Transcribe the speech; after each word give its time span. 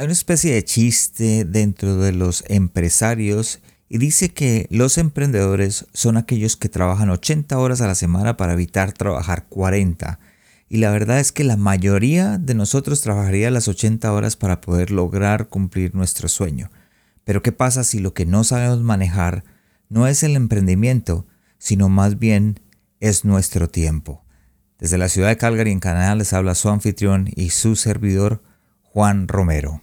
Hay 0.00 0.06
una 0.06 0.14
especie 0.14 0.54
de 0.54 0.64
chiste 0.64 1.44
dentro 1.44 1.98
de 1.98 2.12
los 2.12 2.42
empresarios 2.48 3.60
y 3.86 3.98
dice 3.98 4.30
que 4.30 4.66
los 4.70 4.96
emprendedores 4.96 5.84
son 5.92 6.16
aquellos 6.16 6.56
que 6.56 6.70
trabajan 6.70 7.10
80 7.10 7.58
horas 7.58 7.82
a 7.82 7.86
la 7.86 7.94
semana 7.94 8.38
para 8.38 8.54
evitar 8.54 8.94
trabajar 8.94 9.44
40. 9.50 10.18
Y 10.70 10.78
la 10.78 10.90
verdad 10.90 11.20
es 11.20 11.32
que 11.32 11.44
la 11.44 11.58
mayoría 11.58 12.38
de 12.38 12.54
nosotros 12.54 13.02
trabajaría 13.02 13.50
las 13.50 13.68
80 13.68 14.10
horas 14.10 14.36
para 14.36 14.62
poder 14.62 14.90
lograr 14.90 15.48
cumplir 15.48 15.94
nuestro 15.94 16.28
sueño. 16.28 16.70
Pero 17.24 17.42
¿qué 17.42 17.52
pasa 17.52 17.84
si 17.84 17.98
lo 17.98 18.14
que 18.14 18.24
no 18.24 18.42
sabemos 18.42 18.80
manejar 18.80 19.44
no 19.90 20.06
es 20.06 20.22
el 20.22 20.34
emprendimiento, 20.34 21.26
sino 21.58 21.90
más 21.90 22.18
bien 22.18 22.58
es 23.00 23.26
nuestro 23.26 23.68
tiempo? 23.68 24.24
Desde 24.78 24.96
la 24.96 25.10
ciudad 25.10 25.28
de 25.28 25.36
Calgary 25.36 25.72
en 25.72 25.80
Canadá 25.80 26.14
les 26.14 26.32
habla 26.32 26.54
su 26.54 26.70
anfitrión 26.70 27.28
y 27.36 27.50
su 27.50 27.76
servidor 27.76 28.42
Juan 28.80 29.28
Romero. 29.28 29.82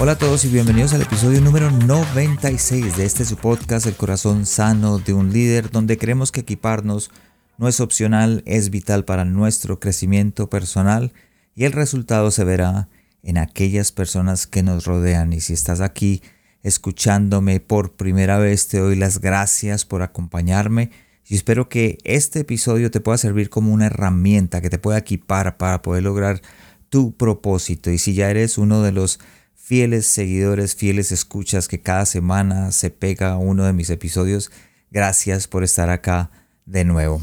Hola 0.00 0.12
a 0.12 0.18
todos 0.18 0.44
y 0.44 0.48
bienvenidos 0.48 0.92
al 0.92 1.02
episodio 1.02 1.40
número 1.40 1.70
96 1.70 2.96
de 2.96 3.04
este 3.04 3.24
su 3.24 3.36
podcast 3.36 3.86
El 3.86 3.94
corazón 3.94 4.44
sano 4.44 4.98
de 4.98 5.12
un 5.12 5.32
líder 5.32 5.70
donde 5.70 5.96
creemos 5.96 6.32
que 6.32 6.40
equiparnos 6.40 7.12
no 7.58 7.68
es 7.68 7.78
opcional, 7.78 8.42
es 8.44 8.70
vital 8.70 9.04
para 9.04 9.24
nuestro 9.24 9.78
crecimiento 9.78 10.50
personal 10.50 11.12
y 11.54 11.64
el 11.64 11.72
resultado 11.72 12.32
se 12.32 12.42
verá 12.42 12.88
en 13.22 13.38
aquellas 13.38 13.92
personas 13.92 14.48
que 14.48 14.64
nos 14.64 14.84
rodean. 14.84 15.32
Y 15.32 15.40
si 15.40 15.52
estás 15.52 15.80
aquí 15.80 16.22
escuchándome 16.64 17.60
por 17.60 17.92
primera 17.92 18.38
vez 18.38 18.66
te 18.66 18.78
doy 18.78 18.96
las 18.96 19.20
gracias 19.20 19.84
por 19.84 20.02
acompañarme 20.02 20.90
y 21.26 21.36
espero 21.36 21.68
que 21.68 21.98
este 22.04 22.40
episodio 22.40 22.90
te 22.90 23.00
pueda 23.00 23.16
servir 23.16 23.48
como 23.48 23.72
una 23.72 23.86
herramienta 23.86 24.60
que 24.60 24.70
te 24.70 24.78
pueda 24.78 24.98
equipar 24.98 25.56
para 25.56 25.82
poder 25.82 26.02
lograr 26.02 26.42
tu 26.90 27.16
propósito. 27.16 27.90
Y 27.90 27.98
si 27.98 28.14
ya 28.14 28.28
eres 28.28 28.58
uno 28.58 28.82
de 28.82 28.92
los 28.92 29.20
fieles 29.64 30.06
seguidores, 30.06 30.76
fieles 30.76 31.10
escuchas 31.10 31.68
que 31.68 31.80
cada 31.80 32.04
semana 32.04 32.70
se 32.70 32.90
pega 32.90 33.38
uno 33.38 33.64
de 33.64 33.72
mis 33.72 33.88
episodios. 33.88 34.50
Gracias 34.90 35.48
por 35.48 35.64
estar 35.64 35.88
acá 35.88 36.30
de 36.66 36.84
nuevo. 36.84 37.22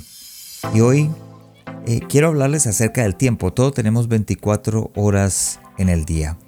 Y 0.73 0.81
hoy 0.81 1.11
eh, 1.85 1.99
quiero 2.09 2.29
hablarles 2.29 2.65
acerca 2.65 3.03
del 3.03 3.15
tiempo. 3.15 3.53
Todos 3.53 3.75
tenemos 3.75 4.07
24 4.07 4.91
horas 4.95 5.59
en 5.77 5.89
el 5.89 6.03
día. 6.03 6.39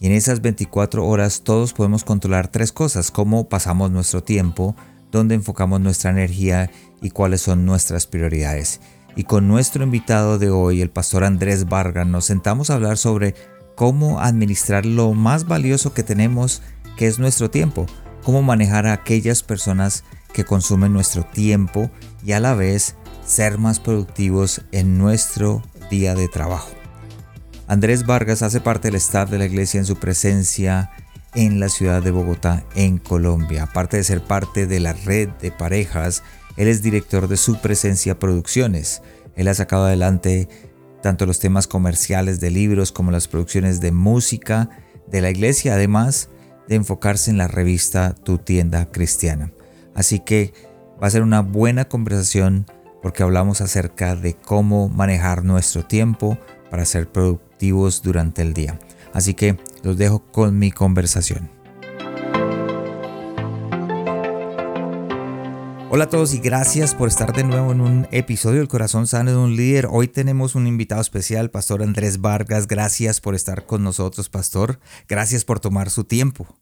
Y 0.00 0.06
en 0.06 0.12
esas 0.12 0.40
24 0.40 1.06
horas 1.06 1.42
todos 1.42 1.74
podemos 1.74 2.02
controlar 2.02 2.48
tres 2.48 2.72
cosas. 2.72 3.10
Cómo 3.10 3.50
pasamos 3.50 3.90
nuestro 3.90 4.22
tiempo, 4.22 4.74
dónde 5.10 5.34
enfocamos 5.34 5.82
nuestra 5.82 6.12
energía 6.12 6.70
y 7.02 7.10
cuáles 7.10 7.42
son 7.42 7.66
nuestras 7.66 8.06
prioridades. 8.06 8.80
Y 9.16 9.24
con 9.24 9.48
nuestro 9.48 9.84
invitado 9.84 10.38
de 10.38 10.48
hoy, 10.48 10.80
el 10.80 10.88
pastor 10.88 11.24
Andrés 11.24 11.68
Vargas, 11.68 12.06
nos 12.06 12.24
sentamos 12.24 12.70
a 12.70 12.74
hablar 12.74 12.96
sobre 12.96 13.34
cómo 13.74 14.20
administrar 14.20 14.86
lo 14.86 15.12
más 15.12 15.46
valioso 15.46 15.92
que 15.94 16.02
tenemos, 16.02 16.62
que 16.96 17.06
es 17.06 17.18
nuestro 17.18 17.50
tiempo, 17.50 17.86
cómo 18.22 18.42
manejar 18.42 18.86
a 18.86 18.92
aquellas 18.92 19.42
personas 19.42 20.04
que 20.32 20.44
consumen 20.44 20.92
nuestro 20.92 21.24
tiempo 21.24 21.90
y 22.24 22.32
a 22.32 22.40
la 22.40 22.54
vez 22.54 22.96
ser 23.24 23.58
más 23.58 23.80
productivos 23.80 24.62
en 24.72 24.98
nuestro 24.98 25.62
día 25.90 26.14
de 26.14 26.28
trabajo. 26.28 26.70
Andrés 27.68 28.06
Vargas 28.06 28.42
hace 28.42 28.60
parte 28.60 28.88
del 28.88 28.96
staff 28.96 29.30
de 29.30 29.38
la 29.38 29.46
iglesia 29.46 29.78
en 29.78 29.86
su 29.86 29.96
presencia 29.96 30.90
en 31.34 31.60
la 31.60 31.68
ciudad 31.68 32.02
de 32.02 32.10
Bogotá, 32.10 32.64
en 32.74 32.98
Colombia. 32.98 33.64
Aparte 33.64 33.96
de 33.96 34.04
ser 34.04 34.22
parte 34.22 34.66
de 34.66 34.80
la 34.80 34.92
red 34.92 35.28
de 35.40 35.50
parejas, 35.50 36.22
él 36.56 36.68
es 36.68 36.82
director 36.82 37.28
de 37.28 37.36
su 37.36 37.60
presencia 37.60 38.18
producciones. 38.18 39.02
Él 39.36 39.48
ha 39.48 39.54
sacado 39.54 39.86
adelante 39.86 40.48
tanto 41.02 41.26
los 41.26 41.40
temas 41.40 41.66
comerciales 41.66 42.40
de 42.40 42.50
libros 42.50 42.92
como 42.92 43.10
las 43.10 43.28
producciones 43.28 43.80
de 43.80 43.92
música 43.92 44.70
de 45.08 45.20
la 45.20 45.30
iglesia, 45.30 45.74
además 45.74 46.30
de 46.68 46.76
enfocarse 46.76 47.30
en 47.30 47.38
la 47.38 47.48
revista 47.48 48.14
Tu 48.14 48.38
tienda 48.38 48.90
cristiana. 48.90 49.52
Así 49.94 50.20
que 50.20 50.54
va 51.02 51.08
a 51.08 51.10
ser 51.10 51.22
una 51.22 51.40
buena 51.42 51.86
conversación 51.86 52.66
porque 53.02 53.24
hablamos 53.24 53.60
acerca 53.60 54.14
de 54.14 54.34
cómo 54.34 54.88
manejar 54.88 55.44
nuestro 55.44 55.84
tiempo 55.84 56.38
para 56.70 56.84
ser 56.84 57.10
productivos 57.10 58.02
durante 58.02 58.42
el 58.42 58.54
día. 58.54 58.78
Así 59.12 59.34
que 59.34 59.58
los 59.82 59.98
dejo 59.98 60.20
con 60.30 60.58
mi 60.58 60.70
conversación. 60.70 61.61
Hola 65.94 66.04
a 66.04 66.08
todos 66.08 66.32
y 66.32 66.38
gracias 66.38 66.94
por 66.94 67.08
estar 67.08 67.34
de 67.36 67.44
nuevo 67.44 67.70
en 67.70 67.82
un 67.82 68.06
episodio 68.12 68.60
del 68.60 68.68
Corazón 68.68 69.06
Sano 69.06 69.30
de 69.30 69.36
un 69.36 69.56
Líder. 69.56 69.88
Hoy 69.90 70.08
tenemos 70.08 70.54
un 70.54 70.66
invitado 70.66 71.02
especial, 71.02 71.50
Pastor 71.50 71.82
Andrés 71.82 72.22
Vargas. 72.22 72.66
Gracias 72.66 73.20
por 73.20 73.34
estar 73.34 73.66
con 73.66 73.84
nosotros, 73.84 74.30
Pastor. 74.30 74.78
Gracias 75.06 75.44
por 75.44 75.60
tomar 75.60 75.90
su 75.90 76.04
tiempo. 76.04 76.56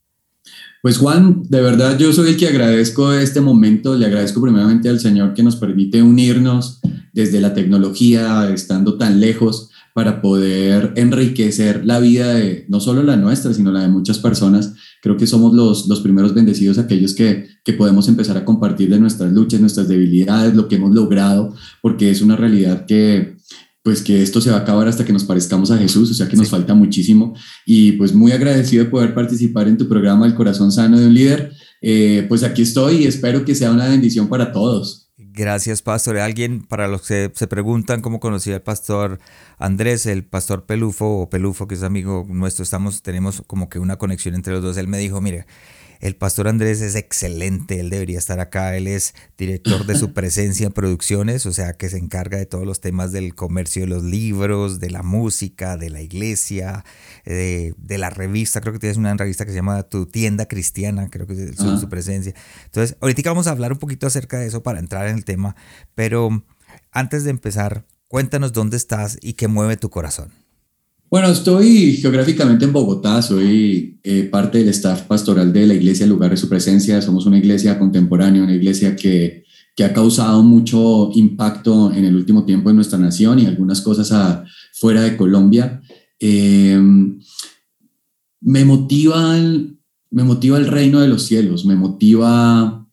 Pues 0.83 0.99
Juan, 0.99 1.45
de 1.49 1.61
verdad 1.61 1.97
yo 1.97 2.13
soy 2.13 2.31
el 2.31 2.37
que 2.37 2.49
agradezco 2.49 3.13
este 3.13 3.41
momento. 3.41 3.95
Le 3.95 4.07
agradezco 4.07 4.43
primeramente 4.43 4.89
al 4.89 4.99
Señor 4.99 5.33
que 5.33 5.45
nos 5.45 5.55
permite 5.55 6.03
unirnos 6.03 6.81
desde 7.13 7.41
la 7.41 7.55
tecnología, 7.55 8.51
estando 8.53 8.99
tan 8.99 9.21
lejos, 9.21 9.70
para 9.95 10.23
poder 10.23 10.93
enriquecer 10.97 11.85
la 11.85 12.01
vida 12.01 12.35
de 12.35 12.67
no 12.69 12.81
solo 12.81 13.03
la 13.03 13.17
nuestra, 13.17 13.53
sino 13.53 13.73
la 13.73 13.83
de 13.83 13.89
muchas 13.89 14.19
personas 14.19 14.75
creo 15.01 15.17
que 15.17 15.27
somos 15.27 15.55
los, 15.55 15.89
los 15.89 16.01
primeros 16.01 16.35
bendecidos, 16.35 16.79
aquellos 16.79 17.15
que, 17.15 17.47
que 17.65 17.73
podemos 17.73 18.09
empezar 18.09 18.37
a 18.37 18.45
compartir 18.45 18.91
de 18.91 19.01
nuestras 19.01 19.33
luchas, 19.33 19.61
nuestras 19.61 19.89
debilidades, 19.89 20.55
lo 20.55 20.69
que 20.69 20.77
hemos 20.77 20.95
logrado, 20.95 21.55
porque 21.81 22.11
es 22.11 22.21
una 22.21 22.37
realidad 22.37 22.87
que, 22.87 23.37
pues 23.83 24.03
que 24.03 24.23
esto 24.23 24.41
se 24.41 24.51
va 24.51 24.59
a 24.59 24.61
acabar 24.61 24.89
hasta 24.89 25.05
que 25.05 25.13
nos 25.13 25.25
parezcamos 25.25 25.71
a 25.71 25.79
Jesús, 25.79 26.11
o 26.11 26.15
sea 26.15 26.29
que 26.29 26.37
nos 26.37 26.49
falta 26.49 26.75
muchísimo. 26.75 27.35
Y 27.65 27.93
pues 27.93 28.15
muy 28.15 28.33
agradecido 28.33 28.85
de 28.85 28.91
poder 28.91 29.15
participar 29.15 29.69
en 29.69 29.79
tu 29.79 29.89
programa 29.89 30.27
El 30.27 30.35
Corazón 30.35 30.71
Sano 30.71 30.99
de 30.99 31.07
un 31.07 31.15
Líder. 31.15 31.53
Eh, 31.81 32.27
pues 32.29 32.43
aquí 32.43 32.63
estoy 32.63 32.97
y 32.97 33.05
espero 33.05 33.45
que 33.45 33.55
sea 33.55 33.73
una 33.73 33.89
bendición 33.89 34.29
para 34.29 34.53
todos. 34.53 35.00
Gracias, 35.33 35.81
pastor. 35.83 36.19
Alguien, 36.19 36.63
para 36.63 36.89
los 36.89 37.07
que 37.07 37.31
se 37.35 37.47
preguntan 37.47 38.01
cómo 38.01 38.19
conocía 38.19 38.57
el 38.57 38.63
pastor 38.63 39.21
Andrés, 39.59 40.07
el 40.07 40.25
pastor 40.25 40.67
Pelufo 40.67 41.21
o 41.21 41.31
Pelufo, 41.31 41.69
que 41.69 41.77
es 41.77 41.85
amigo 41.85 42.27
nuestro, 42.29 42.65
estamos, 42.65 43.03
tenemos 43.03 43.45
como 43.47 43.69
que 43.69 43.79
una 43.79 43.97
conexión 43.97 44.35
entre 44.35 44.55
los 44.55 44.63
dos. 44.63 44.77
Él 44.77 44.89
me 44.89 44.99
dijo, 44.99 45.21
mire, 45.21 45.47
el 46.01 46.17
pastor 46.17 46.49
Andrés 46.49 46.81
es 46.81 46.95
excelente, 46.95 47.79
él 47.79 47.91
debería 47.91 48.19
estar 48.19 48.41
acá, 48.41 48.77
él 48.77 48.87
es 48.87 49.15
director 49.37 49.87
de 49.87 49.97
su 49.97 50.13
presencia 50.15 50.67
en 50.67 50.73
producciones, 50.73 51.47
o 51.47 51.53
sea 51.53 51.75
que 51.75 51.89
se 51.89 51.99
encarga 51.99 52.39
de 52.39 52.47
todos 52.47 52.67
los 52.67 52.81
temas 52.81 53.13
del 53.13 53.35
comercio 53.35 53.83
de 53.83 53.89
los 53.89 54.03
libros, 54.03 54.81
de 54.81 54.91
la 54.91 55.03
música, 55.03 55.77
de 55.77 55.91
la 55.91 56.01
iglesia, 56.01 56.85
de, 57.25 57.75
la 57.99 58.09
revista, 58.09 58.61
creo 58.61 58.73
que 58.73 58.79
tienes 58.79 58.97
una 58.97 59.15
revista 59.15 59.45
que 59.45 59.51
se 59.51 59.57
llama 59.57 59.83
Tu 59.83 60.07
tienda 60.07 60.47
cristiana, 60.47 61.09
creo 61.11 61.27
que 61.27 61.35
es 61.35 61.57
su, 61.57 61.79
su 61.79 61.89
presencia. 61.89 62.35
Entonces, 62.65 62.97
ahorita 63.01 63.31
vamos 63.31 63.47
a 63.47 63.51
hablar 63.51 63.73
un 63.73 63.79
poquito 63.79 64.07
acerca 64.07 64.39
de 64.39 64.47
eso 64.47 64.63
para 64.63 64.79
entrar 64.79 65.07
en 65.09 65.17
el 65.17 65.25
tema, 65.25 65.55
pero 65.95 66.43
antes 66.93 67.25
de 67.25 67.31
empezar, 67.31 67.85
cuéntanos 68.09 68.53
dónde 68.53 68.77
estás 68.77 69.19
y 69.21 69.35
qué 69.35 69.49
mueve 69.49 69.77
tu 69.77 69.91
corazón. 69.91 70.40
Bueno, 71.11 71.27
estoy 71.27 71.97
geográficamente 71.97 72.65
en 72.65 72.73
Bogotá, 72.73 73.21
soy 73.21 73.99
eh, 74.05 74.29
parte 74.31 74.59
del 74.59 74.69
staff 74.69 75.03
pastoral 75.09 75.53
de 75.53 75.67
la 75.67 75.75
iglesia, 75.75 76.07
lugar 76.07 76.31
de 76.31 76.37
su 76.37 76.49
presencia. 76.49 77.03
Somos 77.03 77.27
una 77.27 77.37
iglesia 77.37 77.81
contemporánea, 77.81 78.45
una 78.45 78.55
iglesia 78.55 78.95
que, 78.95 79.43
que 79.75 79.83
ha 79.83 79.93
causado 79.93 80.41
mucho 80.45 81.11
impacto 81.15 81.93
en 81.93 82.05
el 82.05 82.15
último 82.15 82.45
tiempo 82.45 82.71
en 82.71 82.77
nuestra 82.77 82.97
nación 82.97 83.41
y 83.41 83.47
algunas 83.47 83.81
cosas 83.81 84.13
a, 84.13 84.45
fuera 84.73 85.03
de 85.03 85.17
Colombia. 85.17 85.83
Em, 86.21 87.19
me, 88.41 88.65
motiva 88.65 89.37
el, 89.37 89.81
me 90.13 90.23
motiva 90.23 90.59
el 90.59 90.69
reino 90.69 91.01
de 91.01 91.09
los 91.09 91.25
cielos, 91.25 91.65
me 91.65 91.75
motiva 91.75 92.87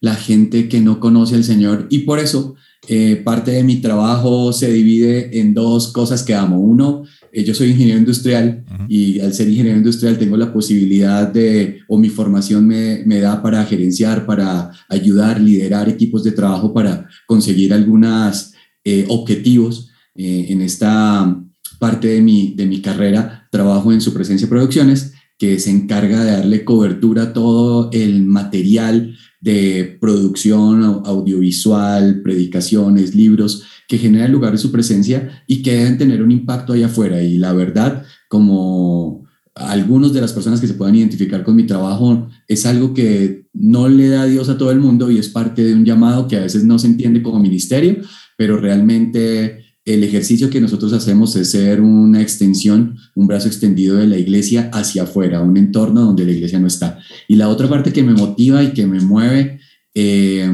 la 0.00 0.16
gente 0.16 0.68
que 0.68 0.80
no 0.80 0.98
conoce 0.98 1.36
al 1.36 1.44
Señor 1.44 1.86
y 1.88 1.98
por 2.00 2.18
eso 2.18 2.56
eh, 2.88 3.14
parte 3.24 3.52
de 3.52 3.62
mi 3.62 3.76
trabajo 3.76 4.52
se 4.52 4.72
divide 4.72 5.38
en 5.38 5.54
dos 5.54 5.92
cosas 5.92 6.24
que 6.24 6.34
amo. 6.34 6.58
Uno, 6.58 7.04
eh, 7.32 7.44
yo 7.44 7.54
soy 7.54 7.70
ingeniero 7.70 7.98
industrial 7.98 8.64
y 8.88 9.20
al 9.20 9.32
ser 9.32 9.48
ingeniero 9.48 9.78
industrial 9.78 10.18
tengo 10.18 10.36
la 10.36 10.52
posibilidad 10.52 11.28
de, 11.28 11.80
o 11.88 11.98
mi 11.98 12.08
formación 12.08 12.66
me, 12.66 13.02
me, 13.06 13.20
da 13.20 13.42
para 13.42 13.64
gerenciar, 13.64 14.26
para 14.26 14.70
ayudar, 14.88 15.40
liderar 15.40 15.88
equipos 15.88 16.24
de 16.24 16.32
trabajo 16.32 16.72
para 16.72 17.08
conseguir 17.26 17.72
algunos 17.72 18.52
eh, 18.84 19.06
objetivos 19.08 19.88
en 20.14 20.60
esta 20.60 21.40
parte 21.78 22.08
de 22.08 22.20
mi, 22.20 22.52
de 22.54 22.66
mi 22.66 22.82
carrera, 22.82 23.48
trabajo 23.50 23.90
en 23.90 24.02
su 24.02 24.12
presencia 24.12 24.48
producciones, 24.48 25.14
que 25.40 25.58
se 25.58 25.70
encarga 25.70 26.22
de 26.22 26.32
darle 26.32 26.64
cobertura 26.66 27.22
a 27.22 27.32
todo 27.32 27.88
el 27.94 28.22
material 28.24 29.16
de 29.40 29.96
producción 29.98 30.84
audiovisual, 31.06 32.20
predicaciones, 32.22 33.14
libros 33.14 33.64
que 33.88 33.96
genera 33.96 34.26
el 34.26 34.32
lugar 34.32 34.52
de 34.52 34.58
su 34.58 34.70
presencia 34.70 35.42
y 35.46 35.62
que 35.62 35.76
deben 35.76 35.96
tener 35.96 36.22
un 36.22 36.30
impacto 36.30 36.74
allá 36.74 36.86
afuera. 36.86 37.22
Y 37.22 37.38
la 37.38 37.54
verdad, 37.54 38.04
como 38.28 39.26
algunos 39.54 40.12
de 40.12 40.20
las 40.20 40.34
personas 40.34 40.60
que 40.60 40.66
se 40.66 40.74
puedan 40.74 40.96
identificar 40.96 41.42
con 41.42 41.56
mi 41.56 41.64
trabajo, 41.64 42.28
es 42.46 42.66
algo 42.66 42.92
que 42.92 43.46
no 43.54 43.88
le 43.88 44.08
da 44.08 44.26
Dios 44.26 44.50
a 44.50 44.58
todo 44.58 44.70
el 44.70 44.78
mundo 44.78 45.10
y 45.10 45.16
es 45.16 45.30
parte 45.30 45.64
de 45.64 45.72
un 45.72 45.86
llamado 45.86 46.28
que 46.28 46.36
a 46.36 46.42
veces 46.42 46.64
no 46.64 46.78
se 46.78 46.88
entiende 46.88 47.22
como 47.22 47.40
ministerio, 47.40 47.96
pero 48.36 48.58
realmente 48.58 49.59
el 49.84 50.04
ejercicio 50.04 50.50
que 50.50 50.60
nosotros 50.60 50.92
hacemos 50.92 51.34
es 51.36 51.50
ser 51.50 51.80
una 51.80 52.20
extensión, 52.20 52.96
un 53.14 53.26
brazo 53.26 53.48
extendido 53.48 53.96
de 53.96 54.06
la 54.06 54.18
iglesia 54.18 54.70
hacia 54.72 55.04
afuera, 55.04 55.40
un 55.40 55.56
entorno 55.56 56.02
donde 56.04 56.26
la 56.26 56.32
iglesia 56.32 56.60
no 56.60 56.66
está. 56.66 56.98
Y 57.28 57.36
la 57.36 57.48
otra 57.48 57.68
parte 57.68 57.92
que 57.92 58.02
me 58.02 58.12
motiva 58.12 58.62
y 58.62 58.72
que 58.72 58.86
me 58.86 59.00
mueve 59.00 59.60
eh, 59.94 60.50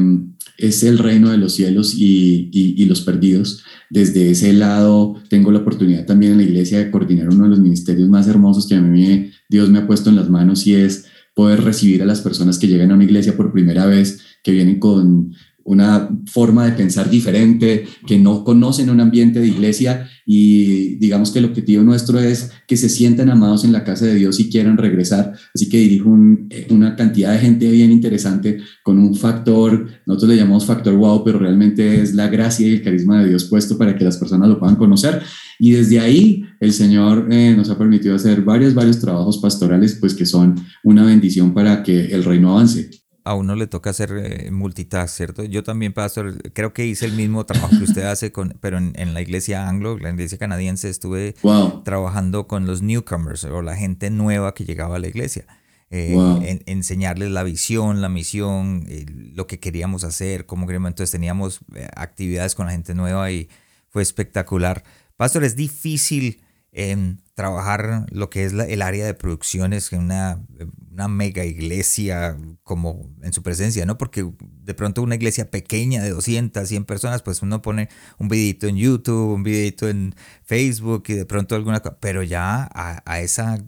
es 0.57 0.83
el 0.83 0.97
reino 0.97 1.29
de 1.29 1.37
los 1.37 1.53
cielos 1.53 1.93
y, 1.95 2.49
y, 2.51 2.85
los 2.85 3.01
perdidos. 3.01 3.63
Desde 3.89 4.31
ese 4.31 4.53
lado 4.53 5.15
tengo 5.29 5.51
la 5.51 5.59
oportunidad 5.59 6.05
también 6.05 6.33
en 6.33 6.39
la 6.39 6.43
iglesia 6.43 6.79
de 6.79 6.89
coordinar 6.89 7.29
uno 7.29 7.43
de 7.43 7.51
los 7.51 7.59
ministerios 7.59 8.09
más 8.09 8.27
hermosos 8.27 8.67
que 8.67 8.75
a 8.75 8.81
mí 8.81 9.29
Dios 9.49 9.69
me 9.69 9.79
ha 9.79 9.87
puesto 9.87 10.09
en 10.09 10.15
las 10.15 10.29
manos 10.29 10.65
y 10.65 10.75
es 10.75 11.05
poder 11.35 11.63
recibir 11.63 12.01
a 12.01 12.05
las 12.05 12.21
personas 12.21 12.57
que 12.57 12.67
llegan 12.67 12.91
a 12.91 12.95
una 12.95 13.03
iglesia 13.03 13.37
por 13.37 13.53
primera 13.53 13.85
vez, 13.85 14.21
que 14.43 14.51
vienen 14.51 14.79
con 14.79 15.33
una 15.67 16.09
forma 16.25 16.65
de 16.65 16.71
pensar 16.71 17.09
diferente, 17.09 17.85
que 18.05 18.17
no 18.17 18.45
conocen 18.45 18.89
un 18.89 19.01
ambiente 19.01 19.41
de 19.41 19.47
iglesia 19.47 20.09
y 20.25 20.95
digamos 20.95 21.31
que 21.31 21.39
el 21.39 21.45
objetivo 21.45 21.83
nuestro 21.83 22.19
es 22.19 22.51
que 22.67 22.77
se 22.77 22.87
sientan 22.87 23.29
amados 23.29 23.65
en 23.65 23.73
la 23.73 23.83
casa 23.83 24.05
de 24.05 24.15
Dios 24.15 24.39
y 24.39 24.49
quieran 24.49 24.77
regresar. 24.77 25.33
Así 25.53 25.67
que 25.67 25.77
dirijo 25.77 26.17
eh, 26.49 26.67
una 26.69 26.95
cantidad 26.95 27.33
de 27.33 27.39
gente 27.39 27.69
bien 27.69 27.91
interesante 27.91 28.59
con 28.81 28.97
un 28.97 29.13
factor, 29.13 29.87
nosotros 30.05 30.31
le 30.31 30.37
llamamos 30.37 30.65
factor 30.65 30.95
wow, 30.95 31.23
pero 31.25 31.37
realmente 31.37 32.01
es 32.01 32.13
la 32.13 32.29
gracia 32.29 32.65
y 32.65 32.75
el 32.75 32.81
carisma 32.81 33.21
de 33.21 33.29
Dios 33.29 33.43
puesto 33.43 33.77
para 33.77 33.93
que 33.93 34.05
las 34.05 34.15
personas 34.15 34.47
lo 34.47 34.59
puedan 34.59 34.77
conocer. 34.77 35.21
Y 35.59 35.71
desde 35.71 35.99
ahí 35.99 36.45
el 36.61 36.71
Señor 36.71 37.27
eh, 37.29 37.53
nos 37.57 37.69
ha 37.69 37.77
permitido 37.77 38.15
hacer 38.15 38.41
varios, 38.41 38.73
varios 38.73 38.99
trabajos 39.01 39.37
pastorales, 39.39 39.97
pues 39.99 40.13
que 40.13 40.25
son 40.25 40.55
una 40.85 41.03
bendición 41.03 41.53
para 41.53 41.83
que 41.83 42.05
el 42.05 42.23
reino 42.23 42.51
avance 42.51 42.89
a 43.27 43.33
uno 43.33 43.55
le 43.55 43.67
toca 43.67 43.89
hacer 43.89 44.11
eh, 44.17 44.51
multitask, 44.51 45.15
¿cierto? 45.15 45.43
Yo 45.43 45.63
también, 45.63 45.93
pastor, 45.93 46.51
creo 46.53 46.73
que 46.73 46.85
hice 46.85 47.05
el 47.05 47.13
mismo 47.13 47.45
trabajo 47.45 47.77
que 47.77 47.83
usted 47.83 48.03
hace, 48.03 48.31
con, 48.31 48.57
pero 48.61 48.77
en, 48.77 49.13
la 49.13 49.21
iglesia 49.21 49.67
anglo, 49.67 49.97
la 49.97 50.09
iglesia 50.11 50.37
canadiense, 50.37 50.89
estuve 50.89 51.35
trabajando 51.83 52.47
con 52.47 52.65
los 52.65 52.81
newcomers 52.81 53.43
o 53.43 53.61
la 53.61 53.75
gente 53.75 54.09
nueva 54.09 54.53
que 54.53 54.63
llegaba 54.63 54.95
a 54.95 54.99
la 54.99 55.07
iglesia. 55.07 55.45
Eh, 55.89 56.61
enseñarles 56.65 57.31
la 57.31 57.43
visión, 57.43 58.01
la 58.01 58.09
misión, 58.09 58.85
eh, 58.87 59.05
lo 59.33 59.47
que 59.47 59.59
queríamos 59.59 60.03
hacer, 60.03 60.45
cómo 60.45 60.65
queríamos. 60.65 60.89
Entonces 60.89 61.11
teníamos 61.11 61.59
actividades 61.95 62.55
con 62.55 62.67
la 62.67 62.71
gente 62.71 62.93
nueva 62.93 63.29
y 63.31 63.49
fue 63.89 64.01
espectacular. 64.01 64.83
Pastor, 65.17 65.43
es 65.43 65.55
difícil 65.55 66.41
em, 66.71 67.17
trabajar 67.37 68.07
lo 68.09 68.31
que 68.31 68.45
es 68.45 68.53
el 68.53 68.81
área 68.81 69.05
de 69.05 69.13
producciones 69.13 69.93
en 69.93 69.99
una, 69.99 70.43
una 70.91 71.07
mega 71.07 71.45
iglesia 71.45 72.35
como 72.63 73.15
en 73.21 73.31
su 73.31 73.43
presencia, 73.43 73.85
¿no? 73.85 73.99
Porque 73.99 74.27
de 74.63 74.73
pronto 74.73 75.03
una 75.03 75.13
iglesia 75.13 75.51
pequeña 75.51 76.01
de 76.01 76.09
200, 76.09 76.67
100 76.67 76.85
personas, 76.85 77.21
pues 77.21 77.43
uno 77.43 77.61
pone 77.61 77.89
un 78.17 78.27
videito 78.27 78.65
en 78.65 78.77
YouTube, 78.77 79.35
un 79.35 79.43
videito 79.43 79.87
en 79.87 80.15
Facebook 80.45 81.03
y 81.09 81.13
de 81.13 81.27
pronto 81.27 81.53
alguna 81.53 81.79
cosa, 81.79 81.99
pero 81.99 82.23
ya 82.23 82.67
a, 82.73 83.21
esa, 83.21 83.63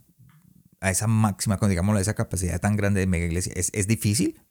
a 0.82 0.90
esa 0.90 1.06
máxima, 1.06 1.60
digamos, 1.70 1.96
a 1.96 2.02
esa 2.02 2.16
capacidad 2.16 2.60
tan 2.60 2.76
grande 2.76 3.02
de 3.02 3.06
mega 3.06 3.28
iglesia, 3.28 3.54
¿es, 3.56 3.70
¿es 3.76 3.86
difícil? 3.86 4.42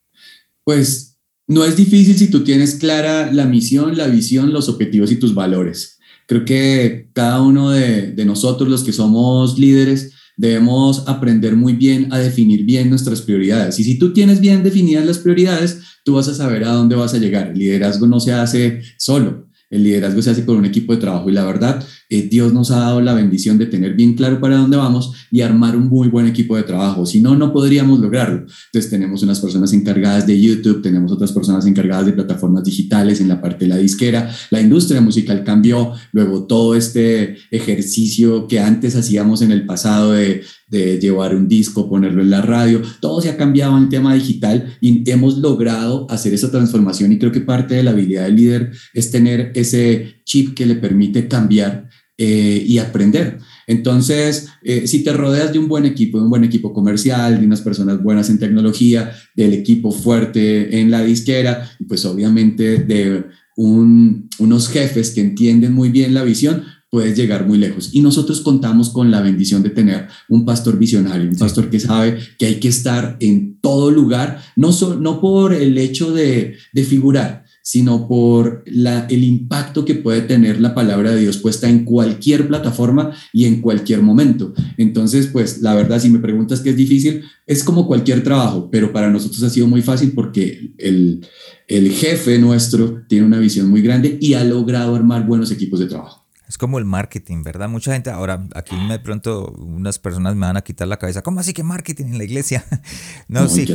Pues 0.63 1.19
no 1.49 1.65
es 1.65 1.77
difícil 1.77 2.17
si 2.17 2.31
tú 2.31 2.45
tienes 2.45 2.77
clara 2.77 3.33
la 3.33 3.47
misión, 3.47 3.97
la 3.97 4.07
visión, 4.07 4.53
los 4.53 4.69
objetivos 4.69 5.11
y 5.11 5.17
tus 5.17 5.35
valores. 5.35 5.98
Creo 6.29 6.45
que 6.45 7.09
cada 7.15 7.41
uno 7.41 7.71
de, 7.71 8.13
nosotros, 8.27 8.69
los 8.69 8.85
que 8.85 8.93
somos 8.93 9.59
líderes, 9.59 10.13
debemos 10.37 11.09
aprender 11.09 11.57
muy 11.57 11.73
bien 11.73 12.13
a 12.13 12.19
definir 12.19 12.67
bien 12.67 12.91
nuestras 12.91 13.23
prioridades. 13.23 13.81
Y 13.81 13.85
si 13.85 13.99
tú 13.99 14.13
tienes 14.13 14.39
bien 14.39 14.63
definidas 14.63 15.07
las 15.07 15.19
prioridades, 15.19 15.81
tú 16.05 16.13
vas 16.15 16.29
a 16.29 16.35
saber 16.35 16.65
a 16.65 16.73
dónde 16.73 16.97
vas 16.97 17.15
a 17.15 17.19
llegar. 17.19 17.49
El 17.49 17.59
liderazgo 17.59 18.07
no 18.07 18.21
se 18.21 18.35
hace 18.35 18.83
solo. 18.99 19.48
El 19.71 19.83
liderazgo 19.83 20.23
se 20.23 20.31
hace 20.31 20.47
con 20.47 20.57
un 20.57 20.65
equipo 20.65 20.95
de 20.95 21.01
trabajo 21.01 21.29
y 21.29 21.33
la 21.33 21.45
verdad, 21.45 21.85
eh, 22.09 22.23
Dios 22.23 22.55
nos 22.55 22.71
ha 22.71 22.79
dado 22.79 23.03
la 23.03 23.13
bendición 23.13 23.59
de 23.59 23.67
tener 23.67 23.95
bien 23.95 24.15
claro 24.15 24.41
para 24.41 24.57
dónde 24.57 24.79
vamos 24.79 25.13
y 25.31 25.43
armar 25.43 25.77
un 25.77 25.89
muy 25.89 26.09
buen 26.09 26.27
equipo 26.27 26.57
de 26.57 26.63
trabajo. 26.63 27.05
Si 27.05 27.21
no, 27.21 27.37
no 27.37 27.53
podríamos 27.53 28.01
lograrlo. 28.01 28.47
Entonces 28.67 28.91
tenemos 28.91 29.23
unas 29.23 29.41
personas 29.41 29.75
encargadas 29.75 30.27
de 30.27 30.41
YouTube, 30.41 30.81
tenemos 30.81 31.13
otras 31.13 31.33
personas 31.33 31.67
encargadas 31.67 32.07
de 32.07 32.13
plataformas 32.13 32.65
digitales 32.65 33.21
en 33.21 33.29
la 33.29 33.43
parte 33.43 33.67
de 33.67 33.69
la 33.69 33.77
disquera. 33.77 34.31
La 34.51 34.61
industria 34.61 35.03
musical 35.03 35.45
cambió. 35.45 35.93
Luego 36.13 36.47
todo 36.47 36.75
este 36.75 37.37
ejercicio 37.51 38.49
que 38.49 38.61
antes 38.61 38.97
hacíamos 38.97 39.43
en 39.43 39.53
el 39.53 39.67
pasado 39.67 40.13
de, 40.13 40.43
de 40.69 40.99
llevar 40.99 41.35
un 41.35 41.49
disco, 41.49 41.89
ponerlo 41.89 42.23
en 42.23 42.31
la 42.31 42.43
radio, 42.43 42.83
todo 43.01 43.21
se 43.21 43.31
ha 43.31 43.37
cambiado 43.37 43.77
en 43.77 43.85
el 43.85 43.89
tema 43.89 44.15
digital 44.15 44.77
y 44.81 45.09
hemos 45.11 45.39
logrado 45.39 46.07
hacer 46.11 46.35
esa 46.35 46.51
transformación 46.51 47.13
y 47.13 47.19
creo 47.19 47.33
que 47.33 47.41
parte 47.41 47.75
de 47.75 47.83
la 47.83 47.93
habilidad 47.93 48.25
del 48.25 48.37
líder 48.37 48.73
es 48.93 49.11
tener 49.11 49.53
ese 49.55 50.21
chip 50.25 50.55
que 50.55 50.67
le 50.67 50.77
permite 50.77 51.29
cambiar 51.29 51.89
eh, 52.21 52.65
y 52.67 52.79
aprender. 52.79 53.39
Entonces, 53.69 54.49
eh, 54.63 54.89
si 54.89 55.05
te 55.05 55.13
rodeas 55.13 55.53
de 55.53 55.59
un 55.61 55.69
buen 55.69 55.85
equipo, 55.85 56.19
de 56.19 56.25
un 56.25 56.31
buen 56.31 56.43
equipo 56.43 56.73
comercial, 56.73 57.39
de 57.39 57.47
unas 57.47 57.61
personas 57.61 58.03
buenas 58.03 58.29
en 58.29 58.41
tecnología, 58.41 59.13
del 59.37 59.53
equipo 59.53 59.93
fuerte 59.93 60.81
en 60.81 60.91
la 60.91 61.05
disquera, 61.05 61.71
pues 61.87 62.05
obviamente 62.05 62.79
de 62.79 63.25
unos 63.57 64.69
jefes 64.69 65.11
que 65.11 65.21
entienden 65.21 65.73
muy 65.73 65.91
bien 65.91 66.15
la 66.15 66.23
visión, 66.25 66.65
puedes 66.91 67.17
llegar 67.17 67.47
muy 67.47 67.59
lejos. 67.59 67.91
Y 67.93 68.01
nosotros 68.01 68.41
contamos 68.41 68.91
con 68.91 69.11
la 69.11 69.21
bendición 69.21 69.63
de 69.63 69.71
tener 69.71 70.09
un 70.29 70.45
pastor 70.45 70.79
visionario, 70.79 71.29
un 71.29 71.37
pastor 71.37 71.71
que 71.71 71.81
sabe 71.81 72.19
que 72.39 72.47
hay 72.47 72.61
que 72.61 72.69
estar 72.69 73.17
en 73.21 73.59
todo 73.61 73.91
lugar, 73.91 74.43
no, 74.57 74.71
no 75.01 75.21
por 75.21 75.53
el 75.53 75.77
hecho 75.79 76.13
de, 76.13 76.57
de 76.73 76.85
figurar, 76.85 77.45
sino 77.69 78.09
por 78.09 78.65
la, 78.65 79.07
el 79.11 79.25
impacto 79.25 79.85
que 79.85 79.95
puede 79.95 80.23
tener 80.23 80.59
la 80.59 80.75
palabra 80.75 81.11
de 81.11 81.21
Dios 81.21 81.37
puesta 81.37 81.69
en 81.69 81.85
cualquier 81.85 82.49
plataforma 82.49 83.13
y 83.31 83.45
en 83.45 83.61
cualquier 83.61 84.01
momento. 84.01 84.55
Entonces, 84.79 85.27
pues 85.27 85.61
la 85.61 85.75
verdad, 85.75 86.01
si 86.01 86.09
me 86.09 86.19
preguntas 86.19 86.61
qué 86.61 86.71
es 86.71 86.77
difícil, 86.77 87.25
es 87.47 87.63
como 87.63 87.87
cualquier 87.87 88.23
trabajo, 88.23 88.71
pero 88.73 88.91
para 88.91 89.11
nosotros 89.11 89.43
ha 89.43 89.51
sido 89.51 89.67
muy 89.67 89.83
fácil 89.83 90.13
porque 90.13 90.73
el, 90.79 91.27
el 91.67 91.91
jefe 91.91 92.39
nuestro 92.39 93.03
tiene 93.07 93.27
una 93.27 93.39
visión 93.39 93.69
muy 93.69 93.83
grande 93.83 94.17
y 94.19 94.33
ha 94.33 94.45
logrado 94.45 94.95
armar 94.95 95.27
buenos 95.27 95.51
equipos 95.51 95.79
de 95.79 95.89
trabajo. 95.89 96.18
Es 96.49 96.57
como 96.57 96.79
el 96.79 96.87
marketing, 96.87 97.43
¿verdad? 97.43 97.69
Mucha 97.69 97.93
gente, 97.93 98.11
ahora 98.11 98.47
aquí 98.55 98.75
de 98.89 98.99
pronto 98.99 99.53
unas 99.59 99.99
personas 99.99 100.35
me 100.35 100.47
van 100.47 100.57
a 100.57 100.63
quitar 100.63 100.89
la 100.89 100.97
cabeza, 100.97 101.23
¿cómo 101.23 101.41
así 101.41 101.53
que 101.53 101.63
marketing 101.63 102.07
en 102.07 102.19
la 102.19 102.25
iglesia? 102.25 102.65
no, 103.29 103.49
sí, 103.49 103.67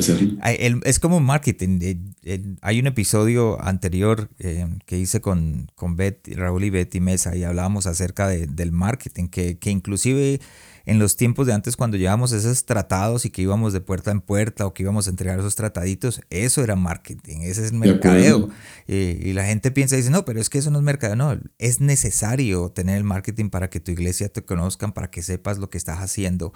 es 0.84 1.00
como 1.00 1.20
marketing. 1.20 1.80
Hay 2.62 2.80
un 2.80 2.88
episodio 2.88 3.62
anterior 3.62 4.30
eh, 4.39 4.68
que 4.88 4.98
hice 4.98 5.22
con, 5.22 5.72
con 5.75 5.98
Raúl 6.25 6.63
y 6.63 6.70
Betty 6.72 7.00
Mesa 7.00 7.36
y 7.36 7.44
hablábamos 7.44 7.86
acerca 7.86 8.27
del 8.27 8.72
marketing, 8.72 9.27
que, 9.27 9.60
que 9.60 9.70
inclusive 9.70 10.39
en 10.86 11.00
los 11.00 11.16
tiempos 11.16 11.48
de 11.48 11.54
antes 11.54 11.78
cuando 11.78 11.96
llevábamos 11.96 12.34
esos 12.34 12.66
tratados 12.66 13.24
y 13.25 13.30
que 13.30 13.42
íbamos 13.42 13.72
de 13.72 13.80
puerta 13.80 14.12
en 14.12 14.20
puerta 14.20 14.66
o 14.66 14.74
que 14.74 14.84
íbamos 14.84 15.08
a 15.08 15.12
entregar 15.12 15.40
esos 15.40 15.56
trataditos, 15.56 16.22
eso 16.30 16.62
era 16.62 16.75
marketing, 16.75 17.40
ese 17.42 17.66
es 17.66 17.72
mercadeo. 17.72 18.50
Y, 18.88 19.32
la 19.34 19.46
gente 19.46 19.72
piensa 19.72 19.96
y 19.96 20.00
dice, 20.00 20.10
no, 20.10 20.25
pero 20.25 20.42
es 20.42 20.50
que 20.50 20.58
eso 20.58 20.72
no 20.72 20.80
es 20.80 20.84
mercadeo, 20.84 21.16
no, 21.16 21.40
es 21.58 21.80
necesario 21.80 22.70
tener 22.70 22.98
el 22.98 23.04
marketing 23.04 23.50
para 23.50 23.70
que 23.70 23.80
tu 23.80 23.92
iglesia 23.92 24.30
te 24.30 24.44
conozcan, 24.44 24.92
para 24.92 25.10
que 25.10 25.22
sepas 25.22 25.58
lo 25.58 25.70
que 25.70 25.78
estás 25.78 26.00
haciendo. 26.00 26.54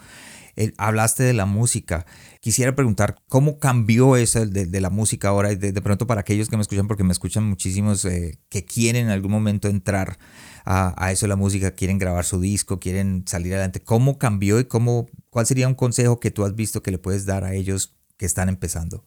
hablaste 0.78 1.24
de 1.24 1.34
la 1.34 1.46
música. 1.46 2.06
Quisiera 2.42 2.76
preguntar 2.76 3.22
cómo 3.30 3.60
cambió 3.60 4.18
eso 4.18 4.46
de, 4.46 4.82
la 4.82 4.90
música 4.90 5.30
ahora, 5.30 5.56
de, 5.56 5.72
de, 5.72 5.82
pronto 5.82 6.06
para 6.06 6.22
aquellos 6.22 6.50
que 6.50 6.58
me 6.58 6.62
escuchan, 6.62 6.88
porque 6.88 7.04
me 7.04 7.14
escuchan 7.14 7.46
muchísimos 7.46 8.04
eh, 8.06 8.40
que 8.50 8.66
quieren 8.66 9.06
en 9.06 9.12
algún 9.12 9.32
momento 9.32 9.70
entrar 9.70 10.20
a, 10.70 11.12
eso 11.14 11.28
la 11.28 11.38
música, 11.38 11.72
quieren 11.72 11.98
grabar 11.98 12.26
su 12.26 12.42
disco, 12.42 12.80
quieren 12.80 13.24
salir 13.26 13.54
adelante. 13.54 13.80
¿Cómo 13.80 14.18
cambió 14.18 14.60
y 14.60 14.66
cómo, 14.66 15.08
cuál 15.30 15.46
sería 15.46 15.68
un 15.68 15.76
consejo 15.76 16.20
que 16.20 16.30
tú 16.30 16.44
has 16.44 16.56
visto 16.56 16.84
que 16.84 16.92
le 16.92 16.98
puedes 16.98 17.26
dar 17.26 17.46
a 17.46 17.54
ellos 17.54 17.94
que 18.18 18.26
están 18.26 18.50
empezando? 18.50 19.06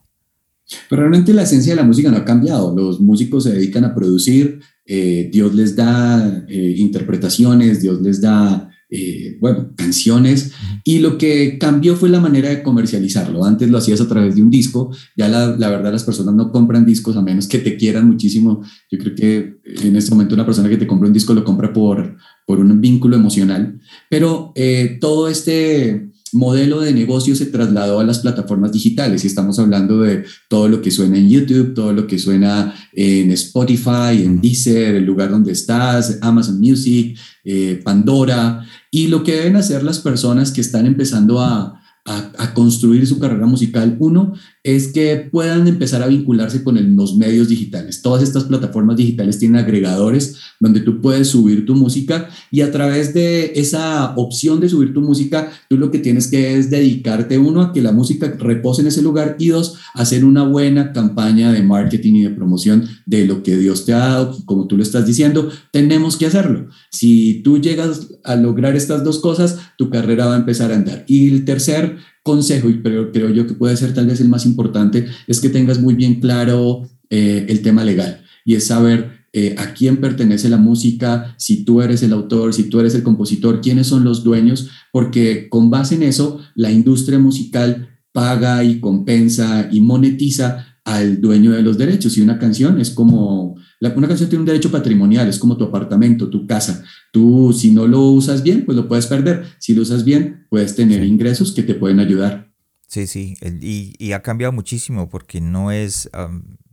Pero 0.88 1.02
realmente 1.02 1.34
la 1.34 1.42
esencia 1.42 1.72
de 1.72 1.76
la 1.76 1.86
música 1.86 2.10
no 2.10 2.16
ha 2.16 2.24
cambiado. 2.24 2.74
Los 2.74 3.00
músicos 3.00 3.44
se 3.44 3.52
dedican 3.52 3.84
a 3.84 3.94
producir, 3.94 4.60
eh, 4.86 5.28
Dios 5.30 5.54
les 5.54 5.76
da 5.76 6.44
eh, 6.48 6.74
interpretaciones, 6.78 7.82
Dios 7.82 8.00
les 8.00 8.22
da 8.22 8.69
eh, 8.90 9.36
bueno, 9.40 9.70
canciones, 9.76 10.52
y 10.84 10.98
lo 10.98 11.16
que 11.16 11.58
cambió 11.58 11.96
fue 11.96 12.08
la 12.08 12.20
manera 12.20 12.48
de 12.48 12.62
comercializarlo. 12.62 13.44
Antes 13.44 13.70
lo 13.70 13.78
hacías 13.78 14.00
a 14.00 14.08
través 14.08 14.34
de 14.34 14.42
un 14.42 14.50
disco, 14.50 14.90
ya 15.16 15.28
la, 15.28 15.56
la, 15.56 15.70
verdad 15.70 15.92
las 15.92 16.04
personas 16.04 16.34
no 16.34 16.50
compran 16.50 16.84
discos 16.84 17.16
a 17.16 17.22
menos 17.22 17.46
que 17.46 17.58
te 17.58 17.76
quieran 17.76 18.08
muchísimo. 18.08 18.62
Yo 18.90 18.98
creo 18.98 19.14
que 19.14 19.60
en 19.64 19.96
este 19.96 20.10
momento 20.10 20.34
una 20.34 20.46
persona 20.46 20.68
que 20.68 20.76
te 20.76 20.86
compra 20.86 21.08
un 21.08 21.14
disco 21.14 21.34
lo 21.34 21.44
compra 21.44 21.72
por, 21.72 22.16
por 22.46 22.58
un 22.58 22.80
vínculo 22.80 23.16
emocional, 23.16 23.80
pero 24.08 24.52
eh, 24.56 24.98
todo 25.00 25.28
este 25.28 26.09
modelo 26.32 26.80
de 26.80 26.92
negocio 26.92 27.34
se 27.34 27.46
trasladó 27.46 28.00
a 28.00 28.04
las 28.04 28.20
plataformas 28.20 28.72
digitales. 28.72 29.24
Y 29.24 29.26
estamos 29.26 29.58
hablando 29.58 30.00
de 30.00 30.24
todo 30.48 30.68
lo 30.68 30.80
que 30.82 30.90
suena 30.90 31.18
en 31.18 31.28
YouTube, 31.28 31.74
todo 31.74 31.92
lo 31.92 32.06
que 32.06 32.18
suena 32.18 32.74
en 32.92 33.30
Spotify, 33.32 34.22
en 34.22 34.40
Deezer, 34.40 34.96
el 34.96 35.04
lugar 35.04 35.30
donde 35.30 35.52
estás, 35.52 36.18
Amazon 36.20 36.60
Music, 36.60 37.18
eh, 37.44 37.80
Pandora. 37.84 38.66
Y 38.90 39.08
lo 39.08 39.22
que 39.22 39.36
deben 39.36 39.56
hacer 39.56 39.82
las 39.82 39.98
personas 39.98 40.50
que 40.52 40.60
están 40.60 40.86
empezando 40.86 41.40
a, 41.40 41.80
a, 42.04 42.54
construir 42.54 43.06
su 43.06 43.18
carrera 43.18 43.46
musical, 43.46 43.96
uno, 43.98 44.34
es 44.62 44.88
que 44.88 45.16
puedan 45.16 45.66
empezar 45.68 46.02
a 46.02 46.06
vincularse 46.06 46.62
con 46.62 46.96
los 46.96 47.16
medios 47.16 47.48
digitales. 47.48 48.02
Todas 48.02 48.22
estas 48.22 48.44
plataformas 48.44 48.96
digitales 48.96 49.38
tienen 49.38 49.58
agregadores 49.58 50.36
donde 50.60 50.80
tú 50.80 51.00
puedes 51.00 51.28
subir 51.28 51.64
tu 51.64 51.74
música 51.74 52.28
y 52.50 52.60
a 52.60 52.70
través 52.70 53.14
de 53.14 53.52
esa 53.54 54.14
opción 54.16 54.60
de 54.60 54.68
subir 54.68 54.92
tu 54.92 55.00
música, 55.00 55.50
tú 55.70 55.78
lo 55.78 55.90
que 55.90 55.98
tienes 55.98 56.28
que 56.28 56.58
es 56.58 56.68
dedicarte, 56.68 57.38
uno, 57.38 57.62
a 57.62 57.72
que 57.72 57.80
la 57.80 57.92
música 57.92 58.34
repose 58.38 58.82
en 58.82 58.88
ese 58.88 59.00
lugar 59.00 59.36
y 59.38 59.48
dos, 59.48 59.78
hacer 59.94 60.24
una 60.26 60.42
buena 60.42 60.92
campaña 60.92 61.52
de 61.52 61.62
marketing 61.62 62.14
y 62.14 62.22
de 62.24 62.30
promoción 62.30 62.86
de 63.06 63.26
lo 63.26 63.42
que 63.42 63.56
Dios 63.56 63.86
te 63.86 63.94
ha 63.94 63.98
dado, 63.98 64.36
como 64.44 64.66
tú 64.66 64.76
lo 64.76 64.82
estás 64.82 65.06
diciendo, 65.06 65.50
tenemos 65.72 66.18
que 66.18 66.26
hacerlo. 66.26 66.68
Si 66.90 67.40
tú 67.42 67.58
llegas 67.58 68.08
a 68.24 68.36
lograr 68.36 68.76
estas 68.76 69.04
dos 69.04 69.20
cosas, 69.20 69.58
tu 69.78 69.88
carrera 69.88 70.26
va 70.26 70.34
a 70.34 70.38
empezar 70.38 70.70
a 70.70 70.76
andar. 70.76 71.04
Y 71.06 71.30
el 71.32 71.46
tercer 71.46 71.96
consejo, 72.22 72.68
y 72.68 72.82
creo, 72.82 73.12
creo 73.12 73.30
yo 73.30 73.46
que 73.46 73.54
puede 73.54 73.76
ser 73.76 73.94
tal 73.94 74.06
vez 74.06 74.20
el 74.20 74.28
más 74.28 74.46
importante, 74.46 75.06
es 75.26 75.40
que 75.40 75.48
tengas 75.48 75.80
muy 75.80 75.94
bien 75.94 76.20
claro 76.20 76.88
eh, 77.08 77.46
el 77.48 77.62
tema 77.62 77.84
legal 77.84 78.22
y 78.44 78.54
es 78.54 78.66
saber 78.66 79.20
eh, 79.32 79.54
a 79.58 79.74
quién 79.74 79.98
pertenece 79.98 80.48
la 80.48 80.56
música, 80.56 81.34
si 81.38 81.64
tú 81.64 81.80
eres 81.80 82.02
el 82.02 82.12
autor, 82.12 82.52
si 82.52 82.64
tú 82.64 82.80
eres 82.80 82.96
el 82.96 83.04
compositor, 83.04 83.60
quiénes 83.60 83.86
son 83.86 84.02
los 84.02 84.24
dueños, 84.24 84.70
porque 84.92 85.48
con 85.48 85.70
base 85.70 85.94
en 85.94 86.02
eso 86.02 86.40
la 86.56 86.72
industria 86.72 87.18
musical 87.20 87.90
paga 88.12 88.64
y 88.64 88.80
compensa 88.80 89.68
y 89.70 89.80
monetiza 89.80 90.78
al 90.84 91.20
dueño 91.20 91.52
de 91.52 91.62
los 91.62 91.78
derechos. 91.78 92.18
Y 92.18 92.22
una 92.22 92.40
canción 92.40 92.80
es 92.80 92.90
como, 92.90 93.54
una 93.80 94.08
canción 94.08 94.28
tiene 94.28 94.42
un 94.42 94.46
derecho 94.46 94.70
patrimonial, 94.70 95.28
es 95.28 95.38
como 95.38 95.56
tu 95.56 95.64
apartamento, 95.64 96.28
tu 96.28 96.46
casa. 96.46 96.82
Tú, 97.10 97.52
si 97.52 97.72
no 97.72 97.86
lo 97.86 98.02
usas 98.02 98.42
bien, 98.42 98.64
pues 98.64 98.76
lo 98.76 98.88
puedes 98.88 99.06
perder. 99.06 99.44
Si 99.58 99.74
lo 99.74 99.82
usas 99.82 100.04
bien, 100.04 100.46
puedes 100.48 100.76
tener 100.76 101.04
ingresos 101.04 101.52
que 101.52 101.62
te 101.62 101.74
pueden 101.74 101.98
ayudar. 101.98 102.52
Sí, 102.86 103.06
sí, 103.06 103.36
y, 103.60 103.94
y 103.98 104.12
ha 104.12 104.22
cambiado 104.22 104.52
muchísimo 104.52 105.08
porque 105.08 105.40
no 105.40 105.70
es, 105.70 106.10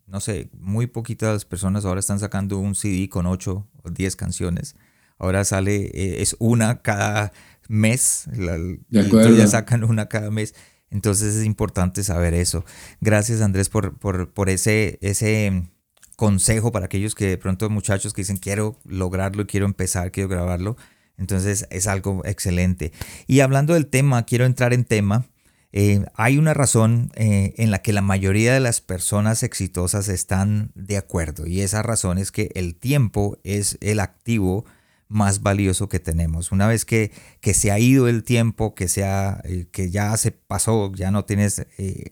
no 0.08 0.20
sé, 0.20 0.50
muy 0.60 0.88
poquitas 0.88 1.46
personas 1.46 1.86
ahora 1.86 2.00
están 2.00 2.20
sacando 2.20 2.58
un 2.58 2.74
CD 2.74 3.08
con 3.10 3.28
8 3.28 3.68
o 3.84 3.90
10 3.90 4.16
canciones. 4.16 4.76
Ahora 5.20 5.44
sale, 5.44 5.92
eh, 5.94 6.22
es 6.22 6.36
una 6.40 6.82
cada 6.82 7.34
mes, 7.68 8.26
de 8.32 9.00
acuerdo. 9.00 9.36
ya 9.36 9.48
sacan 9.48 9.84
una 9.84 10.08
cada 10.08 10.32
mes. 10.32 10.56
Entonces 10.90 11.36
es 11.36 11.46
importante 11.46 12.04
saber 12.04 12.34
eso. 12.34 12.64
Gracias 13.02 13.42
Andrés 13.42 13.70
por, 13.70 13.98
por, 13.98 14.32
por 14.32 14.50
ese, 14.50 15.00
ese 15.02 15.70
consejo 16.18 16.72
para 16.74 16.88
aquellos 16.88 17.16
que 17.16 17.28
de 17.28 17.38
pronto 17.38 17.70
muchachos 17.70 18.12
que 18.12 18.22
dicen 18.22 18.38
quiero 18.38 18.78
lograrlo, 18.84 19.48
quiero 19.48 19.66
empezar, 19.66 20.12
quiero 20.12 20.28
grabarlo. 20.28 20.76
Entonces 21.18 21.68
es 21.70 21.88
algo 21.88 22.22
excelente. 22.26 22.92
Y 23.28 23.40
hablando 23.40 23.76
del 23.76 23.88
tema, 23.88 24.26
quiero 24.26 24.46
entrar 24.46 24.74
en 24.74 24.84
tema. 24.84 25.26
Eh, 25.72 26.06
hay 26.16 26.38
una 26.38 26.54
razón 26.54 27.12
eh, 27.16 27.54
en 27.58 27.72
la 27.72 27.82
que 27.82 27.94
la 27.94 28.02
mayoría 28.02 28.54
de 28.54 28.60
las 28.60 28.82
personas 28.82 29.44
exitosas 29.44 30.10
están 30.10 30.72
de 30.76 30.98
acuerdo 30.98 31.46
y 31.46 31.62
esa 31.62 31.84
razón 31.84 32.18
es 32.18 32.32
que 32.32 32.50
el 32.56 32.74
tiempo 32.76 33.38
es 33.44 33.78
el 33.82 34.00
activo 34.00 34.66
más 35.08 35.42
valioso 35.42 35.90
que 35.90 36.00
tenemos. 36.00 36.52
Una 36.52 36.68
vez 36.68 36.86
que, 36.86 37.12
que 37.42 37.54
se 37.54 37.72
ha 37.72 37.80
ido 37.80 38.08
el 38.08 38.24
tiempo, 38.24 38.76
que, 38.76 38.88
eh, 38.96 39.68
que 39.72 39.90
ya 39.90 40.16
se 40.18 40.32
pasó, 40.32 40.92
ya 40.94 41.12
no 41.12 41.26
tienes, 41.26 41.66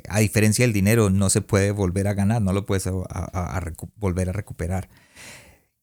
a 0.09 0.19
diferencia 0.19 0.63
del 0.63 0.73
dinero, 0.73 1.09
no 1.09 1.29
se 1.29 1.41
puede 1.41 1.71
volver 1.71 2.07
a 2.07 2.13
ganar, 2.13 2.41
no 2.41 2.53
lo 2.53 2.65
puedes 2.65 2.89
volver 3.97 4.29
a 4.29 4.33
recuperar. 4.33 4.89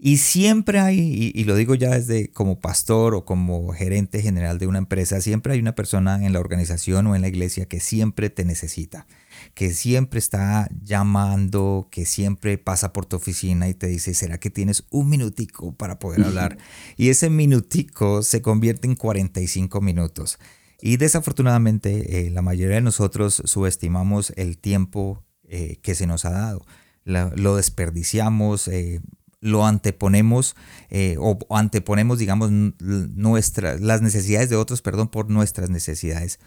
Y 0.04 0.16
siempre 0.16 0.80
hay, 0.80 1.30
y, 1.32 1.44
lo 1.44 1.54
digo 1.54 1.76
ya 1.76 1.90
desde 1.90 2.26
como 2.26 2.58
pastor 2.58 3.14
o 3.14 3.24
como 3.24 3.72
gerente 3.72 4.20
general 4.20 4.58
de 4.58 4.66
una 4.66 4.78
empresa, 4.78 5.20
siempre 5.20 5.52
hay 5.52 5.60
una 5.60 5.76
persona 5.76 6.26
en 6.26 6.32
la 6.32 6.40
organización 6.40 7.06
o 7.06 7.14
en 7.14 7.22
la 7.22 7.28
iglesia 7.28 7.66
que 7.66 7.78
siempre 7.78 8.28
te 8.28 8.44
necesita, 8.44 9.06
que 9.54 9.72
siempre 9.72 10.18
está 10.18 10.68
llamando, 10.82 11.86
que 11.92 12.04
siempre 12.04 12.58
pasa 12.58 12.92
por 12.92 13.06
tu 13.06 13.14
oficina 13.14 13.68
y 13.68 13.74
te 13.74 13.86
dice, 13.86 14.12
¿será 14.12 14.38
que 14.38 14.50
tienes 14.50 14.82
un 14.90 15.08
minutico 15.08 15.72
para 15.76 16.00
poder 16.00 16.24
hablar? 16.24 16.58
Y 16.96 17.10
ese 17.10 17.30
minutico 17.30 18.24
se 18.24 18.42
convierte 18.42 18.88
en 18.88 18.96
45 18.96 19.80
minutos. 19.80 20.40
Y 20.80 20.96
desafortunadamente 20.96 22.26
eh, 22.26 22.30
la 22.30 22.42
mayoría 22.42 22.74
de 22.74 22.82
nosotros 22.82 23.40
subestimamos 23.44 24.32
el 24.34 24.58
tiempo 24.58 25.22
eh, 25.44 25.78
que 25.80 25.94
se 25.94 26.08
nos 26.08 26.24
ha 26.24 26.32
dado. 26.32 26.66
lo 27.04 27.54
desperdiciamos, 27.54 28.66
eh, 28.66 29.00
lo 29.42 29.66
anteponemos 29.66 30.56
eh, 30.88 31.16
o 31.18 31.36
anteponemos, 31.50 32.18
digamos, 32.18 32.50
nuestras, 32.50 33.80
las 33.80 34.00
necesidades 34.00 34.48
de 34.48 34.56
otros, 34.56 34.80
perdón, 34.80 35.08
por 35.08 35.28
nuestras 35.28 35.68
necesidades. 35.68 36.38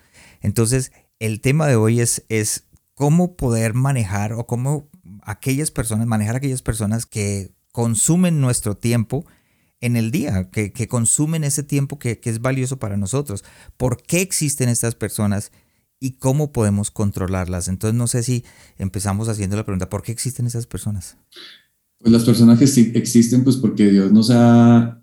Entonces, 0.41 0.91
el 1.19 1.41
tema 1.41 1.67
de 1.67 1.75
hoy 1.75 1.99
es, 1.99 2.23
es 2.29 2.63
cómo 2.93 3.35
poder 3.35 3.73
manejar 3.73 4.33
o 4.33 4.47
cómo 4.47 4.89
aquellas 5.21 5.71
personas, 5.71 6.07
manejar 6.07 6.37
aquellas 6.37 6.61
personas 6.61 7.05
que 7.05 7.53
consumen 7.73 8.39
nuestro 8.39 8.75
tiempo 8.75 9.25
en 9.81 9.97
el 9.97 10.09
día, 10.09 10.49
que, 10.49 10.87
consumen 10.87 11.43
ese 11.43 11.63
tiempo 11.63 11.99
que, 11.99 12.21
que 12.21 12.29
es 12.29 12.41
valioso 12.41 12.79
para 12.79 12.95
nosotros. 12.95 13.43
¿Por 13.75 14.01
qué 14.01 14.21
existen 14.21 14.69
estas 14.69 14.95
personas? 14.95 15.51
y 15.97 16.17
cómo 16.17 16.51
podemos 16.51 16.91
controlarlas. 16.91 17.69
Entonces, 17.69 17.97
no 17.97 18.07
sé 18.07 18.21
si 18.21 18.43
empezamos 18.77 19.29
haciendo 19.29 19.55
la 19.55 19.63
pregunta, 19.63 19.89
¿por 19.89 20.03
qué 20.03 20.11
existen 20.11 20.45
esas 20.45 20.67
personas? 20.67 21.17
Pues 22.05 22.13
las 22.13 22.23
personas 22.23 22.59
que 22.59 22.65
existen, 22.99 23.43
pues 23.43 23.55
porque 23.55 23.89
Dios 23.89 24.11
nos 24.11 24.29
ha, 24.29 25.01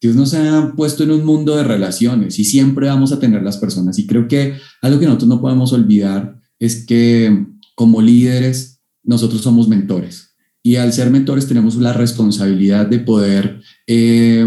Dios 0.00 0.16
nos 0.16 0.32
ha 0.32 0.72
puesto 0.74 1.04
en 1.04 1.10
un 1.10 1.22
mundo 1.22 1.54
de 1.54 1.64
relaciones 1.64 2.38
y 2.38 2.46
siempre 2.46 2.86
vamos 2.86 3.12
a 3.12 3.18
tener 3.18 3.42
las 3.42 3.58
personas. 3.58 3.98
Y 3.98 4.06
creo 4.06 4.26
que 4.26 4.54
algo 4.80 4.98
que 4.98 5.04
nosotros 5.04 5.28
no 5.28 5.42
podemos 5.42 5.74
olvidar 5.74 6.40
es 6.58 6.86
que 6.86 7.46
como 7.74 8.00
líderes, 8.00 8.80
nosotros 9.02 9.42
somos 9.42 9.68
mentores. 9.68 10.34
Y 10.62 10.76
al 10.76 10.94
ser 10.94 11.10
mentores 11.10 11.46
tenemos 11.46 11.76
la 11.76 11.92
responsabilidad 11.92 12.86
de 12.86 13.00
poder 13.00 13.60
eh, 13.86 14.46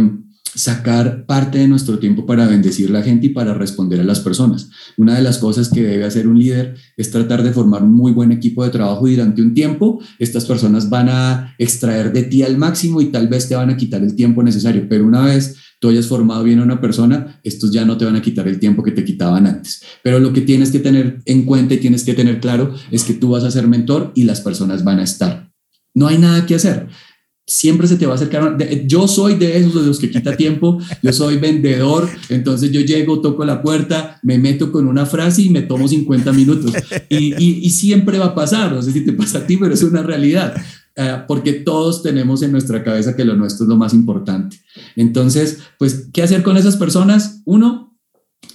sacar 0.55 1.25
parte 1.25 1.59
de 1.59 1.67
nuestro 1.67 1.99
tiempo 1.99 2.25
para 2.25 2.47
bendecir 2.47 2.89
la 2.89 3.01
gente 3.01 3.27
y 3.27 3.29
para 3.29 3.53
responder 3.53 3.99
a 3.99 4.03
las 4.03 4.19
personas. 4.19 4.69
Una 4.97 5.15
de 5.15 5.21
las 5.21 5.37
cosas 5.37 5.69
que 5.69 5.83
debe 5.83 6.05
hacer 6.05 6.27
un 6.27 6.39
líder 6.39 6.75
es 6.95 7.11
tratar 7.11 7.43
de 7.43 7.51
formar 7.51 7.83
un 7.83 7.93
muy 7.93 8.11
buen 8.11 8.31
equipo 8.31 8.63
de 8.63 8.69
trabajo 8.69 9.07
y 9.07 9.15
durante 9.15 9.41
un 9.41 9.53
tiempo 9.53 9.99
estas 10.19 10.45
personas 10.45 10.89
van 10.89 11.09
a 11.09 11.55
extraer 11.57 12.11
de 12.11 12.23
ti 12.23 12.43
al 12.43 12.57
máximo 12.57 13.01
y 13.01 13.05
tal 13.05 13.27
vez 13.27 13.47
te 13.47 13.55
van 13.55 13.69
a 13.69 13.77
quitar 13.77 14.01
el 14.03 14.15
tiempo 14.15 14.43
necesario, 14.43 14.87
pero 14.89 15.05
una 15.05 15.25
vez 15.25 15.55
tú 15.79 15.89
hayas 15.89 16.07
formado 16.07 16.43
bien 16.43 16.59
a 16.59 16.63
una 16.63 16.81
persona, 16.81 17.39
estos 17.43 17.71
ya 17.71 17.85
no 17.85 17.97
te 17.97 18.05
van 18.05 18.15
a 18.15 18.21
quitar 18.21 18.47
el 18.47 18.59
tiempo 18.59 18.83
que 18.83 18.91
te 18.91 19.05
quitaban 19.05 19.45
antes. 19.45 19.81
Pero 20.03 20.19
lo 20.19 20.33
que 20.33 20.41
tienes 20.41 20.71
que 20.71 20.79
tener 20.79 21.21
en 21.25 21.43
cuenta 21.43 21.75
y 21.75 21.77
tienes 21.77 22.03
que 22.03 22.13
tener 22.13 22.39
claro 22.39 22.73
es 22.89 23.03
que 23.03 23.13
tú 23.13 23.29
vas 23.29 23.43
a 23.43 23.51
ser 23.51 23.67
mentor 23.67 24.11
y 24.15 24.23
las 24.23 24.41
personas 24.41 24.83
van 24.83 24.99
a 24.99 25.03
estar. 25.03 25.51
No 25.93 26.07
hay 26.07 26.17
nada 26.17 26.45
que 26.45 26.55
hacer 26.55 26.87
siempre 27.47 27.87
se 27.87 27.95
te 27.95 28.05
va 28.05 28.11
a 28.11 28.15
acercar. 28.15 28.57
Yo 28.85 29.07
soy 29.07 29.35
de 29.35 29.57
esos 29.57 29.73
de 29.73 29.87
los 29.87 29.99
que 29.99 30.11
quita 30.11 30.35
tiempo, 30.35 30.79
yo 31.01 31.13
soy 31.13 31.37
vendedor, 31.37 32.07
entonces 32.27 32.71
yo 32.71 32.81
llego, 32.81 33.21
toco 33.21 33.45
la 33.45 33.61
puerta, 33.61 34.19
me 34.21 34.37
meto 34.37 34.71
con 34.71 34.85
una 34.85 35.05
frase 35.05 35.43
y 35.43 35.49
me 35.49 35.61
tomo 35.61 35.87
50 35.87 36.33
minutos. 36.33 36.73
Y, 37.09 37.69
siempre 37.77 38.17
va 38.17 38.27
a 38.27 38.35
pasar, 38.35 38.73
no 38.73 38.81
sé 38.81 38.91
si 38.91 39.05
te 39.05 39.13
pasa 39.13 39.39
a 39.39 39.47
ti, 39.47 39.57
pero 39.57 39.73
es 39.73 39.83
una 39.83 40.01
realidad, 40.01 40.55
eh, 40.95 41.23
porque 41.27 41.53
todos 41.53 42.01
tenemos 42.01 42.41
en 42.41 42.51
nuestra 42.51 42.83
cabeza 42.83 43.15
que 43.15 43.23
lo 43.23 43.35
nuestro 43.35 43.65
es 43.65 43.69
lo 43.69 43.77
más 43.77 43.93
importante. 43.93 44.59
Entonces, 44.95 45.59
pues, 45.77 46.09
¿qué 46.11 46.23
hacer 46.23 46.43
con 46.43 46.57
esas 46.57 46.75
personas? 46.75 47.41
Uno, 47.45 47.97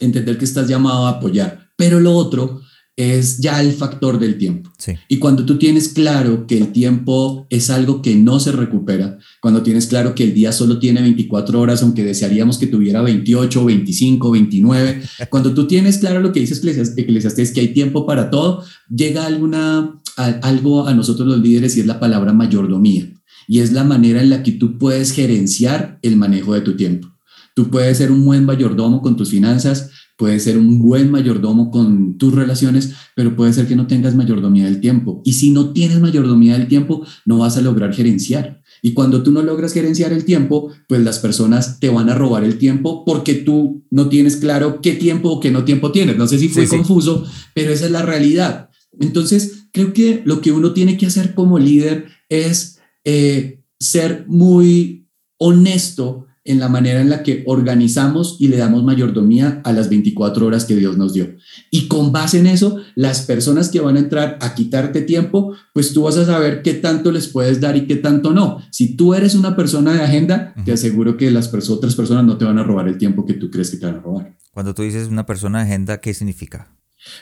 entender 0.00 0.38
que 0.38 0.44
estás 0.44 0.68
llamado 0.68 1.06
a 1.06 1.10
apoyar, 1.10 1.70
pero 1.76 2.00
lo 2.00 2.12
otro 2.12 2.60
es 2.96 3.38
ya 3.38 3.60
el 3.62 3.72
factor 3.72 4.18
del 4.18 4.36
tiempo. 4.36 4.70
Y 5.08 5.18
cuando 5.18 5.46
tú 5.46 5.58
tienes 5.58 5.88
claro 5.88 6.46
que 6.46 6.58
el 6.58 6.72
tiempo 6.72 7.46
es 7.48 7.70
algo 7.70 8.02
que 8.02 8.14
no 8.16 8.38
se 8.38 8.52
recupera, 8.52 9.18
cuando 9.40 9.62
tienes 9.62 9.86
claro 9.86 10.14
que 10.14 10.24
el 10.24 10.34
día 10.34 10.52
solo 10.52 10.78
tiene 10.78 11.00
24 11.00 11.58
horas, 11.58 11.82
aunque 11.82 12.04
desearíamos 12.04 12.58
que 12.58 12.66
tuviera 12.66 13.00
28, 13.00 13.64
25, 13.64 14.30
29, 14.30 15.02
cuando 15.30 15.54
tú 15.54 15.66
tienes 15.66 15.98
claro 15.98 16.20
lo 16.20 16.32
que 16.32 16.40
dice 16.40 16.54
Eclesiastes, 16.96 17.52
que 17.52 17.60
hay 17.60 17.68
tiempo 17.68 18.04
para 18.04 18.28
todo, 18.30 18.62
llega 18.94 19.24
alguna, 19.26 20.00
algo 20.16 20.86
a 20.86 20.94
nosotros 20.94 21.26
los 21.26 21.40
líderes 21.40 21.76
y 21.76 21.80
es 21.80 21.86
la 21.86 22.00
palabra 22.00 22.32
mayordomía. 22.32 23.08
Y 23.48 23.60
es 23.60 23.72
la 23.72 23.84
manera 23.84 24.22
en 24.22 24.30
la 24.30 24.42
que 24.42 24.52
tú 24.52 24.78
puedes 24.78 25.12
gerenciar 25.12 25.98
el 26.02 26.16
manejo 26.16 26.54
de 26.54 26.60
tu 26.60 26.76
tiempo. 26.76 27.08
Tú 27.54 27.70
puedes 27.70 27.98
ser 27.98 28.10
un 28.10 28.24
buen 28.24 28.44
mayordomo 28.44 29.02
con 29.02 29.16
tus 29.16 29.30
finanzas, 29.30 29.90
puede 30.16 30.38
ser 30.40 30.58
un 30.58 30.80
buen 30.80 31.10
mayordomo 31.10 31.70
con 31.70 32.18
tus 32.18 32.34
relaciones, 32.34 32.92
pero 33.16 33.34
puede 33.34 33.52
ser 33.52 33.66
que 33.66 33.76
no 33.76 33.86
tengas 33.86 34.14
mayordomía 34.14 34.64
del 34.64 34.80
tiempo. 34.80 35.20
Y 35.24 35.32
si 35.32 35.50
no 35.50 35.72
tienes 35.72 36.00
mayordomía 36.00 36.58
del 36.58 36.68
tiempo, 36.68 37.04
no 37.26 37.38
vas 37.38 37.56
a 37.56 37.60
lograr 37.60 37.92
gerenciar. 37.94 38.62
Y 38.82 38.92
cuando 38.94 39.22
tú 39.22 39.30
no 39.30 39.42
logras 39.42 39.72
gerenciar 39.72 40.12
el 40.12 40.24
tiempo, 40.24 40.72
pues 40.88 41.02
las 41.02 41.18
personas 41.18 41.78
te 41.80 41.88
van 41.88 42.10
a 42.10 42.14
robar 42.14 42.44
el 42.44 42.58
tiempo 42.58 43.04
porque 43.04 43.34
tú 43.34 43.84
no 43.90 44.08
tienes 44.08 44.36
claro 44.36 44.80
qué 44.80 44.92
tiempo 44.92 45.30
o 45.30 45.40
qué 45.40 45.50
no 45.50 45.64
tiempo 45.64 45.92
tienes. 45.92 46.16
No 46.16 46.26
sé 46.26 46.38
si 46.38 46.48
fue 46.48 46.66
confuso, 46.66 47.24
pero 47.54 47.72
esa 47.72 47.86
es 47.86 47.92
la 47.92 48.02
realidad. 48.02 48.70
Entonces, 49.00 49.66
creo 49.72 49.92
que 49.92 50.22
lo 50.24 50.40
que 50.40 50.52
uno 50.52 50.72
tiene 50.72 50.96
que 50.96 51.06
hacer 51.06 51.34
como 51.34 51.58
líder 51.58 52.06
es 52.28 52.78
eh, 53.04 53.62
ser 53.78 54.24
muy 54.28 55.08
honesto 55.38 56.26
en 56.44 56.58
la 56.58 56.68
manera 56.68 57.00
en 57.00 57.08
la 57.08 57.22
que 57.22 57.44
organizamos 57.46 58.36
y 58.40 58.48
le 58.48 58.56
damos 58.56 58.82
mayordomía 58.82 59.60
a 59.64 59.72
las 59.72 59.88
24 59.88 60.44
horas 60.44 60.64
que 60.64 60.74
Dios 60.74 60.96
nos 60.96 61.12
dio. 61.12 61.36
Y 61.70 61.86
con 61.86 62.10
base 62.10 62.40
en 62.40 62.48
eso, 62.48 62.80
las 62.96 63.22
personas 63.22 63.68
que 63.68 63.80
van 63.80 63.96
a 63.96 64.00
entrar 64.00 64.38
a 64.40 64.54
quitarte 64.54 65.02
tiempo, 65.02 65.54
pues 65.72 65.92
tú 65.92 66.02
vas 66.02 66.16
a 66.16 66.26
saber 66.26 66.62
qué 66.62 66.74
tanto 66.74 67.12
les 67.12 67.28
puedes 67.28 67.60
dar 67.60 67.76
y 67.76 67.86
qué 67.86 67.96
tanto 67.96 68.32
no. 68.32 68.58
Si 68.70 68.96
tú 68.96 69.14
eres 69.14 69.34
una 69.34 69.54
persona 69.54 69.92
de 69.92 70.02
agenda, 70.02 70.54
te 70.64 70.72
aseguro 70.72 71.16
que 71.16 71.30
las 71.30 71.52
otras 71.70 71.94
personas 71.94 72.24
no 72.24 72.36
te 72.38 72.44
van 72.44 72.58
a 72.58 72.64
robar 72.64 72.88
el 72.88 72.98
tiempo 72.98 73.24
que 73.24 73.34
tú 73.34 73.50
crees 73.50 73.70
que 73.70 73.76
te 73.76 73.86
van 73.86 73.96
a 73.96 74.00
robar. 74.00 74.36
Cuando 74.50 74.74
tú 74.74 74.82
dices 74.82 75.08
una 75.08 75.24
persona 75.24 75.58
de 75.60 75.66
agenda, 75.66 76.00
¿qué 76.00 76.12
significa? 76.12 76.76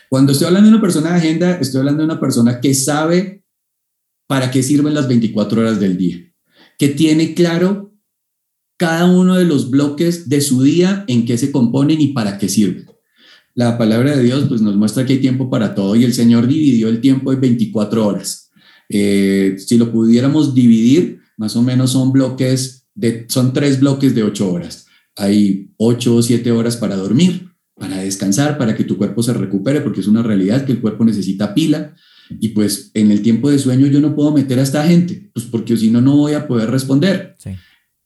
Cuando 0.08 0.32
estoy 0.32 0.46
hablando 0.46 0.68
de 0.68 0.76
una 0.76 0.82
persona 0.82 1.10
de 1.10 1.16
agenda, 1.16 1.58
estoy 1.58 1.80
hablando 1.80 2.00
de 2.00 2.06
una 2.06 2.20
persona 2.20 2.60
que 2.60 2.74
sabe 2.74 3.44
para 4.26 4.50
qué 4.50 4.62
sirven 4.62 4.94
las 4.94 5.08
24 5.08 5.60
horas 5.60 5.80
del 5.80 5.96
día, 5.96 6.18
que 6.78 6.88
tiene 6.88 7.34
claro 7.34 7.89
cada 8.80 9.04
uno 9.04 9.36
de 9.36 9.44
los 9.44 9.68
bloques 9.68 10.30
de 10.30 10.40
su 10.40 10.62
día, 10.62 11.04
en 11.06 11.26
qué 11.26 11.36
se 11.36 11.52
componen 11.52 12.00
y 12.00 12.14
para 12.14 12.38
qué 12.38 12.48
sirven. 12.48 12.86
La 13.54 13.76
palabra 13.76 14.16
de 14.16 14.22
Dios 14.22 14.46
pues, 14.48 14.62
nos 14.62 14.74
muestra 14.74 15.04
que 15.04 15.12
hay 15.12 15.18
tiempo 15.18 15.50
para 15.50 15.74
todo 15.74 15.96
y 15.96 16.04
el 16.04 16.14
Señor 16.14 16.46
dividió 16.46 16.88
el 16.88 17.02
tiempo 17.02 17.30
en 17.30 17.42
24 17.42 18.06
horas. 18.06 18.50
Eh, 18.88 19.56
si 19.58 19.76
lo 19.76 19.92
pudiéramos 19.92 20.54
dividir, 20.54 21.20
más 21.36 21.56
o 21.56 21.62
menos 21.62 21.90
son 21.90 22.10
bloques, 22.10 22.86
de, 22.94 23.26
son 23.28 23.52
tres 23.52 23.80
bloques 23.80 24.14
de 24.14 24.22
ocho 24.22 24.50
horas. 24.50 24.86
Hay 25.14 25.72
ocho 25.76 26.16
o 26.16 26.22
siete 26.22 26.50
horas 26.50 26.78
para 26.78 26.96
dormir, 26.96 27.50
para 27.74 27.98
descansar, 27.98 28.56
para 28.56 28.74
que 28.74 28.84
tu 28.84 28.96
cuerpo 28.96 29.22
se 29.22 29.34
recupere, 29.34 29.82
porque 29.82 30.00
es 30.00 30.06
una 30.06 30.22
realidad 30.22 30.64
que 30.64 30.72
el 30.72 30.80
cuerpo 30.80 31.04
necesita 31.04 31.52
pila. 31.52 31.94
Y 32.30 32.48
pues 32.48 32.92
en 32.94 33.10
el 33.10 33.20
tiempo 33.20 33.50
de 33.50 33.58
sueño 33.58 33.88
yo 33.88 34.00
no 34.00 34.16
puedo 34.16 34.32
meter 34.32 34.58
a 34.58 34.62
esta 34.62 34.86
gente, 34.86 35.30
pues 35.34 35.44
porque 35.44 35.76
si 35.76 35.90
no, 35.90 36.00
no 36.00 36.16
voy 36.16 36.32
a 36.32 36.48
poder 36.48 36.70
responder. 36.70 37.36
Sí. 37.36 37.50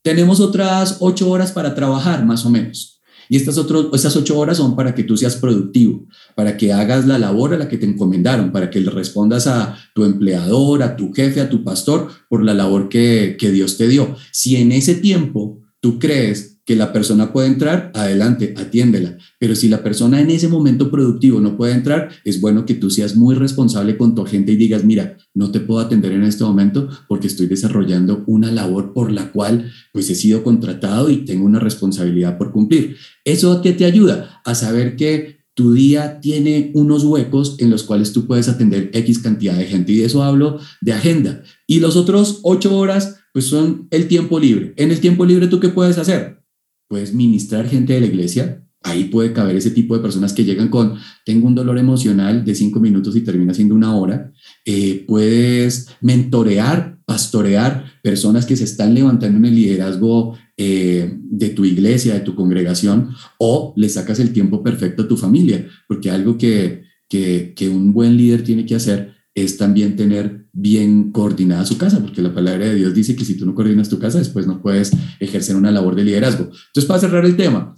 Tenemos 0.05 0.39
otras 0.39 0.99
ocho 1.01 1.31
horas 1.31 1.51
para 1.51 1.75
trabajar, 1.75 2.27
más 2.27 2.45
o 2.45 2.51
menos. 2.51 3.01
Y 3.31 3.37
estas, 3.37 3.57
otras 3.57 3.87
estas 3.95 4.15
ocho 4.17 4.39
horas 4.39 4.59
son 4.59 4.77
para 4.77 4.95
que 4.95 5.03
tú 5.03 5.17
seas 5.17 5.37
productivo, 5.37 6.07
para 6.35 6.59
que 6.59 6.75
hagas 6.75 7.07
la 7.07 7.19
labor 7.19 7.55
a 7.55 7.57
la 7.57 7.69
que 7.69 7.79
te 7.79 7.87
encomendaron, 7.87 8.53
para 8.53 8.69
que 8.69 8.81
le 8.81 8.91
respondas 8.91 9.47
a 9.47 9.79
tu 9.95 10.05
empleador, 10.05 10.83
a 10.83 10.95
tu 10.95 11.11
jefe, 11.15 11.41
a 11.41 11.49
tu 11.49 11.65
pastor 11.65 12.11
por 12.29 12.45
la 12.45 12.53
labor 12.53 12.91
que, 12.91 13.39
que 13.41 13.51
Dios 13.51 13.79
te 13.79 13.89
dio. 13.89 14.15
Si 14.31 14.57
en 14.57 14.73
ese 14.73 14.95
tiempo 14.95 15.63
tú 15.81 15.99
crees 15.99 16.54
que 16.64 16.76
la 16.76 16.92
persona 16.92 17.33
puede 17.33 17.49
entrar, 17.49 17.90
adelante, 17.94 18.54
atiéndela. 18.56 19.18
Pero 19.38 19.54
si 19.54 19.68
la 19.68 19.83
persona 19.83 20.21
en 20.21 20.30
ese 20.30 20.49
momento 20.49 20.90
productivo 20.90 21.40
no 21.40 21.56
puede 21.56 21.75
entrar, 21.75 22.11
es 22.25 22.40
bueno 22.40 22.64
que 22.64 22.75
tú 22.75 22.90
seas 22.90 23.16
muy 23.16 23.35
responsable 23.35 23.97
con 23.97 24.14
tu 24.14 24.23
agente 24.23 24.52
y 24.52 24.56
digas, 24.56 24.85
mira, 24.85 25.16
no 25.35 25.50
te 25.50 25.61
puedo 25.61 25.80
atender 25.80 26.12
en 26.12 26.25
este 26.25 26.44
momento 26.44 26.88
porque 27.06 27.26
estoy 27.26 27.47
desarrollando 27.47 28.25
una 28.26 28.50
labor 28.50 28.92
por 28.92 29.12
la 29.12 29.30
cual 29.30 29.71
pues 29.92 30.09
he 30.09 30.14
sido 30.14 30.42
contratado 30.42 31.11
y 31.11 31.25
tengo 31.25 31.44
una 31.44 31.61
responsabilidad 31.61 32.38
por 32.38 32.52
cumplir. 32.52 32.97
¿Eso 33.25 33.52
a 33.52 33.61
qué 33.61 33.73
te 33.73 33.85
ayuda? 33.85 34.40
A 34.44 34.54
saber 34.54 34.97
que 34.97 35.44
tu 35.54 35.73
día 35.73 36.21
tiene 36.21 36.73
unos 36.75 37.04
huecos 37.04 37.56
en 37.59 37.71
los 37.71 37.85
cuales 37.85 38.12
tú 38.12 38.26
puedes 38.26 38.49
atender 38.49 38.90
X 38.92 39.21
cantidad 39.21 39.56
de 39.56 39.66
gente 39.66 39.92
y 39.92 39.99
de 39.99 40.06
eso 40.06 40.23
hablo 40.23 40.59
de 40.80 40.92
agenda. 40.92 41.42
Y 41.66 41.80
los 41.80 41.97
otros 41.97 42.40
ocho 42.42 42.76
horas 42.76 43.21
pues 43.33 43.47
son 43.47 43.88
el 43.90 44.09
tiempo 44.09 44.38
libre. 44.38 44.75
En 44.76 44.90
el 44.90 45.00
tiempo 45.00 45.25
libre, 45.26 45.49
¿tú 45.49 45.61
qué 45.61 45.68
puedes 45.68 45.99
hacer? 45.99 46.44
Puedes 46.88 47.14
ministrar 47.14 47.69
gente 47.69 47.93
de 47.93 48.00
la 48.00 48.07
iglesia. 48.07 48.62
Ahí 48.83 49.05
puede 49.05 49.33
caber 49.33 49.57
ese 49.57 49.71
tipo 49.71 49.97
de 49.97 50.03
personas 50.03 50.35
que 50.35 50.45
llegan 50.45 50.69
con, 50.69 50.99
tengo 51.25 51.47
un 51.47 51.55
dolor 51.55 51.79
emocional 51.79 52.45
de 52.45 52.55
cinco 52.55 52.81
minutos 52.81 53.17
y 53.17 53.23
termina 53.23 53.55
siendo 53.55 53.75
una 53.75 53.97
hora. 53.97 54.31
Eh, 54.66 55.05
puedes 55.09 55.88
mentorear, 56.03 56.99
pastorear 57.07 57.87
personas 58.03 58.44
que 58.44 58.57
se 58.57 58.64
están 58.64 58.94
levantando 58.94 59.38
en 59.38 59.44
el 59.47 59.55
liderazgo 59.55 60.37
eh, 60.59 61.18
de 61.18 61.49
tu 61.51 61.64
iglesia, 61.64 62.14
de 62.14 62.20
tu 62.20 62.35
congregación, 62.35 63.11
o 63.38 63.73
le 63.77 63.88
sacas 63.88 64.20
el 64.20 64.35
tiempo 64.35 64.62
perfecto 64.62 65.05
a 65.05 65.09
tu 65.09 65.16
familia, 65.16 65.66
porque 65.88 66.11
algo 66.11 66.37
que, 66.37 66.83
que, 67.09 67.55
que 67.57 67.70
un 67.70 67.94
buen 67.94 68.18
líder 68.18 68.44
tiene 68.44 68.66
que 68.66 68.75
hacer 68.75 69.13
es 69.35 69.57
también 69.57 69.97
tener 69.97 70.47
bien 70.53 71.11
coordinada 71.11 71.66
su 71.66 71.77
casa, 71.77 72.01
porque 72.01 72.23
la 72.23 72.33
palabra 72.33 72.66
de 72.66 72.77
Dios 72.77 72.94
dice 72.94 73.16
que 73.16 73.25
si 73.25 73.37
tú 73.37 73.44
no 73.44 73.55
coordinas 73.55 73.88
tu 73.88 73.99
casa, 73.99 74.18
después 74.18 74.47
no 74.47 74.62
puedes 74.62 74.92
ejercer 75.18 75.57
una 75.57 75.73
labor 75.73 75.97
de 75.97 76.05
liderazgo. 76.05 76.44
Entonces, 76.44 76.85
para 76.87 77.01
cerrar 77.01 77.25
el 77.25 77.37
tema, 77.37 77.75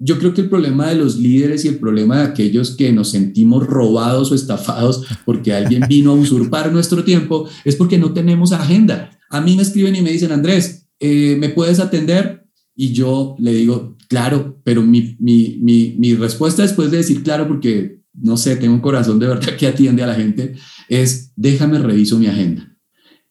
yo 0.00 0.18
creo 0.18 0.34
que 0.34 0.42
el 0.42 0.48
problema 0.48 0.88
de 0.88 0.96
los 0.96 1.16
líderes 1.16 1.64
y 1.64 1.68
el 1.68 1.78
problema 1.78 2.18
de 2.18 2.24
aquellos 2.24 2.76
que 2.76 2.92
nos 2.92 3.10
sentimos 3.10 3.66
robados 3.66 4.30
o 4.30 4.34
estafados 4.34 5.04
porque 5.24 5.52
alguien 5.52 5.84
vino 5.88 6.12
a 6.12 6.14
usurpar 6.14 6.70
nuestro 6.72 7.02
tiempo 7.04 7.48
es 7.64 7.74
porque 7.76 7.98
no 7.98 8.12
tenemos 8.12 8.52
agenda. 8.52 9.10
A 9.30 9.40
mí 9.40 9.56
me 9.56 9.62
escriben 9.62 9.96
y 9.96 10.02
me 10.02 10.12
dicen, 10.12 10.30
Andrés, 10.30 10.88
eh, 11.00 11.36
¿me 11.38 11.48
puedes 11.48 11.80
atender? 11.80 12.46
Y 12.76 12.92
yo 12.92 13.34
le 13.38 13.52
digo, 13.52 13.96
claro, 14.08 14.60
pero 14.62 14.82
mi, 14.82 15.16
mi, 15.18 15.58
mi, 15.60 15.96
mi 15.98 16.14
respuesta 16.14 16.62
después 16.62 16.90
de 16.90 16.98
decir 16.98 17.22
claro, 17.22 17.48
porque 17.48 17.97
no 18.20 18.36
sé, 18.36 18.56
tengo 18.56 18.74
un 18.74 18.80
corazón 18.80 19.18
de 19.18 19.26
verdad 19.26 19.56
que 19.56 19.66
atiende 19.66 20.02
a 20.02 20.06
la 20.06 20.14
gente, 20.14 20.54
es 20.88 21.32
déjame 21.36 21.78
reviso 21.78 22.18
mi 22.18 22.26
agenda. 22.26 22.74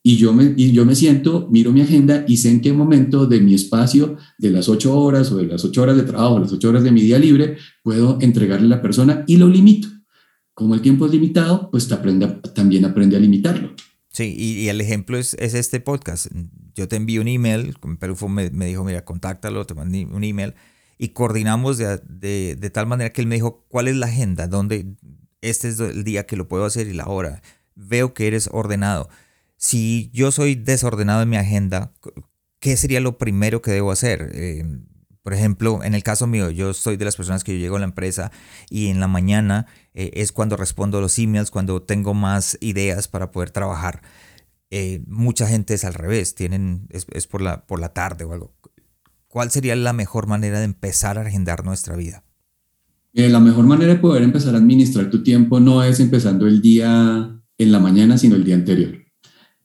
Y 0.03 0.15
yo, 0.15 0.31
me, 0.31 0.53
y 0.55 0.71
yo 0.71 0.85
me 0.85 0.95
siento, 0.95 1.49
miro 1.51 1.73
mi 1.73 1.81
agenda 1.81 2.23
y 2.27 2.37
sé 2.37 2.49
en 2.49 2.61
qué 2.61 2.71
momento 2.71 3.25
de 3.25 3.41
mi 3.41 3.53
espacio, 3.53 4.15
de 4.37 4.51
las 4.51 4.69
ocho 4.69 4.97
horas 4.97 5.31
o 5.31 5.37
de 5.37 5.47
las 5.47 5.65
ocho 5.65 5.81
horas 5.81 5.97
de 5.97 6.03
trabajo, 6.03 6.39
las 6.39 6.53
ocho 6.53 6.69
horas 6.69 6.83
de 6.83 6.91
mi 6.91 7.01
día 7.01 7.19
libre, 7.19 7.57
puedo 7.83 8.17
entregarle 8.21 8.67
a 8.67 8.77
la 8.77 8.81
persona 8.81 9.25
y 9.27 9.35
lo 9.35 9.49
limito. 9.49 9.89
Como 10.53 10.75
el 10.75 10.81
tiempo 10.81 11.05
es 11.05 11.11
limitado, 11.11 11.69
pues 11.69 11.89
también 11.89 12.85
aprende 12.85 13.17
a 13.17 13.19
limitarlo. 13.19 13.75
Sí, 14.09 14.33
y, 14.35 14.69
el 14.69 14.79
ejemplo 14.79 15.17
es, 15.17 15.35
es, 15.39 15.53
este 15.53 15.79
podcast. 15.79 16.27
Yo 16.73 16.87
te 16.87 16.95
envío 16.95 17.21
un 17.21 17.27
email, 17.27 17.75
Perufo 17.99 18.29
me, 18.29 18.49
me 18.49 18.65
dijo, 18.65 18.83
mira, 18.83 19.03
contáctalo, 19.03 19.65
te 19.65 19.75
mandé 19.75 20.05
un 20.05 20.23
email 20.23 20.53
y 20.97 21.09
coordinamos 21.09 21.77
de, 21.77 22.01
de, 22.07 22.55
de, 22.59 22.69
tal 22.69 22.87
manera 22.87 23.11
que 23.11 23.21
él 23.21 23.27
me 23.27 23.35
dijo, 23.35 23.65
¿cuál 23.67 23.87
es 23.87 23.95
la 23.95 24.07
agenda? 24.07 24.47
¿Dónde, 24.47 24.95
este 25.41 25.69
es 25.69 25.79
el 25.79 26.03
día 26.03 26.25
que 26.25 26.35
lo 26.35 26.47
puedo 26.47 26.65
hacer 26.65 26.87
y 26.87 26.93
la 26.93 27.07
hora. 27.07 27.41
Veo 27.75 28.13
que 28.13 28.27
eres 28.27 28.49
ordenado. 28.51 29.09
Si 29.55 30.09
yo 30.13 30.31
soy 30.31 30.55
desordenado 30.55 31.21
en 31.21 31.29
mi 31.29 31.37
agenda, 31.37 31.93
¿qué 32.59 32.77
sería 32.77 32.99
lo 32.99 33.17
primero 33.17 33.61
que 33.61 33.71
debo 33.71 33.91
hacer? 33.91 34.31
Eh, 34.33 34.63
por 35.21 35.33
ejemplo, 35.33 35.83
en 35.83 35.93
el 35.93 36.03
caso 36.03 36.25
mío, 36.25 36.49
yo 36.49 36.73
soy 36.73 36.95
de 36.97 37.05
las 37.05 37.17
personas 37.17 37.43
que 37.43 37.53
yo 37.53 37.59
llego 37.59 37.75
a 37.75 37.79
la 37.79 37.85
empresa 37.85 38.31
y 38.69 38.87
en 38.87 38.99
la 38.99 39.07
mañana 39.07 39.65
eh, 39.93 40.11
es 40.13 40.31
cuando 40.31 40.57
respondo 40.57 41.01
los 41.01 41.19
emails, 41.19 41.51
cuando 41.51 41.81
tengo 41.81 42.13
más 42.13 42.57
ideas 42.61 43.07
para 43.07 43.31
poder 43.31 43.51
trabajar. 43.51 44.01
Eh, 44.69 45.01
mucha 45.07 45.47
gente 45.47 45.73
es 45.73 45.85
al 45.85 45.93
revés, 45.93 46.35
tienen, 46.35 46.87
es, 46.89 47.07
es, 47.11 47.27
por, 47.27 47.41
la, 47.41 47.65
por 47.65 47.79
la 47.79 47.89
tarde 47.93 48.25
o 48.25 48.33
algo. 48.33 48.53
¿Cuál 49.27 49.51
sería 49.51 49.75
la 49.75 49.93
mejor 49.93 50.27
manera 50.27 50.59
de 50.59 50.65
empezar 50.65 51.17
a 51.17 51.21
agendar 51.21 51.65
nuestra 51.65 51.95
vida? 51.95 52.23
Eh, 53.13 53.29
la 53.29 53.39
mejor 53.39 53.65
manera 53.65 53.93
de 53.93 53.99
poder 53.99 54.23
empezar 54.23 54.55
a 54.55 54.57
administrar 54.57 55.09
tu 55.09 55.23
tiempo 55.23 55.59
no 55.59 55.83
es 55.83 55.99
empezando 55.99 56.47
el 56.47 56.61
día 56.61 57.41
en 57.57 57.71
la 57.71 57.79
mañana, 57.79 58.17
sino 58.17 58.35
el 58.35 58.43
día 58.43 58.55
anterior. 58.55 59.07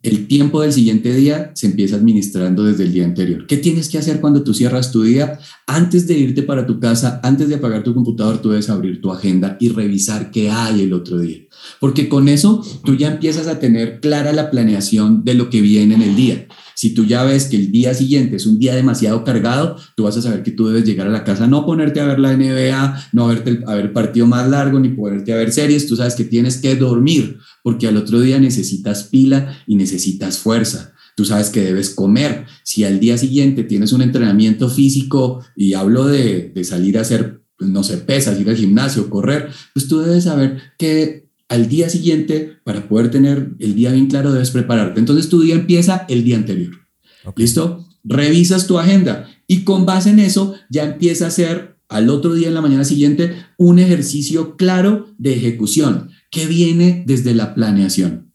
El 0.02 0.26
tiempo 0.26 0.60
del 0.60 0.72
siguiente 0.72 1.14
día 1.14 1.52
se 1.54 1.66
empieza 1.66 1.94
administrando 1.94 2.64
desde 2.64 2.82
el 2.82 2.92
día 2.92 3.04
anterior. 3.04 3.46
¿Qué 3.46 3.56
tienes 3.56 3.88
que 3.88 3.98
hacer 3.98 4.20
cuando 4.20 4.42
tú 4.42 4.52
cierras 4.52 4.90
tu 4.90 5.04
día? 5.04 5.38
Antes 5.68 6.08
de 6.08 6.18
irte 6.18 6.42
para 6.42 6.66
tu 6.66 6.80
casa, 6.80 7.20
antes 7.22 7.48
de 7.48 7.54
apagar 7.54 7.84
tu 7.84 7.94
computador, 7.94 8.38
tú 8.38 8.50
debes 8.50 8.68
abrir 8.68 9.00
tu 9.00 9.12
agenda 9.12 9.56
y 9.60 9.68
revisar 9.68 10.32
qué 10.32 10.50
hay 10.50 10.82
el 10.82 10.92
otro 10.92 11.20
día. 11.20 11.42
Porque 11.78 12.08
con 12.08 12.28
eso 12.28 12.66
tú 12.84 12.96
ya 12.96 13.12
empiezas 13.12 13.46
a 13.46 13.60
tener 13.60 14.00
clara 14.00 14.32
la 14.32 14.50
planeación 14.50 15.24
de 15.24 15.34
lo 15.34 15.50
que 15.50 15.60
viene 15.60 15.94
en 15.94 16.02
el 16.02 16.16
día. 16.16 16.48
Si 16.82 16.94
tú 16.94 17.04
ya 17.04 17.22
ves 17.22 17.44
que 17.44 17.54
el 17.54 17.70
día 17.70 17.94
siguiente 17.94 18.34
es 18.34 18.44
un 18.44 18.58
día 18.58 18.74
demasiado 18.74 19.22
cargado, 19.22 19.76
tú 19.94 20.02
vas 20.02 20.16
a 20.16 20.20
saber 20.20 20.42
que 20.42 20.50
tú 20.50 20.66
debes 20.66 20.84
llegar 20.84 21.06
a 21.06 21.10
la 21.10 21.22
casa, 21.22 21.46
no 21.46 21.64
ponerte 21.64 22.00
a 22.00 22.06
ver 22.06 22.18
la 22.18 22.36
NBA, 22.36 23.10
no 23.12 23.28
verte 23.28 23.60
a 23.68 23.76
ver 23.76 23.84
el 23.84 23.92
partido 23.92 24.26
más 24.26 24.48
largo, 24.48 24.80
ni 24.80 24.88
ponerte 24.88 25.32
a 25.32 25.36
ver 25.36 25.52
series, 25.52 25.86
tú 25.86 25.94
sabes 25.94 26.16
que 26.16 26.24
tienes 26.24 26.56
que 26.56 26.74
dormir, 26.74 27.38
porque 27.62 27.86
al 27.86 27.96
otro 27.96 28.20
día 28.20 28.40
necesitas 28.40 29.04
pila 29.04 29.62
y 29.68 29.76
necesitas 29.76 30.38
fuerza. 30.38 30.92
Tú 31.14 31.24
sabes 31.24 31.50
que 31.50 31.60
debes 31.60 31.90
comer. 31.90 32.46
Si 32.64 32.82
al 32.82 32.98
día 32.98 33.16
siguiente 33.16 33.62
tienes 33.62 33.92
un 33.92 34.02
entrenamiento 34.02 34.68
físico 34.68 35.44
y 35.54 35.74
hablo 35.74 36.08
de, 36.08 36.50
de 36.52 36.64
salir 36.64 36.98
a 36.98 37.02
hacer, 37.02 37.42
no 37.60 37.84
sé, 37.84 37.98
pesas, 37.98 38.40
ir 38.40 38.50
al 38.50 38.56
gimnasio, 38.56 39.08
correr, 39.08 39.50
pues 39.72 39.86
tú 39.86 40.00
debes 40.00 40.24
saber 40.24 40.60
que 40.76 41.28
al 41.52 41.68
día 41.68 41.90
siguiente, 41.90 42.56
para 42.64 42.88
poder 42.88 43.10
tener 43.10 43.50
el 43.58 43.74
día 43.74 43.92
bien 43.92 44.06
claro, 44.06 44.32
debes 44.32 44.50
prepararte. 44.50 44.98
Entonces 44.98 45.28
tu 45.28 45.42
día 45.42 45.54
empieza 45.54 46.06
el 46.08 46.24
día 46.24 46.36
anterior. 46.36 46.72
¿Listo? 47.36 47.86
Revisas 48.04 48.66
tu 48.66 48.78
agenda 48.78 49.28
y 49.46 49.62
con 49.62 49.84
base 49.84 50.10
en 50.10 50.18
eso 50.18 50.54
ya 50.70 50.84
empieza 50.84 51.26
a 51.26 51.28
hacer 51.28 51.76
al 51.90 52.08
otro 52.08 52.32
día 52.32 52.48
en 52.48 52.54
la 52.54 52.62
mañana 52.62 52.84
siguiente 52.84 53.36
un 53.58 53.78
ejercicio 53.78 54.56
claro 54.56 55.14
de 55.18 55.34
ejecución 55.34 56.08
que 56.30 56.46
viene 56.46 57.04
desde 57.06 57.34
la 57.34 57.54
planeación. 57.54 58.32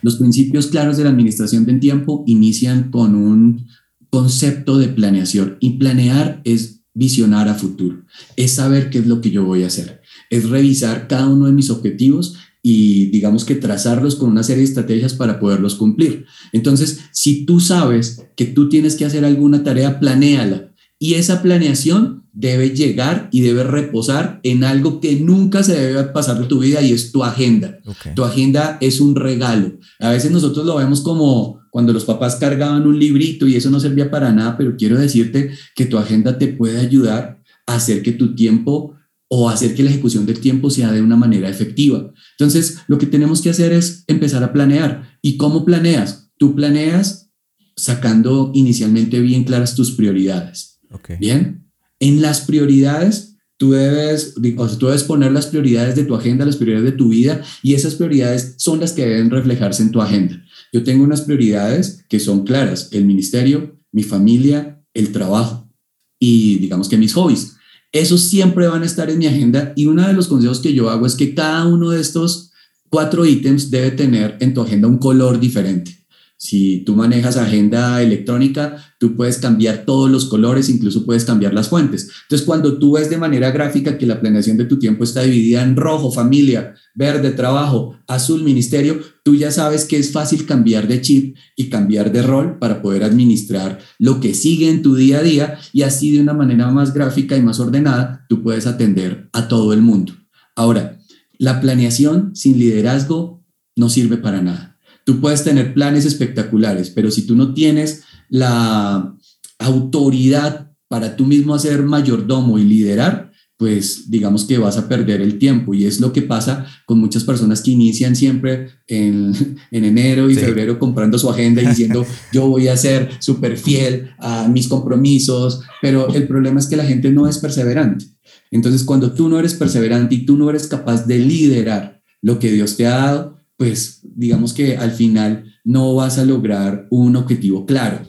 Los 0.00 0.16
principios 0.16 0.68
claros 0.68 0.96
de 0.96 1.04
la 1.04 1.10
administración 1.10 1.66
del 1.66 1.80
tiempo 1.80 2.22
inician 2.28 2.92
con 2.92 3.16
un 3.16 3.66
concepto 4.10 4.78
de 4.78 4.88
planeación 4.88 5.56
y 5.58 5.70
planear 5.78 6.40
es 6.44 6.84
visionar 6.94 7.48
a 7.48 7.54
futuro, 7.54 8.04
es 8.36 8.52
saber 8.52 8.90
qué 8.90 8.98
es 8.98 9.06
lo 9.06 9.20
que 9.20 9.30
yo 9.30 9.44
voy 9.44 9.64
a 9.64 9.66
hacer, 9.66 10.01
es 10.32 10.48
revisar 10.48 11.08
cada 11.08 11.28
uno 11.28 11.44
de 11.44 11.52
mis 11.52 11.68
objetivos 11.68 12.36
y 12.62 13.06
digamos 13.06 13.44
que 13.44 13.54
trazarlos 13.54 14.16
con 14.16 14.30
una 14.30 14.42
serie 14.42 14.62
de 14.62 14.68
estrategias 14.68 15.12
para 15.12 15.38
poderlos 15.38 15.74
cumplir. 15.74 16.24
Entonces, 16.52 17.00
si 17.12 17.44
tú 17.44 17.60
sabes 17.60 18.24
que 18.34 18.46
tú 18.46 18.70
tienes 18.70 18.96
que 18.96 19.04
hacer 19.04 19.26
alguna 19.26 19.62
tarea, 19.62 20.00
planéala. 20.00 20.72
Y 20.98 21.14
esa 21.14 21.42
planeación 21.42 22.24
debe 22.32 22.70
llegar 22.70 23.28
y 23.30 23.42
debe 23.42 23.62
reposar 23.62 24.40
en 24.42 24.64
algo 24.64 25.00
que 25.00 25.16
nunca 25.16 25.62
se 25.62 25.78
debe 25.78 26.04
pasar 26.04 26.38
de 26.38 26.46
tu 26.46 26.60
vida 26.60 26.80
y 26.80 26.92
es 26.92 27.12
tu 27.12 27.22
agenda. 27.22 27.78
Tu 28.14 28.24
agenda 28.24 28.78
es 28.80 29.02
un 29.02 29.14
regalo. 29.14 29.78
A 30.00 30.12
veces 30.12 30.30
nosotros 30.30 30.64
lo 30.64 30.76
vemos 30.76 31.02
como 31.02 31.60
cuando 31.70 31.92
los 31.92 32.06
papás 32.06 32.36
cargaban 32.36 32.86
un 32.86 32.98
librito 32.98 33.46
y 33.46 33.56
eso 33.56 33.68
no 33.68 33.80
servía 33.80 34.10
para 34.10 34.32
nada, 34.32 34.56
pero 34.56 34.76
quiero 34.78 34.98
decirte 34.98 35.50
que 35.74 35.84
tu 35.84 35.98
agenda 35.98 36.38
te 36.38 36.48
puede 36.48 36.78
ayudar 36.78 37.42
a 37.66 37.74
hacer 37.74 38.02
que 38.02 38.12
tu 38.12 38.34
tiempo 38.34 38.94
o 39.34 39.48
hacer 39.48 39.74
que 39.74 39.82
la 39.82 39.88
ejecución 39.88 40.26
del 40.26 40.40
tiempo 40.40 40.68
sea 40.68 40.92
de 40.92 41.00
una 41.00 41.16
manera 41.16 41.48
efectiva. 41.48 42.12
Entonces, 42.38 42.80
lo 42.86 42.98
que 42.98 43.06
tenemos 43.06 43.40
que 43.40 43.48
hacer 43.48 43.72
es 43.72 44.04
empezar 44.06 44.44
a 44.44 44.52
planear. 44.52 45.18
¿Y 45.22 45.38
cómo 45.38 45.64
planeas? 45.64 46.28
Tú 46.36 46.54
planeas 46.54 47.30
sacando 47.74 48.52
inicialmente 48.52 49.20
bien 49.20 49.44
claras 49.44 49.74
tus 49.74 49.92
prioridades. 49.92 50.80
Bien, 51.18 51.66
en 51.98 52.20
las 52.20 52.42
prioridades 52.42 53.38
tú 53.56 53.70
debes, 53.70 54.34
o 54.58 54.68
tú 54.76 54.88
debes 54.88 55.04
poner 55.04 55.32
las 55.32 55.46
prioridades 55.46 55.96
de 55.96 56.04
tu 56.04 56.14
agenda, 56.14 56.44
las 56.44 56.56
prioridades 56.56 56.90
de 56.90 56.98
tu 56.98 57.08
vida, 57.08 57.42
y 57.62 57.72
esas 57.72 57.94
prioridades 57.94 58.56
son 58.58 58.80
las 58.80 58.92
que 58.92 59.06
deben 59.06 59.30
reflejarse 59.30 59.82
en 59.82 59.92
tu 59.92 60.02
agenda. 60.02 60.44
Yo 60.74 60.84
tengo 60.84 61.04
unas 61.04 61.22
prioridades 61.22 62.04
que 62.10 62.20
son 62.20 62.44
claras, 62.44 62.90
el 62.92 63.06
ministerio, 63.06 63.80
mi 63.92 64.02
familia, 64.02 64.84
el 64.92 65.10
trabajo 65.10 65.72
y 66.18 66.58
digamos 66.58 66.90
que 66.90 66.98
mis 66.98 67.14
hobbies. 67.14 67.56
Esos 67.92 68.22
siempre 68.22 68.66
van 68.66 68.82
a 68.82 68.86
estar 68.86 69.10
en 69.10 69.18
mi 69.18 69.26
agenda 69.26 69.74
y 69.76 69.86
uno 69.86 70.06
de 70.06 70.14
los 70.14 70.26
consejos 70.26 70.60
que 70.60 70.72
yo 70.72 70.88
hago 70.88 71.06
es 71.06 71.14
que 71.14 71.34
cada 71.34 71.66
uno 71.66 71.90
de 71.90 72.00
estos 72.00 72.50
cuatro 72.88 73.24
ítems 73.26 73.70
debe 73.70 73.90
tener 73.90 74.36
en 74.40 74.54
tu 74.54 74.62
agenda 74.62 74.88
un 74.88 74.98
color 74.98 75.38
diferente. 75.38 76.01
Si 76.42 76.78
tú 76.80 76.96
manejas 76.96 77.36
agenda 77.36 78.02
electrónica, 78.02 78.76
tú 78.98 79.14
puedes 79.14 79.38
cambiar 79.38 79.84
todos 79.86 80.10
los 80.10 80.24
colores, 80.24 80.68
incluso 80.68 81.06
puedes 81.06 81.24
cambiar 81.24 81.54
las 81.54 81.68
fuentes. 81.68 82.10
Entonces, 82.22 82.44
cuando 82.44 82.78
tú 82.78 82.94
ves 82.96 83.08
de 83.08 83.16
manera 83.16 83.52
gráfica 83.52 83.96
que 83.96 84.06
la 84.06 84.20
planeación 84.20 84.56
de 84.56 84.64
tu 84.64 84.76
tiempo 84.80 85.04
está 85.04 85.22
dividida 85.22 85.62
en 85.62 85.76
rojo, 85.76 86.10
familia, 86.10 86.74
verde, 86.96 87.30
trabajo, 87.30 87.96
azul, 88.08 88.42
ministerio, 88.42 88.98
tú 89.22 89.36
ya 89.36 89.52
sabes 89.52 89.84
que 89.84 89.98
es 89.98 90.10
fácil 90.10 90.44
cambiar 90.44 90.88
de 90.88 91.00
chip 91.00 91.36
y 91.54 91.70
cambiar 91.70 92.10
de 92.10 92.22
rol 92.22 92.58
para 92.58 92.82
poder 92.82 93.04
administrar 93.04 93.78
lo 94.00 94.18
que 94.18 94.34
sigue 94.34 94.68
en 94.68 94.82
tu 94.82 94.96
día 94.96 95.20
a 95.20 95.22
día 95.22 95.58
y 95.72 95.82
así 95.82 96.10
de 96.10 96.22
una 96.22 96.34
manera 96.34 96.68
más 96.72 96.92
gráfica 96.92 97.36
y 97.36 97.42
más 97.42 97.60
ordenada, 97.60 98.26
tú 98.28 98.42
puedes 98.42 98.66
atender 98.66 99.28
a 99.32 99.46
todo 99.46 99.72
el 99.72 99.82
mundo. 99.82 100.14
Ahora, 100.56 100.98
la 101.38 101.60
planeación 101.60 102.34
sin 102.34 102.58
liderazgo 102.58 103.44
no 103.76 103.88
sirve 103.88 104.16
para 104.16 104.42
nada 104.42 104.71
Tú 105.04 105.20
puedes 105.20 105.44
tener 105.44 105.74
planes 105.74 106.04
espectaculares, 106.04 106.90
pero 106.90 107.10
si 107.10 107.26
tú 107.26 107.34
no 107.34 107.54
tienes 107.54 108.02
la 108.28 109.14
autoridad 109.58 110.72
para 110.88 111.16
tú 111.16 111.24
mismo 111.26 111.54
hacer 111.54 111.82
mayordomo 111.82 112.58
y 112.58 112.64
liderar, 112.64 113.32
pues 113.62 114.10
digamos 114.10 114.44
que 114.44 114.58
vas 114.58 114.76
a 114.76 114.88
perder 114.88 115.20
el 115.20 115.38
tiempo. 115.38 115.72
Y 115.72 115.84
es 115.84 116.00
lo 116.00 116.12
que 116.12 116.22
pasa 116.22 116.66
con 116.84 116.98
muchas 116.98 117.22
personas 117.22 117.62
que 117.62 117.70
inician 117.70 118.16
siempre 118.16 118.70
en, 118.88 119.32
enero 119.70 120.28
y 120.28 120.34
febrero 120.34 120.80
comprando 120.80 121.16
su 121.16 121.30
agenda 121.30 121.62
y 121.62 121.66
diciendo, 121.68 122.04
yo 122.32 122.48
voy 122.48 122.66
a 122.66 122.76
ser 122.76 123.10
súper 123.20 123.56
fiel 123.56 124.10
a 124.18 124.48
mis 124.48 124.66
compromisos, 124.66 125.60
pero 125.80 126.12
el 126.12 126.26
problema 126.26 126.58
es 126.58 126.66
que 126.66 126.76
la 126.76 126.84
gente 126.84 127.10
no 127.12 127.28
es 127.28 127.38
perseverante. 127.38 128.04
Entonces, 128.50 128.82
cuando 128.82 129.12
tú 129.12 129.28
no 129.28 129.38
eres 129.38 129.54
perseverante 129.54 130.16
y 130.16 130.26
tú 130.26 130.36
no 130.36 130.50
eres 130.50 130.66
capaz 130.66 131.06
de 131.06 131.20
liderar 131.20 132.02
lo 132.20 132.40
que 132.40 132.50
Dios 132.50 132.76
te 132.76 132.86
ha 132.86 132.96
dado, 132.96 133.38
pues 133.56 134.00
digamos 134.02 134.52
que 134.52 134.76
al 134.76 134.92
final 134.92 135.52
no 135.64 135.94
vas 135.94 136.18
a 136.18 136.24
lograr 136.24 136.86
un 136.90 137.16
objetivo 137.16 137.66
claro. 137.66 138.00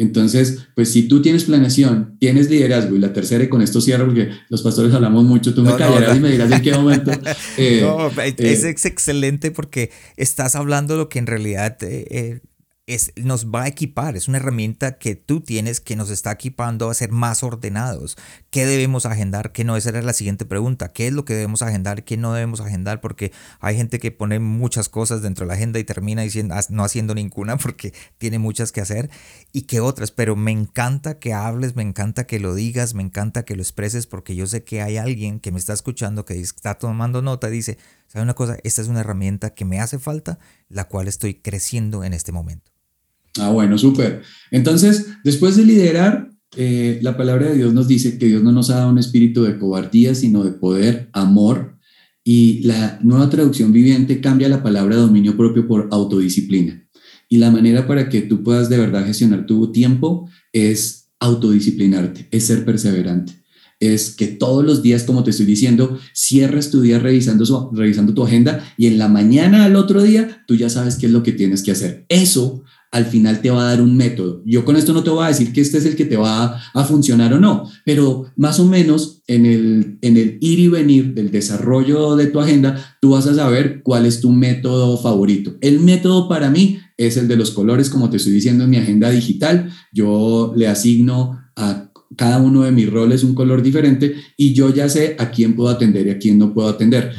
Entonces, 0.00 0.66
pues 0.74 0.90
si 0.90 1.08
tú 1.08 1.20
tienes 1.20 1.44
planeación, 1.44 2.16
tienes 2.18 2.48
liderazgo, 2.48 2.96
y 2.96 3.00
la 3.00 3.12
tercera, 3.12 3.44
y 3.44 3.50
con 3.50 3.60
esto 3.60 3.82
cierro 3.82 4.06
porque 4.06 4.30
los 4.48 4.62
pastores 4.62 4.94
hablamos 4.94 5.24
mucho, 5.24 5.52
tú 5.52 5.62
me 5.62 5.76
callarás 5.76 6.16
y 6.16 6.20
me 6.20 6.30
dirás 6.30 6.50
en 6.50 6.62
qué 6.62 6.72
momento. 6.72 7.10
Eh, 7.58 7.80
no, 7.82 8.08
es, 8.08 8.16
eh, 8.38 8.52
es, 8.52 8.84
excelente 8.84 9.50
porque 9.50 9.90
estás 10.16 10.54
hablando 10.54 10.96
lo 10.96 11.10
que 11.10 11.18
en 11.18 11.26
realidad 11.26 11.76
eh, 11.82 12.40
nos 13.16 13.46
va 13.46 13.64
a 13.64 13.68
equipar, 13.68 14.16
es 14.16 14.28
una 14.28 14.38
herramienta 14.38 14.98
que 14.98 15.14
tú 15.14 15.40
tienes 15.40 15.80
que 15.80 15.96
nos 15.96 16.10
está 16.10 16.32
equipando 16.32 16.90
a 16.90 16.94
ser 16.94 17.12
más 17.12 17.42
ordenados. 17.42 18.16
¿Qué 18.50 18.66
debemos 18.66 19.06
agendar? 19.06 19.52
¿Qué 19.52 19.64
no? 19.64 19.76
Esa 19.76 19.90
era 19.90 20.02
la 20.02 20.12
siguiente 20.12 20.44
pregunta. 20.44 20.92
¿Qué 20.92 21.06
es 21.06 21.12
lo 21.12 21.24
que 21.24 21.34
debemos 21.34 21.62
agendar? 21.62 22.04
¿Qué 22.04 22.16
no 22.16 22.32
debemos 22.32 22.60
agendar? 22.60 23.00
Porque 23.00 23.32
hay 23.60 23.76
gente 23.76 23.98
que 23.98 24.10
pone 24.10 24.40
muchas 24.40 24.88
cosas 24.88 25.22
dentro 25.22 25.44
de 25.44 25.48
la 25.48 25.54
agenda 25.54 25.78
y 25.78 25.84
termina 25.84 26.22
diciendo, 26.22 26.54
no 26.70 26.84
haciendo 26.84 27.14
ninguna 27.14 27.56
porque 27.58 27.92
tiene 28.18 28.38
muchas 28.38 28.72
que 28.72 28.80
hacer 28.80 29.10
y 29.52 29.62
que 29.62 29.80
otras. 29.80 30.10
Pero 30.10 30.34
me 30.36 30.50
encanta 30.50 31.18
que 31.18 31.32
hables, 31.32 31.76
me 31.76 31.82
encanta 31.82 32.26
que 32.26 32.40
lo 32.40 32.54
digas, 32.54 32.94
me 32.94 33.02
encanta 33.02 33.44
que 33.44 33.56
lo 33.56 33.62
expreses 33.62 34.06
porque 34.06 34.34
yo 34.34 34.46
sé 34.46 34.64
que 34.64 34.82
hay 34.82 34.96
alguien 34.96 35.40
que 35.40 35.52
me 35.52 35.58
está 35.58 35.72
escuchando 35.72 36.24
que 36.24 36.40
está 36.40 36.74
tomando 36.74 37.22
nota 37.22 37.48
y 37.48 37.52
dice, 37.52 37.78
¿sabe 38.08 38.24
una 38.24 38.34
cosa? 38.34 38.58
Esta 38.64 38.82
es 38.82 38.88
una 38.88 39.00
herramienta 39.00 39.54
que 39.54 39.64
me 39.64 39.80
hace 39.80 39.98
falta, 39.98 40.38
la 40.68 40.84
cual 40.84 41.08
estoy 41.08 41.34
creciendo 41.34 42.04
en 42.04 42.12
este 42.12 42.32
momento. 42.32 42.70
Ah, 43.38 43.50
bueno, 43.50 43.78
súper. 43.78 44.22
Entonces, 44.50 45.06
después 45.24 45.56
de 45.56 45.64
liderar, 45.64 46.30
eh, 46.56 46.98
la 47.02 47.16
palabra 47.16 47.48
de 47.48 47.56
Dios 47.56 47.72
nos 47.72 47.86
dice 47.86 48.18
que 48.18 48.26
Dios 48.26 48.42
no 48.42 48.52
nos 48.52 48.70
ha 48.70 48.76
dado 48.76 48.90
un 48.90 48.98
espíritu 48.98 49.44
de 49.44 49.58
cobardía, 49.58 50.14
sino 50.14 50.42
de 50.42 50.52
poder, 50.52 51.08
amor. 51.12 51.78
Y 52.24 52.62
la 52.64 52.98
nueva 53.02 53.30
traducción 53.30 53.72
viviente 53.72 54.20
cambia 54.20 54.48
la 54.48 54.62
palabra 54.62 54.96
dominio 54.96 55.36
propio 55.36 55.66
por 55.66 55.88
autodisciplina. 55.90 56.86
Y 57.28 57.38
la 57.38 57.50
manera 57.50 57.86
para 57.86 58.08
que 58.08 58.22
tú 58.22 58.42
puedas 58.42 58.68
de 58.68 58.78
verdad 58.78 59.06
gestionar 59.06 59.46
tu 59.46 59.70
tiempo 59.70 60.28
es 60.52 61.10
autodisciplinarte, 61.20 62.26
es 62.30 62.46
ser 62.46 62.64
perseverante. 62.64 63.40
Es 63.78 64.14
que 64.14 64.26
todos 64.26 64.64
los 64.64 64.82
días, 64.82 65.04
como 65.04 65.24
te 65.24 65.30
estoy 65.30 65.46
diciendo, 65.46 65.98
cierres 66.14 66.70
tu 66.70 66.82
día 66.82 66.98
revisando, 66.98 67.70
revisando 67.72 68.12
tu 68.12 68.24
agenda 68.24 68.62
y 68.76 68.88
en 68.88 68.98
la 68.98 69.08
mañana 69.08 69.64
al 69.64 69.76
otro 69.76 70.02
día 70.02 70.44
tú 70.46 70.54
ya 70.54 70.68
sabes 70.68 70.96
qué 70.96 71.06
es 71.06 71.12
lo 71.12 71.22
que 71.22 71.32
tienes 71.32 71.62
que 71.62 71.70
hacer. 71.70 72.04
Eso 72.08 72.64
al 72.90 73.06
final 73.06 73.40
te 73.40 73.50
va 73.50 73.62
a 73.62 73.70
dar 73.70 73.82
un 73.82 73.96
método. 73.96 74.42
Yo 74.44 74.64
con 74.64 74.76
esto 74.76 74.92
no 74.92 75.04
te 75.04 75.10
voy 75.10 75.24
a 75.24 75.28
decir 75.28 75.52
que 75.52 75.60
este 75.60 75.78
es 75.78 75.86
el 75.86 75.96
que 75.96 76.04
te 76.04 76.16
va 76.16 76.60
a, 76.74 76.84
funcionar 76.84 77.32
o 77.32 77.38
no, 77.38 77.70
pero 77.84 78.26
más 78.36 78.58
o 78.58 78.64
menos 78.64 79.22
en 79.28 79.46
el, 79.46 79.98
en 80.02 80.16
el 80.16 80.38
ir 80.40 80.58
y 80.58 80.68
venir 80.68 81.14
del 81.14 81.30
desarrollo 81.30 82.16
de 82.16 82.26
tu 82.26 82.40
agenda, 82.40 82.96
tú 83.00 83.10
vas 83.10 83.26
a 83.26 83.34
saber 83.34 83.82
cuál 83.84 84.06
es 84.06 84.20
tu 84.20 84.32
método 84.32 84.98
favorito. 84.98 85.56
El 85.60 85.80
método 85.80 86.28
para 86.28 86.50
mí 86.50 86.78
es 86.96 87.16
el 87.16 87.28
de 87.28 87.36
los 87.36 87.52
colores, 87.52 87.90
como 87.90 88.10
te 88.10 88.16
estoy 88.16 88.32
diciendo 88.32 88.64
en 88.64 88.70
mi 88.70 88.78
agenda 88.78 89.10
digital. 89.10 89.70
Yo 89.92 90.52
le 90.56 90.66
asigno 90.66 91.38
a 91.54 91.90
cada 92.16 92.38
uno 92.38 92.62
de 92.62 92.72
mis 92.72 92.90
roles 92.90 93.22
un 93.22 93.34
color 93.34 93.62
diferente 93.62 94.16
y 94.36 94.52
yo 94.52 94.74
ya 94.74 94.88
sé 94.88 95.14
a 95.18 95.30
quién 95.30 95.54
puedo 95.54 95.68
atender 95.68 96.08
y 96.08 96.10
a 96.10 96.18
quién 96.18 96.38
no 96.38 96.52
puedo 96.52 96.68
atender. 96.68 97.12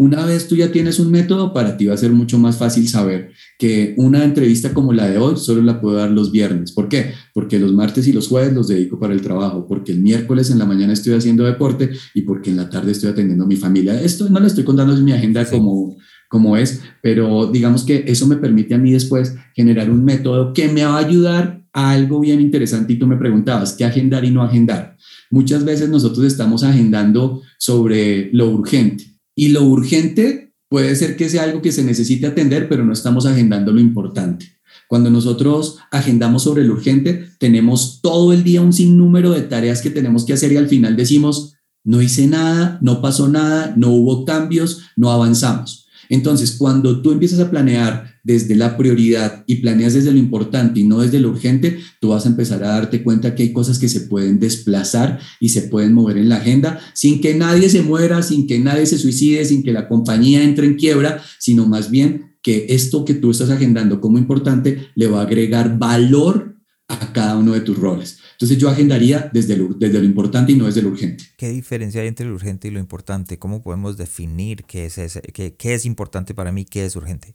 Una 0.00 0.24
vez 0.24 0.46
tú 0.46 0.54
ya 0.54 0.70
tienes 0.70 1.00
un 1.00 1.10
método, 1.10 1.52
para 1.52 1.76
ti 1.76 1.86
va 1.86 1.94
a 1.94 1.96
ser 1.96 2.12
mucho 2.12 2.38
más 2.38 2.56
fácil 2.56 2.88
saber 2.88 3.32
que 3.58 3.94
una 3.96 4.22
entrevista 4.22 4.72
como 4.72 4.92
la 4.92 5.10
de 5.10 5.18
hoy 5.18 5.36
solo 5.36 5.60
la 5.60 5.80
puedo 5.80 5.96
dar 5.96 6.12
los 6.12 6.30
viernes. 6.30 6.70
¿Por 6.70 6.88
qué? 6.88 7.14
Porque 7.34 7.58
los 7.58 7.72
martes 7.72 8.06
y 8.06 8.12
los 8.12 8.28
jueves 8.28 8.52
los 8.52 8.68
dedico 8.68 9.00
para 9.00 9.12
el 9.12 9.22
trabajo, 9.22 9.66
porque 9.66 9.90
el 9.90 10.00
miércoles 10.00 10.50
en 10.50 10.60
la 10.60 10.66
mañana 10.66 10.92
estoy 10.92 11.14
haciendo 11.14 11.42
deporte 11.42 11.90
y 12.14 12.22
porque 12.22 12.50
en 12.50 12.58
la 12.58 12.70
tarde 12.70 12.92
estoy 12.92 13.10
atendiendo 13.10 13.42
a 13.42 13.48
mi 13.48 13.56
familia. 13.56 14.00
Esto 14.00 14.28
no 14.30 14.38
le 14.38 14.46
estoy 14.46 14.62
contando 14.62 14.96
en 14.96 15.04
mi 15.04 15.10
agenda 15.10 15.44
como, 15.50 15.96
como 16.28 16.56
es, 16.56 16.80
pero 17.02 17.50
digamos 17.50 17.82
que 17.82 18.04
eso 18.06 18.28
me 18.28 18.36
permite 18.36 18.76
a 18.76 18.78
mí 18.78 18.92
después 18.92 19.34
generar 19.52 19.90
un 19.90 20.04
método 20.04 20.52
que 20.52 20.68
me 20.68 20.84
va 20.84 20.94
a 20.94 21.04
ayudar 21.04 21.64
a 21.72 21.90
algo 21.90 22.20
bien 22.20 22.40
interesante. 22.40 22.92
Y 22.92 23.00
tú 23.00 23.08
me 23.08 23.16
preguntabas, 23.16 23.72
¿qué 23.72 23.84
agendar 23.84 24.24
y 24.24 24.30
no 24.30 24.44
agendar? 24.44 24.96
Muchas 25.28 25.64
veces 25.64 25.88
nosotros 25.88 26.24
estamos 26.24 26.62
agendando 26.62 27.42
sobre 27.58 28.30
lo 28.32 28.48
urgente 28.50 29.17
y 29.38 29.50
lo 29.50 29.62
urgente 29.62 30.52
puede 30.68 30.96
ser 30.96 31.16
que 31.16 31.28
sea 31.28 31.44
algo 31.44 31.62
que 31.62 31.70
se 31.70 31.84
necesite 31.84 32.26
atender, 32.26 32.68
pero 32.68 32.84
no 32.84 32.92
estamos 32.92 33.24
agendando 33.24 33.72
lo 33.72 33.80
importante. 33.80 34.58
Cuando 34.88 35.10
nosotros 35.10 35.76
agendamos 35.92 36.42
sobre 36.42 36.64
lo 36.64 36.72
urgente, 36.72 37.30
tenemos 37.38 38.00
todo 38.02 38.32
el 38.32 38.42
día 38.42 38.62
un 38.62 38.72
sinnúmero 38.72 39.30
de 39.30 39.42
tareas 39.42 39.80
que 39.80 39.90
tenemos 39.90 40.26
que 40.26 40.32
hacer 40.32 40.50
y 40.50 40.56
al 40.56 40.66
final 40.66 40.96
decimos, 40.96 41.54
no 41.84 42.02
hice 42.02 42.26
nada, 42.26 42.80
no 42.82 43.00
pasó 43.00 43.28
nada, 43.28 43.74
no 43.76 43.90
hubo 43.90 44.24
cambios, 44.24 44.80
no 44.96 45.12
avanzamos. 45.12 45.86
Entonces, 46.08 46.52
cuando 46.52 47.02
tú 47.02 47.12
empiezas 47.12 47.40
a 47.40 47.50
planear 47.50 48.18
desde 48.22 48.54
la 48.56 48.76
prioridad 48.76 49.44
y 49.46 49.56
planeas 49.56 49.94
desde 49.94 50.12
lo 50.12 50.18
importante 50.18 50.80
y 50.80 50.84
no 50.84 51.00
desde 51.00 51.20
lo 51.20 51.30
urgente, 51.30 51.78
tú 52.00 52.08
vas 52.08 52.26
a 52.26 52.28
empezar 52.28 52.62
a 52.62 52.68
darte 52.68 53.02
cuenta 53.02 53.34
que 53.34 53.44
hay 53.44 53.52
cosas 53.52 53.78
que 53.78 53.88
se 53.88 54.02
pueden 54.02 54.38
desplazar 54.38 55.18
y 55.40 55.48
se 55.48 55.62
pueden 55.62 55.94
mover 55.94 56.18
en 56.18 56.28
la 56.28 56.36
agenda 56.36 56.80
sin 56.94 57.20
que 57.20 57.34
nadie 57.34 57.68
se 57.68 57.82
muera, 57.82 58.22
sin 58.22 58.46
que 58.46 58.58
nadie 58.58 58.86
se 58.86 58.98
suicide, 58.98 59.44
sin 59.44 59.62
que 59.62 59.72
la 59.72 59.88
compañía 59.88 60.42
entre 60.42 60.66
en 60.66 60.74
quiebra, 60.74 61.22
sino 61.38 61.66
más 61.66 61.90
bien 61.90 62.36
que 62.42 62.66
esto 62.70 63.04
que 63.04 63.14
tú 63.14 63.30
estás 63.30 63.50
agendando 63.50 64.00
como 64.00 64.18
importante 64.18 64.88
le 64.94 65.06
va 65.06 65.20
a 65.20 65.24
agregar 65.24 65.78
valor 65.78 66.57
a 66.88 67.12
cada 67.12 67.36
uno 67.36 67.52
de 67.52 67.60
tus 67.60 67.78
roles. 67.78 68.18
Entonces 68.32 68.58
yo 68.58 68.68
agendaría 68.68 69.30
desde 69.32 69.56
lo, 69.56 69.68
desde 69.68 69.98
lo 69.98 70.04
importante 70.04 70.52
y 70.52 70.56
no 70.56 70.66
desde 70.66 70.82
lo 70.82 70.88
urgente. 70.88 71.24
¿Qué 71.36 71.50
diferencia 71.50 72.00
hay 72.00 72.08
entre 72.08 72.26
lo 72.26 72.34
urgente 72.34 72.68
y 72.68 72.70
lo 72.70 72.80
importante? 72.80 73.38
¿Cómo 73.38 73.62
podemos 73.62 73.96
definir 73.96 74.64
qué 74.64 74.86
es, 74.86 75.20
qué, 75.34 75.54
qué 75.54 75.74
es 75.74 75.84
importante 75.84 76.34
para 76.34 76.50
mí, 76.50 76.64
qué 76.64 76.86
es 76.86 76.96
urgente? 76.96 77.34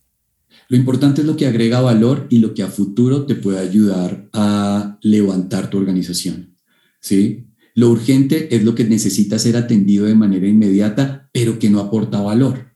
Lo 0.69 0.77
importante 0.77 1.21
es 1.21 1.27
lo 1.27 1.35
que 1.35 1.47
agrega 1.47 1.81
valor 1.81 2.27
y 2.29 2.39
lo 2.39 2.53
que 2.53 2.63
a 2.63 2.67
futuro 2.67 3.25
te 3.25 3.35
puede 3.35 3.59
ayudar 3.59 4.29
a 4.33 4.97
levantar 5.01 5.69
tu 5.69 5.77
organización. 5.77 6.55
¿sí? 6.99 7.47
Lo 7.75 7.89
urgente 7.89 8.55
es 8.55 8.63
lo 8.63 8.75
que 8.75 8.85
necesita 8.85 9.39
ser 9.39 9.57
atendido 9.57 10.05
de 10.05 10.15
manera 10.15 10.47
inmediata, 10.47 11.29
pero 11.31 11.59
que 11.59 11.69
no 11.69 11.79
aporta 11.79 12.21
valor. 12.21 12.71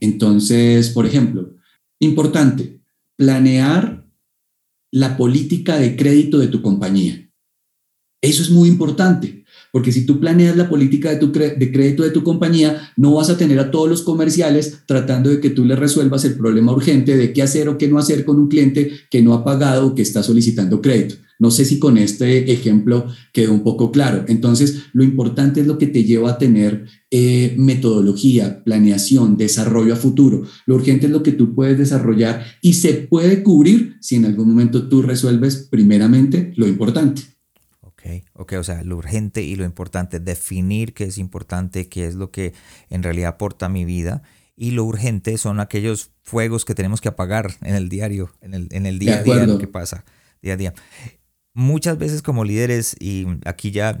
Entonces, 0.00 0.90
por 0.90 1.06
ejemplo, 1.06 1.54
importante, 1.98 2.80
planear 3.16 3.99
la 4.92 5.16
política 5.16 5.78
de 5.78 5.96
crédito 5.96 6.38
de 6.38 6.48
tu 6.48 6.62
compañía. 6.62 7.30
Eso 8.22 8.42
es 8.42 8.50
muy 8.50 8.68
importante, 8.68 9.39
porque 9.72 9.92
si 9.92 10.06
tú 10.06 10.20
planeas 10.20 10.56
la 10.56 10.68
política 10.68 11.10
de, 11.10 11.16
tu 11.16 11.32
de 11.32 11.72
crédito 11.72 12.02
de 12.02 12.10
tu 12.10 12.22
compañía, 12.22 12.92
no 12.96 13.14
vas 13.14 13.30
a 13.30 13.36
tener 13.36 13.58
a 13.58 13.70
todos 13.70 13.88
los 13.88 14.02
comerciales 14.02 14.82
tratando 14.86 15.30
de 15.30 15.40
que 15.40 15.50
tú 15.50 15.64
le 15.64 15.76
resuelvas 15.76 16.24
el 16.24 16.34
problema 16.34 16.72
urgente 16.72 17.16
de 17.16 17.32
qué 17.32 17.42
hacer 17.42 17.68
o 17.68 17.78
qué 17.78 17.88
no 17.88 17.98
hacer 17.98 18.24
con 18.24 18.38
un 18.38 18.48
cliente 18.48 18.90
que 19.10 19.22
no 19.22 19.34
ha 19.34 19.44
pagado 19.44 19.88
o 19.88 19.94
que 19.94 20.02
está 20.02 20.22
solicitando 20.22 20.80
crédito. 20.80 21.16
No 21.40 21.50
sé 21.50 21.64
si 21.64 21.78
con 21.78 21.96
este 21.96 22.52
ejemplo 22.52 23.06
quedó 23.32 23.54
un 23.54 23.62
poco 23.62 23.90
claro. 23.90 24.26
Entonces, 24.28 24.82
lo 24.92 25.02
importante 25.02 25.62
es 25.62 25.66
lo 25.66 25.78
que 25.78 25.86
te 25.86 26.04
lleva 26.04 26.32
a 26.32 26.38
tener 26.38 26.84
eh, 27.10 27.54
metodología, 27.56 28.62
planeación, 28.62 29.38
desarrollo 29.38 29.94
a 29.94 29.96
futuro. 29.96 30.42
Lo 30.66 30.74
urgente 30.74 31.06
es 31.06 31.12
lo 31.12 31.22
que 31.22 31.32
tú 31.32 31.54
puedes 31.54 31.78
desarrollar 31.78 32.44
y 32.60 32.74
se 32.74 32.92
puede 32.92 33.42
cubrir 33.42 33.96
si 34.00 34.16
en 34.16 34.26
algún 34.26 34.48
momento 34.48 34.86
tú 34.88 35.00
resuelves 35.00 35.66
primeramente 35.70 36.52
lo 36.56 36.68
importante. 36.68 37.22
Ok, 38.02 38.24
ok, 38.34 38.52
o 38.58 38.64
sea, 38.64 38.82
lo 38.82 38.96
urgente 38.96 39.42
y 39.42 39.56
lo 39.56 39.64
importante, 39.64 40.20
definir 40.20 40.94
qué 40.94 41.04
es 41.04 41.18
importante, 41.18 41.88
qué 41.88 42.06
es 42.06 42.14
lo 42.14 42.30
que 42.30 42.54
en 42.88 43.02
realidad 43.02 43.30
aporta 43.30 43.66
a 43.66 43.68
mi 43.68 43.84
vida. 43.84 44.22
Y 44.56 44.72
lo 44.72 44.84
urgente 44.84 45.38
son 45.38 45.60
aquellos 45.60 46.10
fuegos 46.22 46.64
que 46.64 46.74
tenemos 46.74 47.00
que 47.00 47.08
apagar 47.08 47.52
en 47.62 47.74
el 47.74 47.88
diario, 47.88 48.32
en 48.40 48.54
el, 48.54 48.68
en 48.72 48.86
el 48.86 48.98
día 48.98 49.18
a 49.18 49.22
día, 49.22 49.46
lo 49.46 49.58
que 49.58 49.66
pasa 49.66 50.04
día 50.42 50.54
a 50.54 50.56
día 50.56 50.74
muchas 51.52 51.98
veces 51.98 52.22
como 52.22 52.44
líderes, 52.44 52.96
y 52.98 53.26
aquí 53.44 53.70
ya 53.70 54.00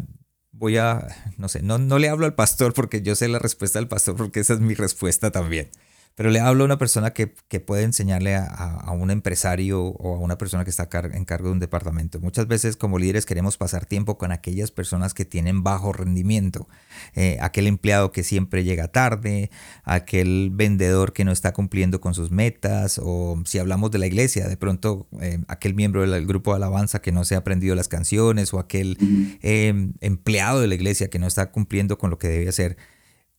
voy 0.52 0.76
a, 0.76 1.06
no 1.38 1.48
sé, 1.48 1.62
no, 1.62 1.78
no 1.78 1.98
le 1.98 2.08
hablo 2.08 2.26
al 2.26 2.34
pastor 2.34 2.74
porque 2.74 3.02
yo 3.02 3.14
sé 3.14 3.28
la 3.28 3.38
respuesta 3.38 3.78
del 3.78 3.88
pastor 3.88 4.16
porque 4.16 4.40
esa 4.40 4.54
es 4.54 4.60
mi 4.60 4.74
respuesta 4.74 5.30
también. 5.30 5.70
Pero 6.14 6.30
le 6.30 6.40
hablo 6.40 6.64
a 6.64 6.66
una 6.66 6.76
persona 6.76 7.12
que, 7.12 7.28
puede 7.60 7.84
enseñarle 7.84 8.36
a, 8.36 8.90
un 8.92 9.10
empresario 9.10 9.82
o 9.82 10.16
a 10.16 10.18
una 10.18 10.36
persona 10.36 10.64
que 10.64 10.70
está 10.70 10.88
en 11.12 11.24
cargo 11.24 11.48
de 11.48 11.52
un 11.52 11.60
departamento. 11.60 12.20
Muchas 12.20 12.46
veces 12.46 12.76
como 12.76 12.98
líderes 12.98 13.24
queremos 13.24 13.56
pasar 13.56 13.86
tiempo 13.86 14.18
con 14.18 14.32
aquellas 14.32 14.70
personas 14.70 15.14
que 15.14 15.24
tienen 15.24 15.62
bajo 15.62 15.92
rendimiento. 15.92 16.68
Eh, 17.14 17.38
aquel 17.40 17.66
empleado 17.66 18.12
que 18.12 18.22
siempre 18.22 18.64
llega 18.64 18.88
tarde, 18.88 19.50
aquel 19.84 20.50
vendedor 20.52 21.12
que 21.12 21.24
no 21.24 21.32
está 21.32 21.52
cumpliendo 21.52 22.00
con 22.00 22.12
sus 22.12 22.30
metas, 22.30 23.00
o 23.02 23.40
si 23.46 23.58
hablamos 23.58 23.90
de 23.90 23.98
la 23.98 24.06
iglesia, 24.06 24.48
de 24.48 24.56
pronto 24.56 25.06
eh, 25.20 25.38
aquel 25.48 25.74
miembro 25.74 26.08
del 26.08 26.26
grupo 26.26 26.50
de 26.52 26.56
alabanza 26.56 27.00
que 27.00 27.12
no 27.12 27.24
se 27.24 27.34
ha 27.34 27.38
aprendido 27.38 27.74
las 27.74 27.88
canciones, 27.88 28.52
o 28.52 28.58
aquel 28.58 28.98
eh, 29.42 29.90
empleado 30.00 30.60
de 30.60 30.66
la 30.66 30.74
iglesia 30.74 31.08
que 31.08 31.18
no 31.18 31.26
está 31.26 31.50
cumpliendo 31.50 31.98
con 31.98 32.10
lo 32.10 32.18
que 32.18 32.28
debe 32.28 32.48
hacer. 32.48 32.76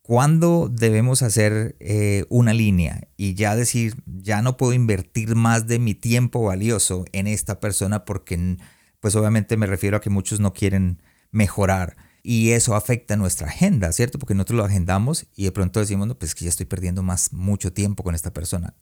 ¿Cuándo 0.03 0.67
debemos 0.71 1.21
hacer 1.21 1.75
eh, 1.79 2.25
una 2.29 2.53
línea 2.53 3.07
y 3.17 3.35
ya 3.35 3.55
decir, 3.55 3.95
ya 4.05 4.41
no 4.41 4.57
puedo 4.57 4.73
invertir 4.73 5.35
más 5.35 5.67
de 5.67 5.77
mi 5.77 5.93
tiempo 5.93 6.43
valioso 6.43 7.05
en 7.11 7.27
esta 7.27 7.59
persona 7.59 8.03
porque, 8.03 8.57
pues 8.99 9.15
obviamente 9.15 9.57
me 9.57 9.67
refiero 9.67 9.97
a 9.97 10.01
que 10.01 10.09
muchos 10.09 10.39
no 10.39 10.53
quieren 10.53 11.01
mejorar 11.31 11.97
y 12.23 12.51
eso 12.51 12.75
afecta 12.75 13.15
nuestra 13.15 13.47
agenda, 13.47 13.91
¿cierto? 13.91 14.19
Porque 14.19 14.33
nosotros 14.33 14.57
lo 14.57 14.65
agendamos 14.65 15.27
y 15.35 15.43
de 15.43 15.51
pronto 15.51 15.79
decimos, 15.79 16.07
no, 16.07 16.17
pues 16.17 16.35
que 16.35 16.45
ya 16.45 16.49
estoy 16.49 16.65
perdiendo 16.65 17.03
más, 17.03 17.31
mucho 17.31 17.71
tiempo 17.71 18.03
con 18.03 18.15
esta 18.15 18.33
persona. 18.33 18.75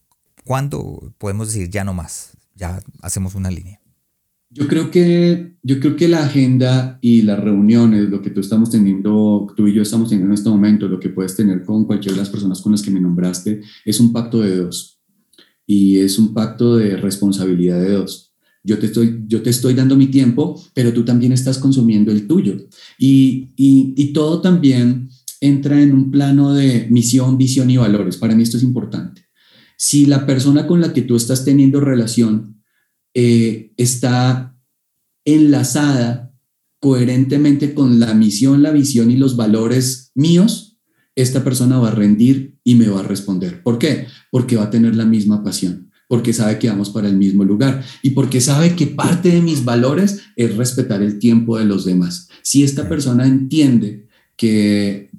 ¿Cuándo 0.45 1.13
podemos 1.17 1.53
decir 1.53 1.69
ya 1.69 1.83
no 1.83 1.93
más? 1.93 2.37
Ya 2.55 2.79
hacemos 3.01 3.35
una 3.35 3.51
línea. 3.51 3.81
Yo 4.51 4.67
creo 4.67 4.89
que, 4.89 5.53
yo 5.61 5.79
creo 5.79 5.95
que 5.95 6.07
la 6.07 6.23
agenda 6.23 6.97
y 7.01 7.21
las 7.21 7.39
reuniones, 7.39 8.09
lo 8.09 8.21
que 8.21 8.31
tú 8.31 8.39
estamos 8.39 8.71
teniendo, 8.71 9.47
tú 9.55 9.67
y 9.67 9.73
yo 9.73 9.83
estamos 9.83 10.09
teniendo 10.09 10.33
en 10.33 10.37
este 10.37 10.49
momento, 10.49 10.87
lo 10.87 10.99
que 10.99 11.09
puedes 11.09 11.35
tener 11.35 11.63
con 11.63 11.85
cualquiera 11.85 12.15
de 12.15 12.21
las 12.21 12.31
personas 12.31 12.59
con 12.61 12.71
las 12.71 12.81
que 12.81 12.89
me 12.89 12.99
nombraste, 12.99 13.61
es 13.85 13.99
un 13.99 14.11
pacto 14.11 14.41
de 14.41 14.57
dos. 14.57 14.99
Y 15.67 15.99
es 15.99 16.17
un 16.17 16.33
pacto 16.33 16.77
de 16.77 16.97
responsabilidad 16.97 17.79
de 17.79 17.91
dos. 17.91 18.33
Yo 18.63 18.79
te 18.79 18.87
estoy, 18.87 19.23
yo 19.27 19.43
te 19.43 19.51
estoy 19.51 19.75
dando 19.75 19.95
mi 19.95 20.07
tiempo, 20.07 20.59
pero 20.73 20.91
tú 20.93 21.05
también 21.05 21.31
estás 21.31 21.59
consumiendo 21.59 22.11
el 22.11 22.25
tuyo. 22.25 22.57
Y, 22.97 23.53
y, 23.55 23.93
y 23.95 24.13
todo 24.13 24.41
también 24.41 25.09
entra 25.41 25.81
en 25.81 25.93
un 25.93 26.09
plano 26.09 26.53
de 26.53 26.87
misión, 26.89 27.37
visión 27.37 27.69
y 27.69 27.77
valores. 27.77 28.17
Para 28.17 28.35
mí 28.35 28.43
esto 28.43 28.57
es 28.57 28.63
importante. 28.63 29.25
Si 29.77 30.07
la 30.07 30.25
persona 30.25 30.65
con 30.65 30.81
la 30.81 30.91
que 30.91 31.03
tú 31.03 31.15
estás 31.15 31.45
teniendo 31.45 31.79
relación 31.79 32.58
eh, 33.13 33.73
está 33.77 34.55
enlazada 35.25 36.33
coherentemente 36.79 37.73
con 37.73 37.99
la 37.99 38.13
misión, 38.13 38.63
la 38.63 38.71
visión 38.71 39.11
y 39.11 39.17
los 39.17 39.35
valores 39.35 40.11
míos, 40.15 40.77
esta 41.15 41.43
persona 41.43 41.77
va 41.77 41.89
a 41.89 41.95
rendir 41.95 42.57
y 42.63 42.75
me 42.75 42.87
va 42.87 43.01
a 43.01 43.03
responder. 43.03 43.61
¿Por 43.63 43.77
qué? 43.77 44.07
Porque 44.31 44.55
va 44.55 44.65
a 44.65 44.69
tener 44.69 44.95
la 44.95 45.05
misma 45.05 45.43
pasión, 45.43 45.91
porque 46.07 46.31
sabe 46.33 46.57
que 46.59 46.69
vamos 46.69 46.89
para 46.89 47.09
el 47.09 47.17
mismo 47.17 47.43
lugar 47.43 47.83
y 48.01 48.11
porque 48.11 48.39
sabe 48.39 48.75
que 48.75 48.87
parte 48.87 49.29
de 49.29 49.41
mis 49.41 49.65
valores 49.65 50.21
es 50.35 50.55
respetar 50.55 51.01
el 51.01 51.19
tiempo 51.19 51.57
de 51.57 51.65
los 51.65 51.83
demás. 51.83 52.29
Si 52.41 52.63
esta 52.63 52.87
persona 52.87 53.27
entiende 53.27 54.07
que 54.37 55.09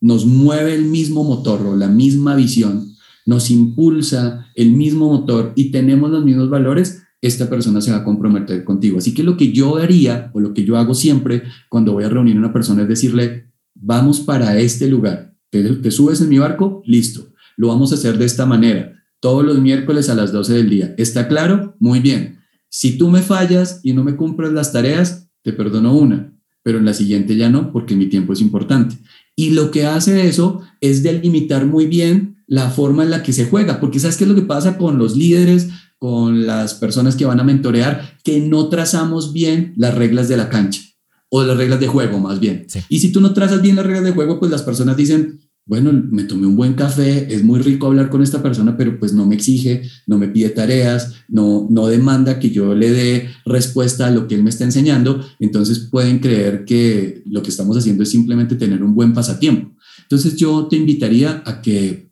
nos 0.00 0.26
mueve 0.26 0.74
el 0.74 0.84
mismo 0.84 1.24
motor 1.24 1.62
o 1.66 1.76
la 1.76 1.88
misma 1.88 2.34
visión, 2.34 2.94
nos 3.24 3.50
impulsa 3.50 4.46
el 4.54 4.72
mismo 4.72 5.08
motor 5.10 5.52
y 5.56 5.70
tenemos 5.70 6.10
los 6.10 6.24
mismos 6.24 6.50
valores, 6.50 6.99
esta 7.22 7.50
persona 7.50 7.80
se 7.80 7.90
va 7.90 7.98
a 7.98 8.04
comprometer 8.04 8.64
contigo. 8.64 8.98
Así 8.98 9.12
que 9.14 9.22
lo 9.22 9.36
que 9.36 9.52
yo 9.52 9.76
haría 9.76 10.30
o 10.32 10.40
lo 10.40 10.54
que 10.54 10.64
yo 10.64 10.76
hago 10.76 10.94
siempre 10.94 11.42
cuando 11.68 11.92
voy 11.92 12.04
a 12.04 12.08
reunir 12.08 12.36
a 12.36 12.38
una 12.38 12.52
persona 12.52 12.82
es 12.82 12.88
decirle, 12.88 13.50
vamos 13.74 14.20
para 14.20 14.58
este 14.58 14.88
lugar, 14.88 15.34
te, 15.50 15.90
subes 15.90 16.20
en 16.20 16.28
mi 16.28 16.38
barco, 16.38 16.82
listo, 16.86 17.28
lo 17.56 17.68
vamos 17.68 17.92
a 17.92 17.96
hacer 17.96 18.16
de 18.18 18.24
esta 18.24 18.46
manera, 18.46 18.94
todos 19.20 19.44
los 19.44 19.60
miércoles 19.60 20.08
a 20.08 20.14
las 20.14 20.32
12 20.32 20.54
del 20.54 20.70
día. 20.70 20.94
¿Está 20.96 21.28
claro? 21.28 21.76
Muy 21.78 22.00
bien. 22.00 22.38
Si 22.68 22.96
tú 22.96 23.10
me 23.10 23.20
fallas 23.20 23.80
y 23.82 23.92
no 23.92 24.04
me 24.04 24.16
cumples 24.16 24.52
las 24.52 24.72
tareas, 24.72 25.28
te 25.42 25.52
perdono 25.52 25.94
una, 25.94 26.32
pero 26.62 26.78
en 26.78 26.84
la 26.84 26.94
siguiente 26.94 27.36
ya 27.36 27.50
no, 27.50 27.72
porque 27.72 27.96
mi 27.96 28.06
tiempo 28.06 28.32
es 28.32 28.40
importante. 28.40 28.96
Y 29.36 29.50
lo 29.50 29.70
que 29.70 29.86
hace 29.86 30.26
eso 30.26 30.62
es 30.80 31.02
delimitar 31.02 31.66
muy 31.66 31.86
bien 31.86 32.36
la 32.46 32.70
forma 32.70 33.04
en 33.04 33.10
la 33.10 33.22
que 33.22 33.32
se 33.32 33.46
juega, 33.46 33.78
porque 33.80 34.00
¿sabes 34.00 34.16
qué 34.16 34.24
es 34.24 34.30
lo 34.30 34.34
que 34.36 34.42
pasa 34.42 34.76
con 34.76 34.98
los 34.98 35.16
líderes, 35.16 35.68
con 36.00 36.46
las 36.46 36.72
personas 36.72 37.14
que 37.14 37.26
van 37.26 37.40
a 37.40 37.44
mentorear 37.44 38.16
que 38.24 38.40
no 38.40 38.70
trazamos 38.70 39.34
bien 39.34 39.74
las 39.76 39.94
reglas 39.94 40.28
de 40.28 40.38
la 40.38 40.48
cancha 40.48 40.80
o 41.28 41.44
las 41.44 41.58
reglas 41.58 41.78
de 41.78 41.88
juego 41.88 42.18
más 42.18 42.40
bien. 42.40 42.66
Y 42.88 43.00
si 43.00 43.12
tú 43.12 43.20
no 43.20 43.34
trazas 43.34 43.60
bien 43.60 43.76
las 43.76 43.84
reglas 43.84 44.04
de 44.04 44.12
juego, 44.12 44.40
pues 44.40 44.50
las 44.50 44.62
personas 44.62 44.96
dicen, 44.96 45.40
bueno, 45.66 45.92
me 45.92 46.24
tomé 46.24 46.46
un 46.46 46.56
buen 46.56 46.72
café, 46.72 47.32
es 47.32 47.44
muy 47.44 47.60
rico 47.60 47.86
hablar 47.86 48.08
con 48.08 48.22
esta 48.22 48.42
persona, 48.42 48.78
pero 48.78 48.98
pues 48.98 49.12
no 49.12 49.26
me 49.26 49.34
exige, 49.34 49.82
no 50.06 50.16
me 50.16 50.28
pide 50.28 50.48
tareas, 50.48 51.16
no, 51.28 51.68
no 51.70 51.86
demanda 51.86 52.38
que 52.38 52.48
yo 52.48 52.74
le 52.74 52.90
dé 52.90 53.28
respuesta 53.44 54.06
a 54.06 54.10
lo 54.10 54.26
que 54.26 54.36
él 54.36 54.42
me 54.42 54.48
está 54.48 54.64
enseñando, 54.64 55.22
entonces 55.38 55.80
pueden 55.80 56.18
creer 56.18 56.64
que 56.64 57.22
lo 57.26 57.42
que 57.42 57.50
estamos 57.50 57.76
haciendo 57.76 58.04
es 58.04 58.08
simplemente 58.08 58.56
tener 58.56 58.82
un 58.82 58.94
buen 58.94 59.12
pasatiempo. 59.12 59.76
Entonces 60.00 60.34
yo 60.36 60.66
te 60.66 60.76
invitaría 60.76 61.42
a 61.44 61.60
que 61.60 62.10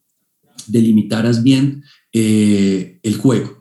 delimitaras 0.67 1.43
bien 1.43 1.85
eh, 2.13 3.01
el 3.03 3.17
juego 3.17 3.58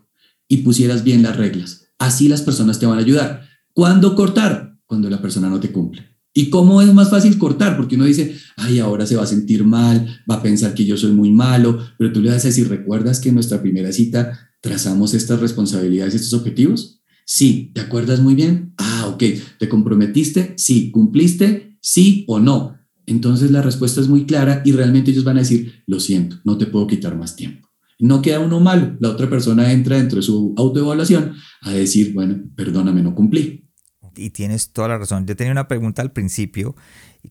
y 0.47 0.57
pusieras 0.57 1.03
bien 1.03 1.23
las 1.23 1.35
reglas. 1.35 1.87
Así 1.99 2.27
las 2.27 2.41
personas 2.41 2.79
te 2.79 2.85
van 2.85 2.97
a 2.97 3.01
ayudar. 3.01 3.47
¿Cuándo 3.73 4.15
cortar? 4.15 4.77
Cuando 4.85 5.09
la 5.09 5.21
persona 5.21 5.49
no 5.49 5.59
te 5.59 5.71
cumple. 5.71 6.17
¿Y 6.33 6.51
cómo 6.51 6.83
es 6.83 6.93
más 6.93 7.09
fácil 7.09 7.37
cortar? 7.39 7.75
Porque 7.75 7.95
uno 7.95 8.05
dice, 8.05 8.35
ay, 8.57 8.77
ahora 8.77 9.07
se 9.07 9.15
va 9.15 9.23
a 9.23 9.27
sentir 9.27 9.63
mal, 9.63 10.21
va 10.29 10.35
a 10.35 10.43
pensar 10.43 10.75
que 10.75 10.85
yo 10.85 10.95
soy 10.95 11.11
muy 11.11 11.31
malo, 11.31 11.79
pero 11.97 12.13
tú 12.13 12.21
le 12.21 12.29
vas 12.29 12.45
a 12.45 12.63
¿recuerdas 12.69 13.19
que 13.19 13.29
en 13.29 13.35
nuestra 13.35 13.59
primera 13.59 13.91
cita 13.91 14.51
trazamos 14.61 15.15
estas 15.15 15.39
responsabilidades, 15.39 16.13
estos 16.13 16.39
objetivos? 16.39 17.01
Sí, 17.25 17.71
¿te 17.73 17.81
acuerdas 17.81 18.19
muy 18.19 18.35
bien? 18.35 18.73
Ah, 18.77 19.07
ok, 19.07 19.23
¿te 19.57 19.67
comprometiste? 19.67 20.53
Sí, 20.57 20.91
¿cumpliste? 20.91 21.77
Sí 21.81 22.23
o 22.27 22.39
no. 22.39 22.77
Entonces 23.07 23.49
la 23.49 23.63
respuesta 23.63 23.99
es 23.99 24.07
muy 24.07 24.25
clara 24.25 24.61
y 24.63 24.73
realmente 24.73 25.09
ellos 25.09 25.23
van 25.23 25.37
a 25.37 25.41
decir, 25.41 25.83
lo 25.87 25.99
siento, 25.99 26.37
no 26.43 26.57
te 26.57 26.67
puedo 26.67 26.85
quitar 26.85 27.17
más 27.17 27.35
tiempo. 27.35 27.66
No 27.99 28.21
queda 28.21 28.39
uno 28.39 28.59
mal, 28.59 28.97
la 28.99 29.09
otra 29.09 29.29
persona 29.29 29.71
entra 29.71 29.97
dentro 29.97 30.17
de 30.17 30.23
su 30.23 30.53
autoevaluación 30.57 31.33
a 31.61 31.71
decir, 31.71 32.13
bueno, 32.13 32.37
perdóname, 32.55 33.01
no 33.01 33.15
cumplí. 33.15 33.69
Y 34.15 34.31
tienes 34.31 34.71
toda 34.71 34.87
la 34.89 34.97
razón. 34.97 35.25
Yo 35.25 35.35
tenía 35.35 35.51
una 35.51 35.67
pregunta 35.67 36.01
al 36.01 36.11
principio 36.11 36.75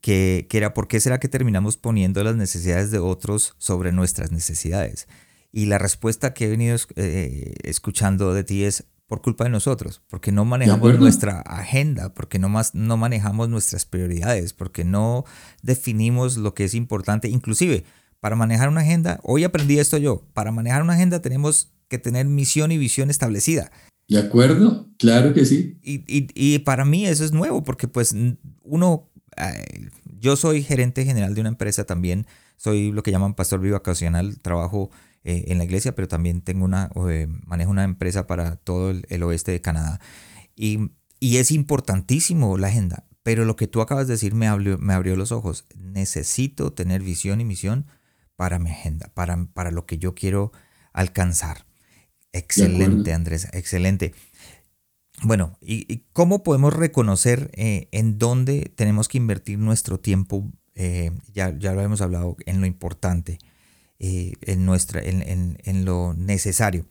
que, 0.01 0.47
que 0.49 0.59
era, 0.59 0.75
¿por 0.75 0.89
qué 0.89 1.01
será 1.01 1.19
que 1.19 1.29
terminamos 1.29 1.77
poniendo 1.77 2.23
las 2.23 2.37
necesidades 2.37 2.91
de 2.91 2.99
otros 2.99 3.55
sobre 3.59 3.93
nuestras 3.93 4.33
necesidades? 4.33 5.09
Y 5.53 5.67
la 5.67 5.79
respuesta 5.79 6.35
que 6.35 6.45
he 6.45 6.49
venido 6.49 6.77
eh, 6.97 7.55
escuchando 7.63 8.35
de 8.35 8.45
ti 8.45 8.65
es 8.65 8.85
por 9.07 9.23
culpa 9.23 9.45
de 9.45 9.51
nosotros, 9.51 10.03
porque 10.09 10.33
no 10.33 10.45
manejamos 10.45 10.99
nuestra 10.99 11.41
agenda, 11.41 12.13
porque 12.13 12.39
no, 12.39 12.49
más, 12.49 12.75
no 12.75 12.97
manejamos 12.97 13.49
nuestras 13.49 13.87
prioridades, 13.87 14.53
porque 14.53 14.85
no 14.85 15.25
definimos 15.63 16.37
lo 16.37 16.55
que 16.55 16.65
es 16.65 16.75
importante. 16.75 17.29
Inclusive, 17.29 17.85
para 18.27 18.35
manejar 18.35 18.69
una 18.69 18.81
agenda, 18.81 19.21
hoy 19.23 19.45
aprendí 19.45 19.79
esto 19.79 19.99
yo, 19.99 20.25
para 20.33 20.51
manejar 20.51 20.83
una 20.83 20.95
agenda 20.95 21.23
tenemos 21.23 21.71
que 21.87 21.97
tener 21.97 22.27
misión 22.27 22.73
y 22.73 22.77
visión 22.77 23.09
establecida. 23.09 23.71
¿De 24.09 24.19
acuerdo? 24.19 24.89
Claro 24.99 25.33
que 25.33 25.47
sí. 25.47 25.79
Y, 25.81 26.03
y, 26.09 26.27
y 26.35 26.59
para 26.59 26.85
mí 26.85 27.07
eso 27.07 27.25
es 27.25 27.31
nuevo, 27.31 27.63
porque 27.63 27.87
pues 27.87 28.17
uno, 28.65 29.13
yo 30.19 30.35
soy 30.35 30.65
gerente 30.65 31.05
general 31.05 31.37
de 31.37 31.41
una 31.41 31.51
empresa 31.51 31.85
también, 31.85 32.27
soy 32.57 32.91
lo 32.91 33.05
que 33.05 33.13
llaman 33.13 33.35
pastor 33.35 33.61
bivacacional, 33.61 34.41
trabajo 34.41 34.91
eh, 35.23 35.45
en 35.47 35.59
la 35.59 35.65
iglesia, 35.65 35.95
pero 35.95 36.09
también 36.09 36.41
tengo 36.41 36.65
una, 36.65 36.91
eh, 37.09 37.29
manejo 37.47 37.71
una 37.71 37.85
empresa 37.85 38.27
para 38.27 38.57
todo 38.57 38.91
el, 38.91 39.23
oeste 39.23 39.53
de 39.53 39.61
Canadá. 39.61 40.01
Y, 40.57 40.91
y, 41.21 41.37
es 41.37 41.53
importantísimo 41.53 42.59
la 42.59 42.67
agenda, 42.67 43.05
pero 43.23 43.45
lo 43.45 43.55
que 43.55 43.69
tú 43.69 43.83
acabas 43.83 44.09
de 44.09 44.15
decir 44.15 44.35
me 44.35 44.49
abrió, 44.49 44.79
me 44.79 44.95
abrió 44.95 45.15
los 45.15 45.31
ojos. 45.31 45.65
Necesito 45.77 46.73
tener 46.73 47.05
visión 47.05 47.41
y 47.41 47.45
misión 47.45 47.87
para 48.37 48.59
mi 48.59 48.71
agenda, 48.71 49.11
para, 49.15 49.47
para 49.53 49.71
lo 49.71 49.87
que 49.87 49.99
yo 49.99 50.15
quiero 50.15 50.53
alcanzar. 50.93 51.67
Excelente, 52.33 53.13
Andrés, 53.13 53.49
excelente. 53.53 54.15
Bueno, 55.23 55.57
¿y, 55.61 56.05
cómo 56.13 56.43
podemos 56.43 56.75
reconocer 56.75 57.51
eh, 57.55 57.89
en 57.93 58.19
dónde 58.19 58.73
tenemos 58.77 59.09
que 59.09 59.19
invertir 59.19 59.59
nuestro 59.59 59.99
tiempo? 59.99 60.51
ya, 61.33 61.57
ya 61.59 61.73
lo 61.73 61.81
hemos 61.81 62.03
hablado 62.03 62.37
en 62.45 62.61
lo 62.61 62.67
importante. 62.67 63.39
Eh, 63.99 64.35
en, 64.43 64.67
nuestra, 64.67 65.01
en, 65.01 65.57
en, 65.65 65.85
lo 65.87 66.13
necesario. 66.13 66.85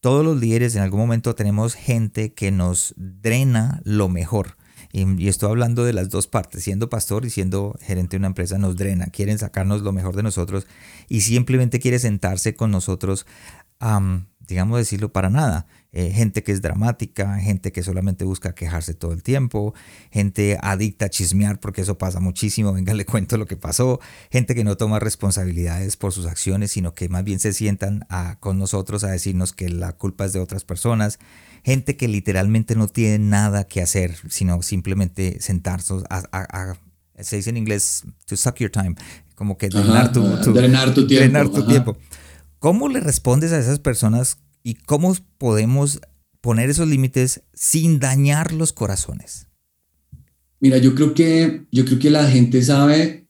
Todos 0.00 0.24
los 0.24 0.40
líderes 0.40 0.74
en 0.74 0.82
algún 0.82 0.98
momento 0.98 1.36
tenemos 1.36 1.74
gente 1.74 2.34
que 2.34 2.50
nos 2.50 2.94
drena 2.96 3.80
lo 3.84 4.08
mejor. 4.08 4.56
Y, 4.92 5.28
estoy 5.28 5.50
hablando 5.50 5.84
de 5.84 5.92
las 5.92 6.08
dos 6.08 6.26
partes, 6.26 6.62
siendo 6.62 6.88
pastor 6.88 7.24
y 7.24 7.30
siendo 7.30 7.76
gerente 7.80 8.12
de 8.12 8.18
una 8.18 8.28
empresa, 8.28 8.58
nos 8.58 8.76
drena, 8.76 9.06
quieren 9.06 9.38
sacarnos 9.38 9.82
lo 9.82 9.92
mejor 9.92 10.16
de 10.16 10.22
nosotros 10.22 10.66
y 11.08 11.20
simplemente 11.20 11.78
quiere 11.80 11.98
sentarse 11.98 12.54
con 12.54 12.70
nosotros, 12.70 13.26
digamos 14.46 14.78
decirlo, 14.78 15.12
para 15.12 15.30
nada. 15.30 15.66
Eh, 15.90 16.10
gente 16.10 16.42
que 16.42 16.52
es 16.52 16.60
dramática, 16.60 17.38
gente 17.38 17.72
que 17.72 17.82
solamente 17.82 18.26
busca 18.26 18.54
quejarse 18.54 18.92
todo 18.92 19.14
el 19.14 19.22
tiempo, 19.22 19.72
gente 20.10 20.58
adicta 20.60 21.06
a 21.06 21.08
chismear 21.08 21.60
porque 21.60 21.80
eso 21.80 21.96
pasa 21.96 22.20
muchísimo, 22.20 22.72
venga, 22.74 22.92
le 22.92 23.06
cuento 23.06 23.38
lo 23.38 23.46
que 23.46 23.56
pasó, 23.56 23.98
gente 24.30 24.54
que 24.54 24.64
no 24.64 24.76
toma 24.76 24.98
responsabilidades 24.98 25.96
por 25.96 26.12
sus 26.12 26.26
acciones, 26.26 26.72
sino 26.72 26.92
que 26.92 27.08
más 27.08 27.24
bien 27.24 27.38
se 27.38 27.54
sientan 27.54 28.06
con 28.40 28.58
nosotros 28.58 29.02
a 29.02 29.08
decirnos 29.08 29.54
que 29.54 29.70
la 29.70 29.92
culpa 29.94 30.26
es 30.26 30.34
de 30.34 30.40
otras 30.40 30.62
personas, 30.62 31.18
gente 31.64 31.96
que 31.96 32.06
literalmente 32.06 32.74
no 32.74 32.86
tiene 32.86 33.18
nada 33.18 33.64
que 33.64 33.80
hacer, 33.80 34.14
sino 34.28 34.60
simplemente 34.60 35.40
sentarse 35.40 35.94
a, 36.10 36.74
se 37.18 37.36
dice 37.36 37.48
en 37.48 37.56
inglés, 37.56 38.04
to 38.26 38.36
suck 38.36 38.56
your 38.56 38.70
time, 38.70 38.94
como 39.34 39.56
que 39.56 39.70
drenar, 39.70 40.12
tu, 40.12 40.22
tu, 40.42 40.52
tiempo. 41.06 41.50
tu 41.50 41.66
tiempo. 41.66 41.96
¿Cómo 42.58 42.88
le 42.88 43.00
respondes 43.00 43.52
a 43.52 43.58
esas 43.58 43.78
personas 43.78 44.38
y 44.62 44.74
cómo 44.74 45.14
podemos 45.38 46.00
poner 46.40 46.70
esos 46.70 46.88
límites 46.88 47.42
sin 47.52 47.98
dañar 47.98 48.52
los 48.52 48.72
corazones? 48.72 49.48
Mira, 50.60 50.78
yo 50.78 50.94
creo 50.94 51.14
que, 51.14 51.66
yo 51.70 51.84
creo 51.84 51.98
que 51.98 52.10
la 52.10 52.28
gente 52.28 52.62
sabe 52.62 53.28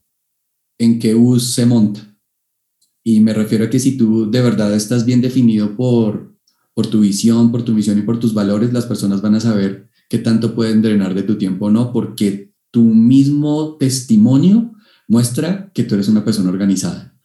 en 0.79 0.99
qué 0.99 1.15
bus 1.15 1.55
se 1.55 1.67
monta. 1.67 2.17
Y 3.05 3.21
me 3.21 3.33
refiero 3.33 3.65
a 3.65 3.71
que 3.71 3.81
si 3.81 3.97
tú 3.97 4.31
de 4.31 4.41
verdad 4.41 4.75
estás 4.75 5.05
bien 5.05 5.21
definido 5.21 5.77
por, 5.77 6.37
por 6.75 6.87
tu 6.87 7.01
visión, 7.01 7.51
por 7.51 7.63
tu 7.63 7.73
misión 7.73 7.99
y 7.99 8.03
por 8.03 8.19
tus 8.21 8.35
valores, 8.35 8.73
las 8.73 8.87
personas 8.87 9.21
van 9.23 9.35
a 9.35 9.41
saber 9.41 9.89
qué 10.09 10.19
tanto 10.19 10.55
pueden 10.55 10.83
drenar 10.83 11.15
de 11.15 11.23
tu 11.23 11.37
tiempo 11.37 11.67
o 11.67 11.71
no, 11.71 11.93
porque 11.93 12.53
tu 12.71 12.83
mismo 12.83 13.77
testimonio 13.77 14.73
muestra 15.07 15.71
que 15.75 15.85
tú 15.85 15.95
eres 15.95 16.09
una 16.09 16.25
persona 16.25 16.51
organizada. 16.51 17.19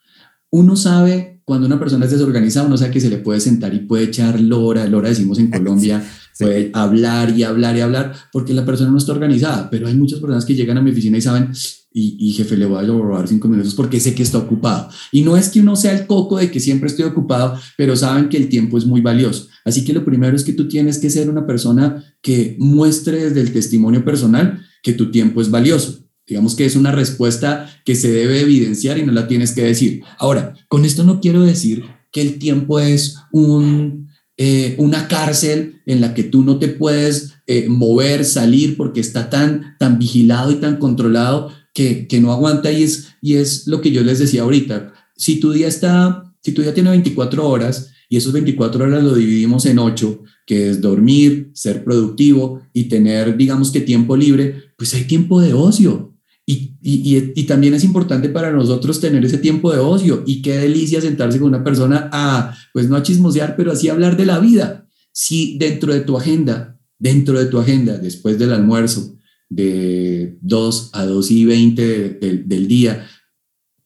Uno 0.49 0.75
sabe 0.75 1.32
cuando 1.45 1.67
una 1.67 1.79
persona 1.79 2.05
es 2.05 2.11
desorganizada, 2.11 2.67
uno 2.67 2.77
sabe 2.77 2.91
que 2.91 3.01
se 3.01 3.09
le 3.09 3.17
puede 3.17 3.39
sentar 3.39 3.73
y 3.73 3.79
puede 3.79 4.05
echar 4.05 4.39
lora, 4.39 4.85
lora 4.87 5.09
decimos 5.09 5.39
en 5.39 5.51
Colombia, 5.51 6.03
puede 6.39 6.71
hablar 6.73 7.37
y 7.37 7.43
hablar 7.43 7.75
y 7.75 7.81
hablar, 7.81 8.13
porque 8.31 8.53
la 8.53 8.65
persona 8.65 8.91
no 8.91 8.97
está 8.97 9.11
organizada, 9.11 9.69
pero 9.69 9.87
hay 9.87 9.95
muchas 9.95 10.19
personas 10.19 10.45
que 10.45 10.55
llegan 10.55 10.77
a 10.77 10.81
mi 10.81 10.91
oficina 10.91 11.17
y 11.17 11.21
saben, 11.21 11.51
y, 11.95 12.31
jefe, 12.31 12.57
le 12.57 12.65
voy 12.65 12.83
a 12.83 12.87
robar 12.87 13.27
cinco 13.27 13.47
minutos 13.47 13.75
porque 13.75 13.99
sé 13.99 14.15
que 14.15 14.23
está 14.23 14.39
ocupado. 14.39 14.89
Y 15.11 15.21
no 15.21 15.37
es 15.37 15.49
que 15.49 15.59
uno 15.59 15.75
sea 15.75 15.93
el 15.93 16.07
coco 16.07 16.37
de 16.37 16.49
que 16.49 16.59
siempre 16.59 16.87
estoy 16.87 17.05
ocupado, 17.05 17.59
pero 17.77 17.95
saben 17.95 18.29
que 18.29 18.37
el 18.37 18.49
tiempo 18.49 18.79
es 18.79 18.85
muy 18.87 19.01
valioso. 19.01 19.47
Así 19.63 19.85
que 19.85 19.93
lo 19.93 20.03
primero 20.03 20.35
es 20.35 20.43
que 20.43 20.53
tú 20.53 20.67
tienes 20.67 20.97
que 20.97 21.11
ser 21.11 21.29
una 21.29 21.45
persona 21.45 22.03
que 22.21 22.55
muestre 22.57 23.25
desde 23.25 23.41
el 23.41 23.53
testimonio 23.53 24.03
personal 24.03 24.65
que 24.81 24.93
tu 24.93 25.11
tiempo 25.11 25.39
es 25.39 25.51
valioso. 25.51 26.03
Digamos 26.25 26.55
que 26.55 26.65
es 26.65 26.75
una 26.75 26.91
respuesta 26.91 27.69
que 27.85 27.95
se 27.95 28.11
debe 28.11 28.41
evidenciar 28.41 28.97
y 28.97 29.05
no 29.05 29.11
la 29.11 29.27
tienes 29.27 29.51
que 29.51 29.63
decir. 29.63 30.03
Ahora, 30.17 30.53
con 30.69 30.85
esto 30.85 31.03
no 31.03 31.19
quiero 31.19 31.41
decir 31.41 31.83
que 32.11 32.21
el 32.21 32.39
tiempo 32.39 32.79
es 32.79 33.17
un, 33.31 34.09
eh, 34.37 34.75
una 34.77 35.07
cárcel 35.07 35.81
en 35.85 35.99
la 35.99 36.13
que 36.13 36.23
tú 36.23 36.43
no 36.43 36.59
te 36.59 36.69
puedes 36.69 37.33
eh, 37.45 37.67
mover, 37.67 38.23
salir, 38.23 38.77
porque 38.77 39.01
está 39.01 39.29
tan, 39.29 39.75
tan 39.79 39.99
vigilado 39.99 40.51
y 40.51 40.55
tan 40.55 40.77
controlado 40.77 41.51
que, 41.73 42.07
que 42.07 42.21
no 42.21 42.31
aguanta. 42.31 42.71
Y 42.71 42.83
es, 42.83 43.09
y 43.21 43.35
es 43.35 43.67
lo 43.67 43.81
que 43.81 43.91
yo 43.91 44.01
les 44.01 44.19
decía 44.19 44.43
ahorita. 44.43 44.93
Si 45.17 45.39
tu 45.39 45.51
día 45.51 45.67
está, 45.67 46.33
si 46.41 46.53
tu 46.53 46.61
día 46.61 46.73
tiene 46.73 46.91
24 46.91 47.47
horas 47.47 47.91
y 48.07 48.17
esos 48.17 48.31
24 48.31 48.85
horas 48.85 49.03
lo 49.03 49.15
dividimos 49.15 49.65
en 49.65 49.79
8, 49.79 50.21
que 50.45 50.69
es 50.69 50.81
dormir, 50.81 51.51
ser 51.53 51.83
productivo 51.83 52.61
y 52.73 52.85
tener, 52.85 53.35
digamos 53.37 53.71
que 53.71 53.81
tiempo 53.81 54.15
libre, 54.15 54.63
pues 54.77 54.93
hay 54.93 55.05
tiempo 55.05 55.41
de 55.41 55.53
ocio. 55.53 56.12
Y, 56.45 56.75
y, 56.81 57.31
y, 57.35 57.43
también 57.43 57.73
es 57.73 57.85
importante 57.85 58.27
para 58.27 58.51
nosotros 58.51 58.99
tener 58.99 59.23
ese 59.23 59.37
tiempo 59.37 59.71
de 59.71 59.79
ocio 59.79 60.23
y 60.27 60.41
qué 60.41 60.57
delicia 60.57 60.99
sentarse 60.99 61.39
con 61.39 61.47
una 61.47 61.63
persona 61.63 62.09
a, 62.11 62.53
pues 62.73 62.89
no 62.89 62.97
a 62.97 63.03
chismosear, 63.03 63.55
pero 63.55 63.71
así 63.71 63.87
hablar 63.87 64.17
de 64.17 64.25
la 64.25 64.39
vida. 64.39 64.85
Si 65.13 65.57
dentro 65.57 65.93
de 65.93 66.01
tu 66.01 66.17
agenda, 66.17 66.77
dentro 66.99 67.39
de 67.39 67.45
tu 67.45 67.59
agenda, 67.59 67.97
después 67.97 68.37
del 68.37 68.51
almuerzo, 68.51 69.17
de 69.49 70.37
2 70.41 70.89
a 70.93 71.05
2 71.05 71.31
y 71.31 71.45
20 71.45 72.09
del 72.45 72.67
día, 72.67 73.07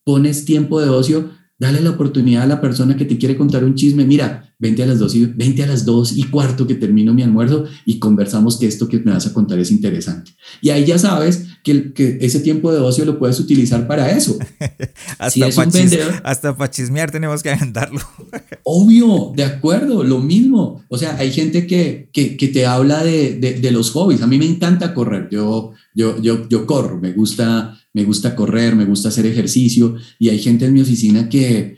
pones 0.04 0.46
tiempo 0.46 0.82
de 0.82 0.90
ocio, 0.90 1.32
dale 1.60 1.82
la 1.82 1.92
oportunidad 1.92 2.44
a 2.44 2.48
la 2.48 2.62
persona 2.62 2.98
que 2.98 3.06
te 3.06 3.18
quiere 3.18 3.38
contar 3.38 3.64
un 3.64 3.76
chisme. 3.76 4.06
Mira, 4.06 4.47
vente 4.60 4.82
a 4.84 4.88
las 4.88 5.00
2 5.00 5.16
y, 5.16 5.26
20 5.26 5.64
a 5.64 5.68
las 5.68 5.86
2 5.86 6.18
y 6.18 6.24
cuarto 6.24 6.66
que 6.66 6.76
termino 6.76 7.14
mi 7.14 7.22
almuerzo 7.22 7.66
y 7.86 8.00
conversamos 8.00 8.58
que 8.58 8.66
esto 8.66 8.88
que 8.88 9.00
me 9.00 9.12
vas 9.12 9.28
a 9.28 9.34
contar 9.34 9.60
es 9.60 9.72
interesante. 9.72 10.32
Y 10.62 10.70
ahí 10.70 10.86
ya 10.86 10.98
sabes 10.98 11.46
que, 11.64 12.18
ese 12.22 12.40
tiempo 12.40 12.72
de 12.72 12.80
ocio 12.80 13.06
lo 13.06 13.20
puedes 13.20 13.40
utilizar 13.40 13.88
para 13.88 14.12
eso. 14.12 14.38
hasta, 15.20 16.58
para 16.58 16.72
chismear 16.72 17.12
tenemos 17.12 17.44
que 17.44 17.50
agendarlo. 17.50 18.00
Obvio, 18.64 19.34
de 19.36 19.44
acuerdo, 19.44 20.04
lo 20.04 20.20
mismo. 20.20 20.84
O 20.90 20.98
sea, 20.98 21.18
hay 21.18 21.32
gente 21.32 21.68
que, 21.68 22.10
que, 22.12 22.48
te 22.48 22.66
habla 22.66 23.04
de, 23.04 23.36
de, 23.36 23.72
los 23.72 23.92
hobbies. 23.92 24.22
A 24.22 24.28
mí 24.28 24.38
me 24.38 24.46
encanta 24.46 24.94
correr. 24.94 25.28
Yo, 25.30 25.74
yo, 25.94 26.22
yo, 26.22 26.48
yo 26.50 26.66
corro, 26.66 27.00
me 27.00 27.12
gusta, 27.12 27.78
me 27.94 28.04
gusta 28.04 28.36
correr, 28.36 28.76
me 28.76 28.86
gusta 28.86 29.10
hacer 29.10 29.26
ejercicio. 29.26 29.96
Y 30.18 30.30
hay 30.30 30.40
gente 30.40 30.66
en 30.66 30.74
mi 30.74 30.82
oficina 30.82 31.30
que, 31.30 31.78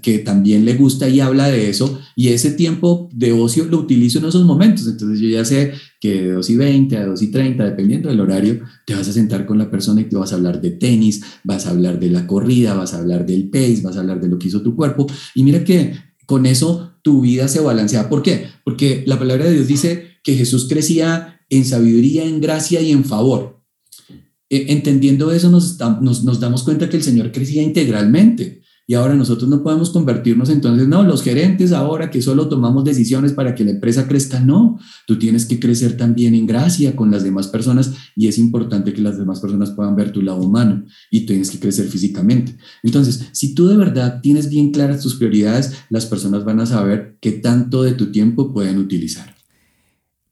que, 0.00 0.18
también 0.20 0.64
le 0.64 0.74
gusta 0.74 1.06
y 1.06 1.20
habla 1.20 1.48
de 1.48 1.68
eso, 1.68 2.00
y 2.16 2.28
ese 2.28 2.52
tiempo 2.52 3.10
de 3.12 3.32
ocio 3.32 3.66
lo 3.66 3.78
utilizo 3.78 4.18
en 4.18 4.24
esos 4.24 4.46
momentos. 4.46 4.86
Entonces 4.86 5.20
yo 5.20 5.28
ya 5.28 5.44
sé 5.44 5.72
que 6.00 6.22
de 6.22 6.32
2 6.32 6.50
y 6.50 6.56
20 6.56 6.96
a 6.96 7.06
2 7.06 7.22
y 7.22 7.26
30, 7.30 7.64
dependiendo 7.64 8.08
del 8.08 8.20
horario, 8.20 8.60
te 8.86 8.94
vas 8.94 9.06
a 9.06 9.12
sentar 9.12 9.44
con 9.44 9.58
la 9.58 9.70
persona 9.70 10.00
y 10.00 10.04
te 10.04 10.16
vas 10.16 10.32
a 10.32 10.36
hablar 10.36 10.62
de 10.62 10.70
tenis, 10.70 11.22
vas 11.44 11.66
a 11.66 11.70
hablar 11.70 12.00
de 12.00 12.08
la 12.08 12.26
corrida, 12.26 12.72
vas 12.72 12.94
a 12.94 12.98
hablar 12.98 13.26
del 13.26 13.50
pace, 13.50 13.82
vas 13.82 13.96
a 13.96 14.00
hablar 14.00 14.20
de 14.20 14.28
lo 14.28 14.38
que 14.38 14.48
hizo 14.48 14.62
tu 14.62 14.74
cuerpo. 14.74 15.06
Y 15.34 15.42
mira 15.42 15.62
que 15.62 15.94
con 16.24 16.46
eso 16.46 16.94
tu 17.02 17.20
vida 17.20 17.46
se 17.46 17.60
balancea. 17.60 18.08
¿Por 18.08 18.22
qué? 18.22 18.46
Porque 18.64 19.04
la 19.06 19.18
palabra 19.18 19.44
de 19.44 19.52
Dios 19.52 19.66
dice 19.66 20.06
que 20.22 20.36
Jesús 20.36 20.68
crecía 20.68 21.40
en 21.50 21.66
sabiduría, 21.66 22.24
en 22.24 22.40
gracia 22.40 22.80
y 22.80 22.92
en 22.92 23.04
favor. 23.04 23.62
E, 24.48 24.72
entendiendo 24.72 25.32
eso, 25.32 25.50
nos, 25.50 25.78
nos, 26.00 26.24
nos 26.24 26.40
damos 26.40 26.62
cuenta 26.62 26.88
que 26.88 26.96
el 26.96 27.02
Señor 27.02 27.30
crecía 27.30 27.62
integralmente. 27.62 28.59
Y 28.90 28.94
ahora 28.94 29.14
nosotros 29.14 29.48
no 29.48 29.62
podemos 29.62 29.90
convertirnos 29.90 30.50
entonces, 30.50 30.88
no, 30.88 31.04
los 31.04 31.22
gerentes 31.22 31.70
ahora 31.70 32.10
que 32.10 32.20
solo 32.20 32.48
tomamos 32.48 32.82
decisiones 32.82 33.32
para 33.32 33.54
que 33.54 33.64
la 33.64 33.70
empresa 33.70 34.08
crezca, 34.08 34.40
no, 34.40 34.80
tú 35.06 35.16
tienes 35.16 35.46
que 35.46 35.60
crecer 35.60 35.96
también 35.96 36.34
en 36.34 36.44
gracia 36.44 36.96
con 36.96 37.08
las 37.12 37.22
demás 37.22 37.46
personas 37.46 37.92
y 38.16 38.26
es 38.26 38.36
importante 38.36 38.92
que 38.92 39.00
las 39.00 39.16
demás 39.16 39.38
personas 39.38 39.70
puedan 39.70 39.94
ver 39.94 40.10
tu 40.10 40.22
lado 40.22 40.42
humano 40.42 40.86
y 41.08 41.24
tienes 41.24 41.52
que 41.52 41.60
crecer 41.60 41.86
físicamente. 41.86 42.56
Entonces, 42.82 43.28
si 43.30 43.54
tú 43.54 43.68
de 43.68 43.76
verdad 43.76 44.20
tienes 44.22 44.50
bien 44.50 44.72
claras 44.72 45.00
tus 45.00 45.14
prioridades, 45.14 45.72
las 45.88 46.06
personas 46.06 46.44
van 46.44 46.58
a 46.58 46.66
saber 46.66 47.16
qué 47.20 47.30
tanto 47.30 47.84
de 47.84 47.92
tu 47.92 48.10
tiempo 48.10 48.52
pueden 48.52 48.78
utilizar 48.78 49.36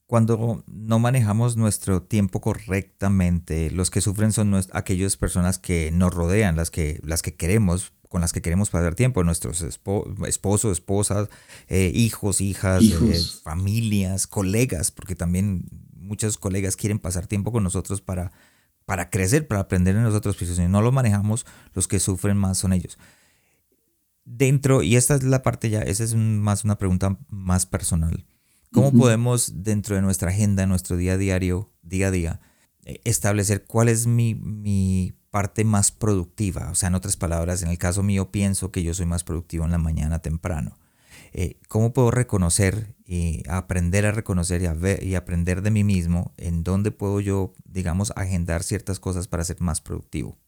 cuando 0.09 0.65
no 0.67 0.99
manejamos 0.99 1.59
nuestro 1.59 2.01
tiempo 2.03 2.41
correctamente, 2.41 3.71
los 3.71 3.91
que 3.91 4.01
sufren 4.01 4.33
son 4.33 4.59
aquellas 4.73 5.19
personas 5.19 5.59
que 5.59 5.91
nos 5.93 6.15
rodean, 6.15 6.57
las 6.57 6.71
que, 6.71 6.99
las 7.05 7.21
que 7.21 7.35
queremos, 7.35 7.93
con 8.09 8.21
las 8.21 8.33
que 8.33 8.43
queremos 8.43 8.71
pasar 8.71 8.95
tiempo, 8.95 9.23
nuestros 9.23 9.63
esposos, 9.63 10.73
esposas, 10.73 11.29
eh, 11.69 11.93
hijos, 11.95 12.41
hijas, 12.41 12.83
eh, 12.83 13.21
familias, 13.43 14.27
colegas, 14.27 14.91
porque 14.91 15.15
también 15.15 15.65
muchos 15.93 16.39
colegas 16.39 16.77
quieren 16.77 16.99
pasar 16.99 17.27
tiempo 17.27 17.53
con 17.53 17.63
nosotros 17.63 18.01
para, 18.01 18.33
para 18.87 19.11
crecer, 19.11 19.47
para 19.47 19.61
aprender 19.61 19.95
en 19.95 20.03
nosotros, 20.03 20.37
pues 20.37 20.57
si 20.57 20.69
no 20.69 20.81
lo 20.81 20.91
manejamos, 20.91 21.45
los 21.75 21.87
que 21.87 22.01
sufren 22.01 22.37
más 22.37 22.59
son 22.59 22.73
ellos. 22.73 22.99
Dentro, 24.25 24.83
y 24.83 24.97
esta 24.97 25.15
es 25.15 25.23
la 25.23 25.43
parte 25.43 25.71
ya, 25.71 25.81
esa 25.83 26.05
es 26.05 26.15
más 26.15 26.65
una 26.65 26.79
pregunta 26.79 27.19
más 27.29 27.67
personal. 27.67 28.27
¿Cómo 28.73 28.93
podemos 28.93 29.65
dentro 29.65 29.97
de 29.97 30.03
nuestra 30.03 30.31
agenda, 30.31 30.67
nuestro 30.67 30.99
día 30.99 31.15
a 31.15 31.17
diario, 31.17 31.73
día 31.83 32.09
a 32.09 32.11
día, 32.11 32.41
eh, 32.85 33.01
establecer 33.05 33.65
cuál 33.65 33.89
es 33.89 34.07
mi, 34.07 34.35
mi 34.35 35.15
parte 35.31 35.65
más 35.65 35.91
productiva. 35.91 36.71
O 36.71 36.75
sea, 36.75 36.89
en 36.89 36.95
otras 36.95 37.17
palabras, 37.17 37.63
en 37.63 37.69
el 37.69 37.79
caso 37.79 38.03
mío 38.03 38.31
pienso 38.31 38.71
que 38.71 38.83
yo 38.83 38.95
soy 38.95 39.07
más 39.07 39.25
productivo 39.25 39.65
en 39.65 39.71
la 39.71 39.79
mañana 39.79 40.21
temprano. 40.21 40.79
Eh, 41.33 41.59
¿Cómo 41.69 41.93
puedo 41.93 42.11
reconocer 42.11 42.95
y 43.07 43.43
aprender 43.49 44.07
a 44.07 44.13
reconocer 44.13 44.63
y, 44.63 44.67
a 44.67 44.75
ver, 44.75 45.03
y 45.03 45.15
aprender 45.15 45.63
de 45.63 45.71
mí 45.71 45.85
mismo 45.85 46.33
en 46.37 46.65
dónde 46.65 46.91
puedo 46.91 47.21
yo, 47.21 47.55
digamos, 47.65 48.13
agendar 48.17 48.63
ciertas 48.63 48.99
cosas 48.99 49.29
para 49.29 49.45
ser 49.45 49.61
más 49.61 49.81
productivo? 49.81 50.39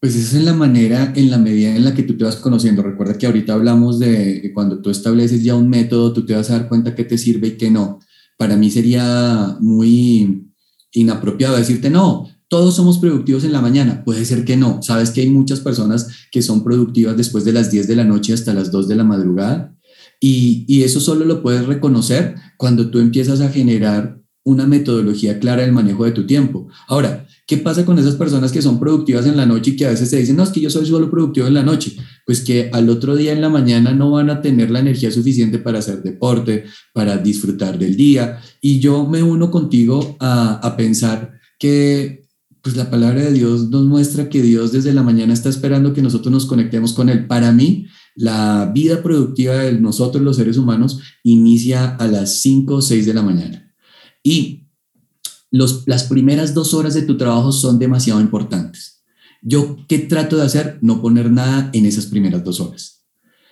Pues 0.00 0.14
esa 0.14 0.38
es 0.38 0.44
la 0.44 0.52
manera, 0.52 1.12
en 1.16 1.30
la 1.30 1.38
medida 1.38 1.74
en 1.74 1.84
la 1.84 1.94
que 1.94 2.02
tú 2.02 2.16
te 2.16 2.24
vas 2.24 2.36
conociendo. 2.36 2.82
Recuerda 2.82 3.16
que 3.16 3.26
ahorita 3.26 3.54
hablamos 3.54 3.98
de 3.98 4.40
que 4.42 4.52
cuando 4.52 4.80
tú 4.80 4.90
estableces 4.90 5.42
ya 5.42 5.54
un 5.54 5.68
método, 5.68 6.12
tú 6.12 6.26
te 6.26 6.34
vas 6.34 6.50
a 6.50 6.58
dar 6.58 6.68
cuenta 6.68 6.94
qué 6.94 7.04
te 7.04 7.16
sirve 7.16 7.48
y 7.48 7.56
qué 7.56 7.70
no. 7.70 8.00
Para 8.36 8.56
mí 8.56 8.70
sería 8.70 9.56
muy 9.60 10.52
inapropiado 10.92 11.56
decirte, 11.56 11.90
no, 11.90 12.28
todos 12.48 12.76
somos 12.76 12.98
productivos 12.98 13.44
en 13.44 13.52
la 13.52 13.60
mañana. 13.60 14.04
Puede 14.04 14.24
ser 14.24 14.44
que 14.44 14.56
no. 14.56 14.80
Sabes 14.82 15.10
que 15.10 15.22
hay 15.22 15.30
muchas 15.30 15.60
personas 15.60 16.08
que 16.30 16.42
son 16.42 16.62
productivas 16.62 17.16
después 17.16 17.44
de 17.44 17.52
las 17.52 17.70
10 17.70 17.88
de 17.88 17.96
la 17.96 18.04
noche 18.04 18.32
hasta 18.32 18.54
las 18.54 18.70
2 18.70 18.88
de 18.88 18.96
la 18.96 19.04
madrugada. 19.04 19.76
Y, 20.20 20.82
eso 20.82 21.00
solo 21.00 21.24
lo 21.24 21.42
puedes 21.42 21.66
reconocer 21.66 22.36
cuando 22.56 22.90
tú 22.90 23.00
empiezas 23.00 23.40
a 23.40 23.50
generar 23.50 24.20
una 24.44 24.66
metodología 24.66 25.40
clara 25.40 25.62
del 25.62 25.72
manejo 25.72 26.04
de 26.04 26.12
tu 26.12 26.26
tiempo. 26.26 26.68
Ahora, 26.86 27.26
¿qué 27.46 27.58
pasa 27.58 27.84
con 27.84 27.98
esas 27.98 28.14
personas 28.14 28.52
que 28.52 28.62
son 28.62 28.78
productivas 28.78 29.26
en 29.26 29.36
la 29.36 29.44
noche 29.44 29.72
y 29.72 29.76
que 29.76 29.86
a 29.86 29.90
veces 29.90 30.08
te 30.08 30.16
dicen, 30.16 30.36
no, 30.36 30.44
es 30.44 30.50
que 30.50 30.60
yo 30.60 30.70
soy 30.70 30.86
solo 30.86 31.10
productivo 31.10 31.48
en 31.48 31.54
la 31.54 31.64
noche? 31.64 31.96
Pues 32.24 32.42
que 32.42 32.70
al 32.72 32.88
otro 32.88 33.16
día 33.16 33.32
en 33.32 33.40
la 33.40 33.48
mañana 33.48 33.92
no 33.92 34.12
van 34.12 34.30
a 34.30 34.40
tener 34.40 34.70
la 34.70 34.78
energía 34.78 35.10
suficiente 35.10 35.58
para 35.58 35.80
hacer 35.80 36.02
deporte, 36.02 36.64
para 36.92 37.18
disfrutar 37.18 37.76
del 37.76 37.96
día. 37.96 38.40
Y 38.60 38.78
yo 38.78 39.06
me 39.06 39.22
uno 39.22 39.50
contigo 39.50 40.16
a 40.20 40.74
pensar 40.76 41.32
que 41.58 42.25
pues 42.66 42.74
la 42.74 42.90
palabra 42.90 43.22
de 43.22 43.32
Dios 43.32 43.70
nos 43.70 43.84
muestra 43.84 44.28
que 44.28 44.42
Dios 44.42 44.72
desde 44.72 44.92
la 44.92 45.04
mañana 45.04 45.32
está 45.32 45.48
esperando 45.48 45.94
que 45.94 46.02
nosotros 46.02 46.32
nos 46.32 46.46
conectemos 46.46 46.94
con 46.94 47.08
Él. 47.08 47.28
Para 47.28 47.52
mí, 47.52 47.86
la 48.16 48.72
vida 48.74 49.04
productiva 49.04 49.54
de 49.54 49.78
nosotros 49.78 50.20
los 50.24 50.34
seres 50.34 50.56
humanos 50.56 50.98
inicia 51.22 51.94
a 51.94 52.08
las 52.08 52.40
5 52.40 52.74
o 52.74 52.82
6 52.82 53.06
de 53.06 53.14
la 53.14 53.22
mañana. 53.22 53.72
Y 54.24 54.66
los, 55.52 55.84
las 55.86 56.08
primeras 56.08 56.54
dos 56.54 56.74
horas 56.74 56.94
de 56.94 57.02
tu 57.02 57.16
trabajo 57.16 57.52
son 57.52 57.78
demasiado 57.78 58.20
importantes. 58.20 59.04
Yo, 59.42 59.76
¿qué 59.86 60.00
trato 60.00 60.36
de 60.36 60.42
hacer? 60.42 60.80
No 60.82 61.00
poner 61.00 61.30
nada 61.30 61.70
en 61.72 61.86
esas 61.86 62.06
primeras 62.06 62.42
dos 62.42 62.58
horas. 62.58 63.06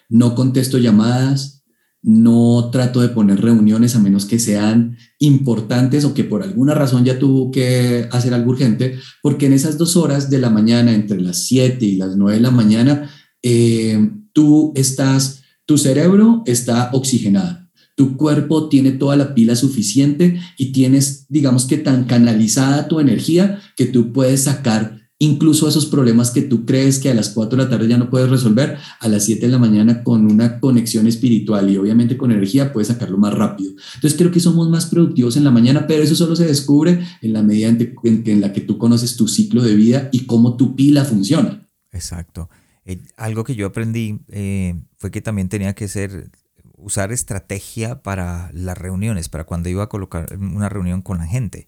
No 0.09 0.35
contesto 0.35 0.79
llamadas, 0.79 1.63
no 2.07 2.69
trato 2.71 3.01
de 3.01 3.09
poner 3.09 3.41
reuniones 3.41 3.97
a 3.97 3.99
menos 3.99 4.27
que 4.27 4.39
sean 4.39 4.99
importantes 5.19 6.05
o 6.05 6.13
que 6.13 6.23
por 6.23 6.43
alguna 6.43 6.75
razón 6.75 7.03
ya 7.03 7.19
tuvo 7.19 7.51
que 7.51 8.07
hacer 8.13 8.35
algo 8.35 8.51
urgente, 8.51 8.99
porque 9.23 9.47
en 9.47 9.55
esas 9.55 9.79
dos 9.79 9.97
horas 9.97 10.29
de 10.29 10.39
la 10.39 10.51
mañana, 10.51 10.93
entre 10.93 11.19
las 11.19 11.47
7 11.47 11.83
y 11.83 11.97
las 11.97 12.15
9 12.15 12.37
de 12.37 12.43
la 12.43 12.51
mañana, 12.51 13.11
eh, 13.43 14.11
tú 14.35 14.73
estás, 14.77 15.45
tu 15.65 15.79
cerebro 15.79 16.43
está 16.45 16.91
oxigenado. 16.93 17.61
Tu 17.97 18.19
cuerpo 18.19 18.69
tiene 18.69 18.93
toda 18.93 19.17
la 19.17 19.35
pila 19.35 19.57
suficiente 19.57 20.39
y 20.59 20.73
tienes, 20.73 21.25
digamos 21.31 21.65
que 21.65 21.79
tan 21.79 22.05
canalizada 22.05 22.87
tu 22.87 23.01
energía 23.01 23.63
que 23.77 23.87
tú 23.87 24.13
puedes 24.13 24.43
sacar 24.43 25.04
incluso 25.19 25.69
esos 25.69 25.87
problemas 25.87 26.31
que 26.31 26.43
tú 26.43 26.67
crees 26.67 26.99
que 26.99 27.11
a 27.11 27.15
las 27.15 27.31
4 27.31 27.57
de 27.57 27.65
la 27.65 27.71
tarde 27.71 27.89
ya 27.89 27.99
no 27.99 28.11
puedes 28.11 28.29
resolver, 28.29 28.79
a 29.01 29.09
las 29.09 29.25
7 29.25 29.47
de 29.47 29.53
la 29.53 29.59
mañana 29.59 30.03
con 30.03 30.31
una 30.31 30.61
conexión 30.61 31.07
espiritual 31.07 31.71
y 31.71 31.77
obviamente 31.77 32.17
con 32.17 32.33
energía 32.33 32.73
puedes 32.73 32.89
sacarlo 32.89 33.17
más 33.19 33.33
rápido. 33.33 33.73
Entonces 33.95 34.19
creo 34.19 34.31
que 34.31 34.41
somos 34.41 34.69
más 34.69 34.87
productivos 34.87 35.37
en 35.37 35.45
la 35.45 35.51
mañana, 35.51 35.87
pero 35.87 36.03
eso 36.03 36.15
solo 36.15 36.35
se 36.37 36.47
descubre 36.47 37.05
en 37.23 37.33
la 37.33 37.43
medida 37.43 37.69
en, 37.69 38.41
la 38.41 38.53
que 38.53 38.61
tú 38.61 38.77
conoces 38.79 39.17
tu 39.17 39.29
ciclo 39.29 39.63
de 39.63 39.75
vida 39.75 40.09
y 40.13 40.27
cómo 40.27 40.57
tu 40.57 40.75
pila 40.75 41.05
funciona. 41.05 41.69
Exacto. 41.93 42.51
Eh, 42.85 43.01
algo 43.17 43.45
que 43.45 43.55
yo 43.55 43.67
aprendí 43.67 44.21
eh, 44.29 44.75
fue 44.99 45.11
que 45.11 45.23
también 45.23 45.49
tenía 45.49 45.75
que 45.75 45.89
ser 45.89 46.31
usar 46.77 47.13
estrategia 47.13 48.03
para 48.03 48.51
las 48.53 48.77
reuniones, 48.77 49.31
para 49.31 49.45
cuando 49.45 49.71
iba 49.71 49.85
a 49.85 49.89
colocar 49.89 50.37
una 50.39 50.69
reunión 50.69 51.01
con 51.01 51.17
la 51.17 51.27
gente, 51.27 51.67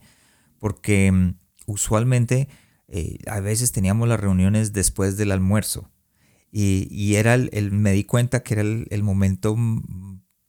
porque 0.58 1.10
mm, 1.10 1.36
usualmente 1.66 2.48
eh, 2.88 3.18
a 3.26 3.40
veces 3.40 3.72
teníamos 3.72 4.08
las 4.08 4.20
reuniones 4.20 4.72
después 4.72 5.16
del 5.16 5.32
almuerzo 5.32 5.90
y, 6.58 7.16
era 7.16 7.34
el, 7.34 7.70
me 7.72 7.92
di 7.92 8.04
cuenta 8.04 8.42
que 8.42 8.54
era 8.54 8.62
el, 8.62 9.02
momento 9.02 9.56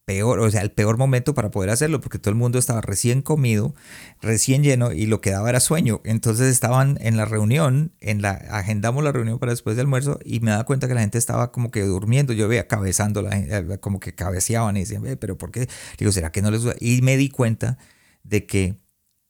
peor, 0.05 0.39
o 0.39 0.49
sea, 0.49 0.61
el 0.61 0.71
peor 0.71 0.97
momento 0.97 1.33
para 1.33 1.51
poder 1.51 1.69
hacerlo, 1.69 1.99
porque 1.99 2.17
todo 2.17 2.29
el 2.29 2.37
mundo 2.37 2.59
estaba 2.59 2.79
recién 2.79 3.21
comido, 3.21 3.75
recién 4.21 4.63
lleno 4.63 4.93
y 4.93 5.05
lo 5.05 5.19
que 5.19 5.31
daba 5.31 5.49
era 5.49 5.59
sueño. 5.59 5.99
Entonces 6.05 6.47
estaban 6.47 6.97
en 7.01 7.17
la 7.17 7.25
reunión, 7.25 7.91
en 7.99 8.21
la, 8.21 8.31
agendamos 8.31 9.03
la 9.03 9.11
reunión 9.11 9.37
para 9.37 9.51
después 9.51 9.75
del 9.75 9.87
almuerzo 9.87 10.17
y 10.23 10.39
me 10.39 10.51
daba 10.51 10.63
cuenta 10.63 10.87
que 10.87 10.93
la 10.93 11.01
gente 11.01 11.17
estaba 11.17 11.51
como 11.51 11.71
que 11.71 11.81
durmiendo. 11.81 12.31
Yo 12.31 12.47
veía 12.47 12.67
cabezando, 12.69 13.21
la, 13.21 13.37
eh, 13.37 13.77
como 13.81 13.99
que 13.99 14.15
cabeceaban 14.15 14.77
y 14.77 14.81
decían, 14.81 15.03
pero 15.19 15.37
¿por 15.37 15.51
qué? 15.51 15.67
Digo, 15.97 16.13
¿será 16.13 16.31
que 16.31 16.41
no 16.41 16.51
les 16.51 16.63
gusta? 16.63 16.77
Y 16.79 17.01
me 17.01 17.17
di 17.17 17.27
cuenta 17.27 17.77
de 18.23 18.45
que 18.45 18.77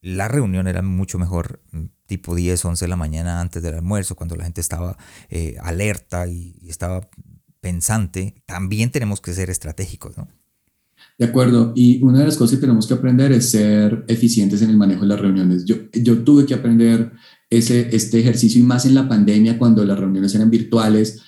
la 0.02 0.28
reunión 0.28 0.68
era 0.68 0.84
mucho 0.84 1.18
mejor 1.18 1.60
mm, 1.72 1.86
tipo 2.08 2.36
10, 2.36 2.66
11 2.66 2.86
de 2.86 2.90
la 2.90 2.96
mañana 2.96 3.40
antes 3.40 3.62
del 3.62 3.76
almuerzo, 3.76 4.16
cuando 4.16 4.36
la 4.36 4.46
gente 4.46 4.62
estaba 4.62 4.98
eh, 5.30 5.58
alerta 5.62 6.28
y, 6.28 6.56
estaba 6.68 7.08
pensante. 7.62 8.42
También 8.46 8.92
tenemos 8.92 9.22
que 9.22 9.34
ser 9.34 9.50
estratégicos, 9.50 10.18
¿no? 10.18 10.28
De 11.18 11.26
acuerdo, 11.26 11.74
y 11.76 12.02
una 12.04 12.20
de 12.20 12.26
las 12.26 12.38
cosas 12.38 12.56
que 12.56 12.62
tenemos 12.62 12.88
que 12.88 12.94
aprender 12.94 13.32
es 13.32 13.52
ser 13.52 14.06
eficientes 14.08 14.62
en 14.62 14.70
el 14.70 14.78
manejo 14.78 15.02
de 15.02 15.08
las 15.08 15.20
reuniones. 15.20 15.66
Yo, 15.66 15.76
yo 15.92 16.24
tuve 16.24 16.46
que 16.46 16.54
aprender 16.54 17.12
ese, 17.50 17.96
este 17.96 18.20
ejercicio 18.20 18.60
y 18.60 18.64
más 18.64 18.86
en 18.86 18.94
la 18.94 19.08
pandemia 19.08 19.58
cuando 19.58 19.84
las 19.86 20.00
reuniones 20.00 20.34
eran 20.36 20.50
virtuales 20.50 21.22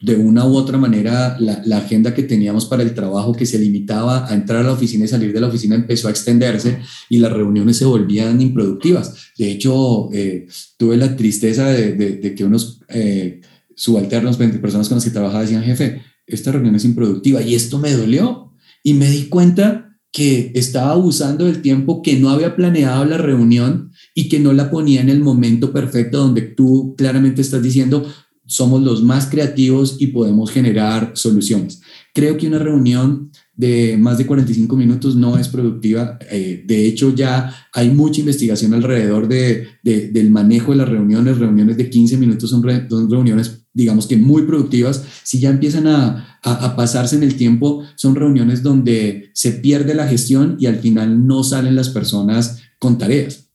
de 0.00 0.14
una 0.14 0.46
u 0.46 0.54
otra 0.54 0.78
manera 0.78 1.36
la, 1.40 1.76
agenda 1.76 2.14
que 2.14 2.22
teníamos 2.22 2.66
para 2.66 2.82
el 2.82 2.94
trabajo 2.94 3.32
que 3.32 3.46
se 3.46 3.58
limitaba 3.58 4.28
a 4.28 4.34
entrar 4.34 4.60
a 4.60 4.62
la 4.62 4.72
oficina 4.72 5.04
y 5.04 5.08
salir 5.08 5.32
de 5.32 5.40
la 5.40 5.48
oficina 5.48 5.74
empezó 5.74 6.06
a 6.06 6.12
extenderse 6.12 6.78
y 7.08 7.18
las 7.18 7.32
reuniones 7.32 7.78
se 7.78 7.84
volvían 7.84 8.40
improductivas. 8.40 9.32
De 9.36 9.50
hecho, 9.50 10.08
eh, 10.12 10.46
tuve 10.76 10.96
la 10.96 11.16
tristeza 11.16 11.68
de, 11.68 12.34
que 12.36 12.44
unos 12.44 12.80
eh, 12.88 13.40
subalternos, 13.74 14.36
personas 14.36 14.88
con 14.88 14.96
las 14.96 15.04
que 15.04 15.10
trabajaba, 15.10 15.42
decían, 15.42 15.64
jefe, 15.64 16.02
esta 16.26 16.52
reunión 16.52 16.76
es 16.76 16.84
improductiva 16.84 17.42
y 17.42 17.54
esto 17.54 17.78
me 17.78 17.92
dolió 17.92 18.52
y 18.84 18.94
me 18.94 19.10
di 19.10 19.24
cuenta 19.28 19.88
que 20.12 20.52
estaba 20.54 20.92
abusando 20.92 21.44
del 21.44 21.60
tiempo 21.60 22.02
que 22.02 22.18
no 22.18 22.30
había 22.30 22.56
planeado 22.56 23.04
la 23.04 23.18
reunión 23.18 23.92
y 24.14 24.28
que 24.28 24.40
no 24.40 24.52
la 24.52 24.70
ponía 24.70 25.00
en 25.00 25.10
el 25.10 25.20
momento 25.20 25.72
perfecto 25.72 26.18
donde 26.18 26.42
tú 26.42 26.94
claramente 26.96 27.42
estás 27.42 27.62
diciendo, 27.62 28.06
somos 28.48 28.82
los 28.82 29.02
más 29.02 29.26
creativos 29.26 29.96
y 30.00 30.08
podemos 30.08 30.50
generar 30.50 31.12
soluciones. 31.14 31.80
Creo 32.14 32.36
que 32.36 32.48
una 32.48 32.58
reunión 32.58 33.30
de 33.54 33.96
más 33.98 34.18
de 34.18 34.26
45 34.26 34.74
minutos 34.74 35.16
no 35.16 35.36
es 35.36 35.48
productiva. 35.48 36.18
Eh, 36.30 36.64
de 36.66 36.86
hecho, 36.86 37.14
ya 37.14 37.54
hay 37.72 37.90
mucha 37.90 38.20
investigación 38.20 38.72
alrededor 38.72 39.28
de, 39.28 39.68
del 39.82 40.30
manejo 40.30 40.72
de 40.72 40.78
las 40.78 40.88
reuniones. 40.88 41.38
Reuniones 41.38 41.76
de 41.76 41.90
15 41.90 42.16
minutos 42.16 42.48
son, 42.50 42.62
reuniones, 42.62 43.66
digamos 43.74 44.06
que 44.06 44.16
muy 44.16 44.42
productivas. 44.42 45.04
Si 45.24 45.40
ya 45.40 45.50
empiezan 45.50 45.86
a, 45.86 46.38
a, 46.42 46.74
pasarse 46.74 47.16
en 47.16 47.24
el 47.24 47.36
tiempo, 47.36 47.84
son 47.96 48.14
reuniones 48.14 48.62
donde 48.62 49.30
se 49.34 49.52
pierde 49.52 49.94
la 49.94 50.08
gestión 50.08 50.56
y 50.58 50.66
al 50.66 50.76
final 50.76 51.26
no 51.26 51.44
salen 51.44 51.76
las 51.76 51.90
personas 51.90 52.62
con 52.78 52.96
tareas. 52.96 53.50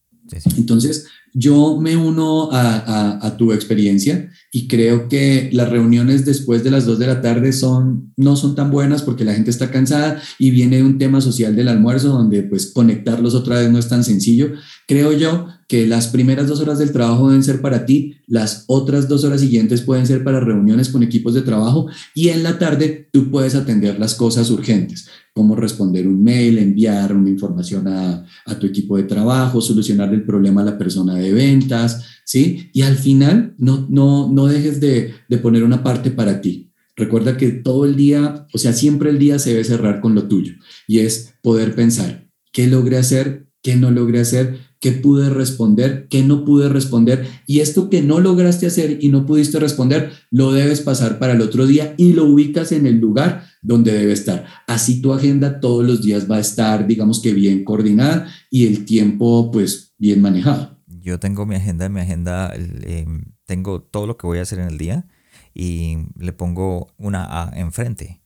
Entonces, 0.57 1.07
yo 1.33 1.79
me 1.79 1.97
uno 1.97 2.49
a, 2.51 3.35
tu 3.37 3.51
experiencia 3.51 4.29
y 4.51 4.67
creo 4.67 5.09
que 5.09 5.49
las 5.51 5.69
reuniones 5.69 6.25
después 6.25 6.63
de 6.63 6.69
las 6.69 6.85
2 6.85 6.99
de 6.99 7.07
la 7.07 7.21
tarde 7.21 7.51
son, 7.51 8.13
no 8.15 8.35
son 8.35 8.53
tan 8.53 8.69
buenas 8.69 9.01
porque 9.01 9.25
la 9.25 9.33
gente 9.33 9.49
está 9.49 9.71
cansada 9.71 10.21
y 10.37 10.51
viene 10.51 10.83
un 10.83 10.99
tema 10.99 11.19
social 11.21 11.55
del 11.55 11.69
almuerzo 11.69 12.09
donde 12.09 12.43
pues 12.43 12.71
conectarlos 12.71 13.33
otra 13.33 13.59
vez 13.59 13.71
no 13.71 13.79
es 13.79 13.87
tan 13.87 14.03
sencillo. 14.03 14.51
Creo 14.87 15.11
yo 15.13 15.47
que 15.73 15.87
las 15.87 16.09
primeras 16.09 16.47
dos 16.47 16.59
horas 16.59 16.77
del 16.77 16.91
trabajo 16.91 17.29
deben 17.29 17.43
ser 17.43 17.59
para 17.59 17.83
ti, 17.83 18.17
las 18.27 18.65
otras 18.67 19.07
dos 19.07 19.23
horas 19.23 19.41
siguientes 19.41 19.81
pueden 19.81 20.05
ser 20.05 20.23
para 20.23 20.39
reuniones 20.39 20.89
con 20.89 21.01
equipos 21.01 21.33
de 21.33 21.41
trabajo 21.41 21.87
y 22.13 22.29
en 22.29 22.43
la 22.43 22.59
tarde 22.59 23.09
tú 23.11 23.31
puedes 23.31 23.55
atender 23.55 23.97
las 23.97 24.13
cosas 24.13 24.51
urgentes, 24.51 25.07
como 25.33 25.55
responder 25.55 26.07
un 26.07 26.23
mail, 26.23 26.59
enviar 26.59 27.15
una 27.15 27.27
información 27.27 27.87
a, 27.87 28.23
tu 28.59 28.67
equipo 28.67 28.97
de 28.97 29.05
trabajo, 29.05 29.61
solucionar 29.61 30.13
el 30.13 30.23
problema 30.23 30.61
a 30.61 30.65
la 30.65 30.77
persona 30.77 31.15
de 31.15 31.33
ventas, 31.33 32.05
¿sí? 32.23 32.69
Y 32.71 32.83
al 32.83 32.95
final 32.95 33.55
no, 33.57 33.87
no, 33.89 34.31
no 34.31 34.45
dejes 34.45 34.79
de, 34.79 35.15
de 35.27 35.37
poner 35.39 35.63
una 35.63 35.81
parte 35.81 36.11
para 36.11 36.39
ti. 36.39 36.71
Recuerda 36.95 37.35
que 37.35 37.49
todo 37.49 37.85
el 37.85 37.95
día, 37.95 38.45
o 38.53 38.59
sea, 38.59 38.73
siempre 38.73 39.09
el 39.09 39.17
día 39.17 39.39
se 39.39 39.49
debe 39.49 39.63
cerrar 39.63 40.01
con 40.01 40.13
lo 40.13 40.27
tuyo 40.27 40.53
y 40.87 40.99
es 40.99 41.33
poder 41.41 41.73
pensar 41.73 42.29
qué 42.51 42.67
logré 42.67 42.97
hacer, 42.97 43.47
qué 43.63 43.75
no 43.75 43.89
logré 43.89 44.19
hacer, 44.19 44.59
qué 44.83 44.91
pude 44.91 45.29
responder, 45.29 46.09
qué 46.09 46.23
no 46.23 46.43
pude 46.43 46.67
responder. 46.67 47.25
Y 47.47 47.61
esto 47.61 47.89
que 47.89 48.01
no 48.01 48.19
lograste 48.19 48.67
hacer 48.67 48.97
y 48.99 49.07
no 49.07 49.25
pudiste 49.25 49.57
responder, 49.57 50.11
lo 50.29 50.51
debes 50.51 50.81
pasar 50.81 51.19
para 51.19 51.31
el 51.31 51.39
otro 51.39 51.65
día 51.65 51.93
y 51.95 52.11
lo 52.11 52.25
ubicas 52.25 52.73
en 52.73 52.85
el 52.85 52.99
lugar 52.99 53.45
donde 53.61 53.93
debe 53.93 54.11
estar. 54.11 54.45
Así 54.67 55.01
tu 55.01 55.13
agenda 55.13 55.61
todos 55.61 55.85
los 55.85 56.01
días 56.01 56.29
va 56.29 56.35
a 56.35 56.41
estar, 56.41 56.85
digamos 56.85 57.21
que 57.21 57.33
bien 57.33 57.63
coordinada 57.63 58.27
y 58.51 58.67
el 58.67 58.83
tiempo 58.83 59.51
pues 59.53 59.93
bien 59.97 60.21
manejado. 60.21 60.77
Yo 60.85 61.17
tengo 61.17 61.45
mi 61.45 61.55
agenda, 61.55 61.87
mi 61.87 62.01
agenda, 62.01 62.53
em, 62.53 63.23
tengo 63.45 63.81
todo 63.83 64.05
lo 64.05 64.17
que 64.17 64.27
voy 64.27 64.39
a 64.39 64.41
hacer 64.41 64.59
en 64.59 64.67
el 64.67 64.77
día 64.77 65.07
y 65.53 65.95
le 66.19 66.33
pongo 66.33 66.93
una 66.97 67.23
A 67.23 67.57
enfrente. 67.57 68.21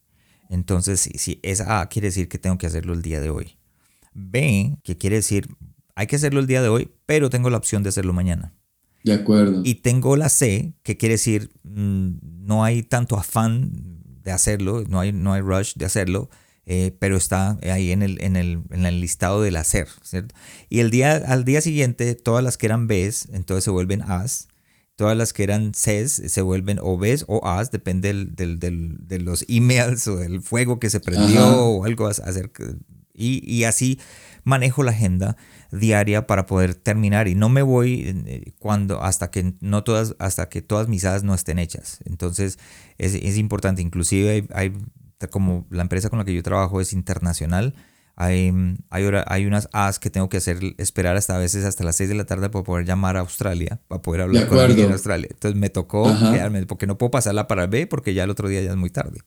Entonces, 0.50 1.02
si 1.02 1.40
esa 1.44 1.82
A 1.82 1.90
quiere 1.90 2.08
decir 2.08 2.28
que 2.28 2.40
tengo 2.40 2.58
que 2.58 2.66
hacerlo 2.66 2.94
el 2.94 3.04
día 3.04 3.22
de 3.22 3.30
hoy. 3.30 3.60
B, 4.16 4.80
que 4.84 4.98
quiere 4.98 5.18
decir, 5.18 5.50
hay 5.98 6.06
que 6.06 6.16
hacerlo 6.16 6.40
el 6.40 6.46
día 6.46 6.62
de 6.62 6.70
hoy, 6.70 6.92
pero 7.08 7.32
tengo 7.32 7.50
la 7.50 7.58
opción 7.58 7.82
de 7.82 7.90
hacerlo 7.90 8.14
mañana. 8.14 8.54
De 9.04 9.14
acuerdo. 9.14 9.62
Y 9.66 9.76
tengo 9.76 10.16
la 10.16 10.30
C, 10.30 10.76
que 10.84 10.96
quiere 10.96 11.16
decir, 11.16 11.50
mm, 11.64 12.20
no 12.22 12.64
hay 12.64 12.84
tanto 12.84 13.18
afán 13.18 13.72
de 14.22 14.32
hacerlo, 14.32 14.84
no 14.88 15.00
hay, 15.00 15.12
no 15.12 15.34
hay 15.34 15.42
rush 15.42 15.74
de 15.74 15.86
hacerlo, 15.86 16.30
eh, 16.68 16.96
pero 17.00 17.18
está 17.18 17.58
ahí 17.64 17.92
en 17.92 18.04
el, 18.04 18.22
en, 18.22 18.36
el, 18.36 18.62
en 18.70 18.86
el 18.86 19.02
listado 19.02 19.42
del 19.42 19.56
hacer, 19.56 19.88
¿cierto? 20.04 20.36
Y 20.70 20.82
el 20.82 20.92
día, 20.92 21.16
al 21.16 21.46
día 21.46 21.62
siguiente, 21.62 22.14
todas 22.14 22.44
las 22.44 22.58
que 22.58 22.68
eran 22.68 22.86
Bs, 22.86 23.30
entonces 23.34 23.64
se 23.64 23.72
vuelven 23.72 24.04
As. 24.04 24.50
Todas 24.98 25.18
las 25.18 25.34
que 25.34 25.44
eran 25.44 25.72
Cs 25.72 26.22
se 26.28 26.42
vuelven 26.44 26.78
o 26.80 26.96
Bs 27.00 27.26
o 27.28 27.44
As, 27.48 27.72
depende 27.72 28.10
del, 28.10 28.36
del, 28.60 28.98
de 29.00 29.20
los 29.20 29.46
emails 29.48 30.08
o 30.08 30.18
del 30.18 30.44
fuego 30.44 30.80
que 30.80 30.92
se 30.92 31.00
prendió 31.00 31.44
o 31.48 31.86
algo 31.86 32.06
hacer. 32.06 32.52
Y, 33.16 33.42
y, 33.52 33.64
así 33.64 34.00
manejo 34.48 34.82
la 34.82 34.92
agenda 34.92 35.36
diaria 35.72 36.26
para 36.26 36.46
poder 36.46 36.74
terminar 36.74 37.28
y 37.28 37.36
no 37.36 37.50
me 37.50 37.62
voy 37.62 38.24
eh, 38.26 38.54
cuando 38.60 39.04
hasta 39.04 39.30
que 39.30 39.54
no 39.60 39.84
todas 39.84 40.16
hasta 40.20 40.48
que 40.48 40.62
todas 40.62 40.88
mis 40.88 41.04
As 41.04 41.24
no 41.24 41.36
estén 41.36 41.60
hechas 41.60 42.00
entonces 42.06 42.58
es, 42.98 43.14
es 43.16 43.38
importante 43.38 43.82
inclusive 43.82 44.30
hay, 44.30 44.48
hay, 44.54 44.74
como 45.30 45.68
la 45.70 45.82
empresa 45.82 46.10
con 46.10 46.18
la 46.18 46.24
que 46.24 46.34
yo 46.34 46.42
trabajo 46.44 46.80
es 46.80 46.94
internacional 46.94 47.76
hay, 48.16 48.52
hay, 48.90 49.06
hay 49.28 49.46
unas 49.46 49.68
As 49.74 50.00
que 50.00 50.10
tengo 50.10 50.30
que 50.30 50.38
hacer, 50.38 50.58
esperar 50.78 51.18
hasta 51.18 51.36
a 51.36 51.40
veces 51.40 51.66
hasta 51.66 51.84
las 51.84 51.98
6 51.98 52.10
de 52.10 52.16
la 52.16 52.26
tarde 52.26 52.50
para 52.50 52.64
poder 52.64 52.84
llamar 52.84 53.16
a 53.16 53.20
Australia, 53.20 53.80
para 53.88 54.02
poder 54.02 54.22
hablar 54.22 54.48
con 54.48 54.58
alguien 54.58 54.88
en 54.88 54.94
Australia. 54.94 55.28
Entonces 55.30 55.60
me 55.60 55.70
tocó 55.70 56.06
quedarme, 56.06 56.66
porque 56.66 56.88
no 56.88 56.98
puedo 56.98 57.12
pasarla 57.12 57.46
para 57.46 57.66
el 57.66 57.70
B 57.70 57.86
porque 57.86 58.16
ya 58.16 58.24
el 58.24 58.32
otro 58.32 58.50
día 58.50 58.64
ya 58.64 58.72
es 58.72 58.76
muy 58.76 58.90
tarde. 58.90 59.20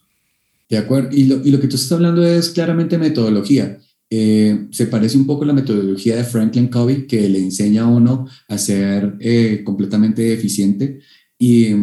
De 0.68 0.76
acuerdo. 0.76 1.10
Y 1.12 1.22
lo, 1.24 1.36
y 1.36 1.52
lo 1.52 1.60
que 1.60 1.68
tú 1.68 1.76
estás 1.76 1.92
hablando 1.92 2.24
es 2.24 2.50
claramente 2.50 2.98
metodología. 2.98 3.78
Eh, 4.10 4.66
se 4.72 4.86
parece 4.86 5.16
un 5.16 5.26
poco 5.26 5.44
a 5.44 5.46
la 5.46 5.52
metodología 5.52 6.16
de 6.16 6.24
Franklin 6.24 6.68
Covey, 6.68 7.06
que 7.06 7.28
le 7.28 7.38
enseña 7.38 7.82
a 7.82 7.88
uno 7.88 8.26
a 8.48 8.58
ser 8.58 9.16
eh, 9.20 9.62
completamente 9.64 10.32
eficiente. 10.32 11.00
Y 11.38 11.74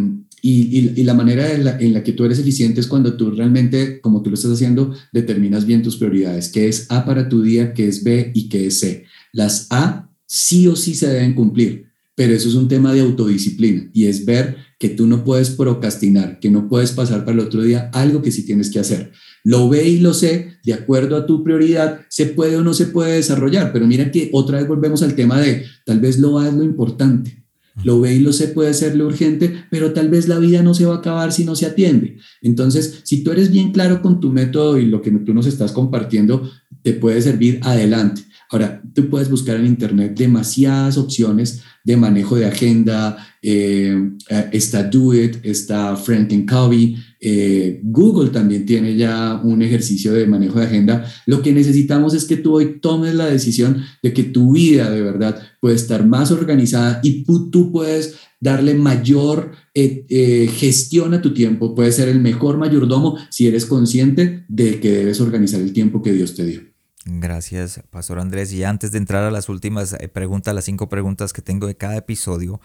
y, 0.41 1.03
la 1.03 1.13
manera 1.13 1.51
en 1.51 1.65
la, 1.65 1.79
en 1.79 1.93
la, 1.93 2.03
que 2.03 2.13
tú 2.13 2.23
eres 2.23 2.39
eficiente 2.39 2.79
es 2.79 2.87
cuando 2.87 3.17
tú 3.17 3.31
realmente, 3.31 3.99
como 4.01 4.21
tú 4.21 4.29
lo 4.29 4.35
estás 4.35 4.51
haciendo, 4.51 4.93
determinas 5.11 5.65
bien 5.65 5.81
tus 5.81 5.97
prioridades, 5.97 6.49
qué 6.49 6.67
es 6.67 6.85
A 6.89 7.05
para 7.05 7.27
tu 7.27 7.41
día, 7.41 7.73
qué 7.73 7.87
es 7.87 8.03
B 8.03 8.31
y 8.33 8.47
qué 8.47 8.67
es 8.67 8.79
C. 8.79 9.05
Las 9.33 9.67
A 9.71 10.09
sí 10.25 10.67
o 10.67 10.75
sí 10.75 10.93
se 10.93 11.07
deben 11.07 11.33
cumplir, 11.33 11.87
pero 12.15 12.33
eso 12.33 12.47
es 12.47 12.55
un 12.55 12.67
tema 12.67 12.93
de 12.93 13.01
autodisciplina 13.01 13.89
y 13.93 14.05
es 14.05 14.25
ver 14.25 14.57
que 14.79 14.89
tú 14.89 15.07
no 15.07 15.23
puedes 15.23 15.51
procrastinar, 15.51 16.39
que 16.39 16.51
no 16.51 16.69
puedes 16.69 16.91
pasar 16.91 17.25
para 17.25 17.33
el 17.33 17.47
otro 17.47 17.61
día 17.63 17.89
algo 17.93 18.21
que 18.21 18.31
sí 18.31 18.45
tienes 18.45 18.69
que 18.69 18.79
hacer. 18.79 19.11
Lo 19.43 19.69
B 19.69 19.87
y 19.87 19.99
lo 19.99 20.13
C, 20.13 20.59
de 20.63 20.73
acuerdo 20.73 21.15
a 21.15 21.25
tu 21.25 21.43
prioridad, 21.43 22.01
se 22.09 22.27
puede 22.27 22.57
o 22.57 22.61
no 22.61 22.73
se 22.73 22.87
puede 22.87 23.13
desarrollar, 23.13 23.71
pero 23.73 23.87
mira 23.87 24.11
que 24.11 24.29
otra 24.33 24.59
vez 24.59 24.67
volvemos 24.67 25.01
al 25.03 25.15
tema 25.15 25.39
de 25.41 25.63
tal 25.85 25.99
vez 25.99 26.19
lo 26.19 26.39
A 26.39 26.51
lo 26.51 26.63
importante 26.63 27.47
lo 27.83 28.01
ve 28.01 28.15
y 28.15 28.19
lo 28.19 28.33
sé 28.33 28.47
puede 28.49 28.73
ser 28.73 28.95
lo 28.95 29.05
urgente, 29.05 29.65
pero 29.69 29.93
tal 29.93 30.09
vez 30.09 30.27
la 30.27 30.39
vida 30.39 30.63
no 30.63 30.73
se 30.73 30.85
va 30.85 30.95
a 30.95 30.97
acabar 30.97 31.31
si 31.31 31.45
no 31.45 31.55
se 31.55 31.65
atiende. 31.65 32.17
Entonces, 32.41 33.01
si 33.03 33.23
tú 33.23 33.31
eres 33.31 33.51
bien 33.51 33.71
claro 33.71 34.01
con 34.01 34.19
tu 34.19 34.31
método 34.31 34.77
y 34.77 34.85
lo 34.85 35.01
que 35.01 35.11
tú 35.11 35.33
nos 35.33 35.45
estás 35.45 35.71
compartiendo, 35.71 36.49
te 36.81 36.93
puede 36.93 37.21
servir 37.21 37.59
adelante. 37.63 38.23
Ahora, 38.49 38.81
tú 38.93 39.09
puedes 39.09 39.29
buscar 39.29 39.57
en 39.57 39.65
Internet 39.65 40.17
demasiadas 40.17 40.97
opciones 40.97 41.63
de 41.83 41.97
manejo 41.97 42.35
de 42.35 42.45
agenda. 42.45 43.17
Eh, 43.41 44.11
eh, 44.29 44.49
está 44.51 44.83
Do 44.83 45.13
It, 45.13 45.37
está 45.43 45.95
Franklin 45.97 46.45
Covey. 46.45 46.95
Eh, 47.19 47.81
Google 47.83 48.29
también 48.29 48.65
tiene 48.65 48.95
ya 48.95 49.41
un 49.43 49.61
ejercicio 49.61 50.13
de 50.13 50.27
manejo 50.27 50.59
de 50.59 50.65
agenda. 50.65 51.05
Lo 51.25 51.41
que 51.41 51.51
necesitamos 51.51 52.13
es 52.13 52.23
que 52.25 52.37
tú 52.37 52.55
hoy 52.55 52.79
tomes 52.79 53.15
la 53.15 53.25
decisión 53.25 53.83
de 54.01 54.13
que 54.13 54.23
tu 54.23 54.53
vida 54.53 54.89
de 54.89 55.01
verdad 55.01 55.41
puede 55.59 55.75
estar 55.75 56.05
más 56.05 56.31
organizada 56.31 57.01
y 57.03 57.23
tú 57.23 57.71
puedes 57.71 58.15
darle 58.39 58.75
mayor 58.75 59.51
gestión 59.73 61.13
a 61.13 61.21
tu 61.21 61.33
tiempo. 61.33 61.75
Puedes 61.75 61.95
ser 61.95 62.07
el 62.07 62.19
mejor 62.19 62.57
mayordomo 62.57 63.17
si 63.29 63.47
eres 63.47 63.65
consciente 63.65 64.45
de 64.47 64.79
que 64.79 64.91
debes 64.91 65.19
organizar 65.19 65.59
el 65.59 65.73
tiempo 65.73 66.01
que 66.01 66.13
Dios 66.13 66.35
te 66.35 66.45
dio. 66.45 66.76
Gracias, 67.09 67.81
Pastor 67.89 68.19
Andrés. 68.19 68.51
Y 68.51 68.65
antes 68.65 68.91
de 68.91 68.97
entrar 68.97 69.23
a 69.23 69.31
las 69.31 69.47
últimas 69.47 69.93
eh, 69.93 70.09
preguntas, 70.09 70.53
las 70.53 70.65
cinco 70.65 70.89
preguntas 70.89 71.31
que 71.31 71.41
tengo 71.41 71.65
de 71.65 71.77
cada 71.77 71.95
episodio, 71.95 72.59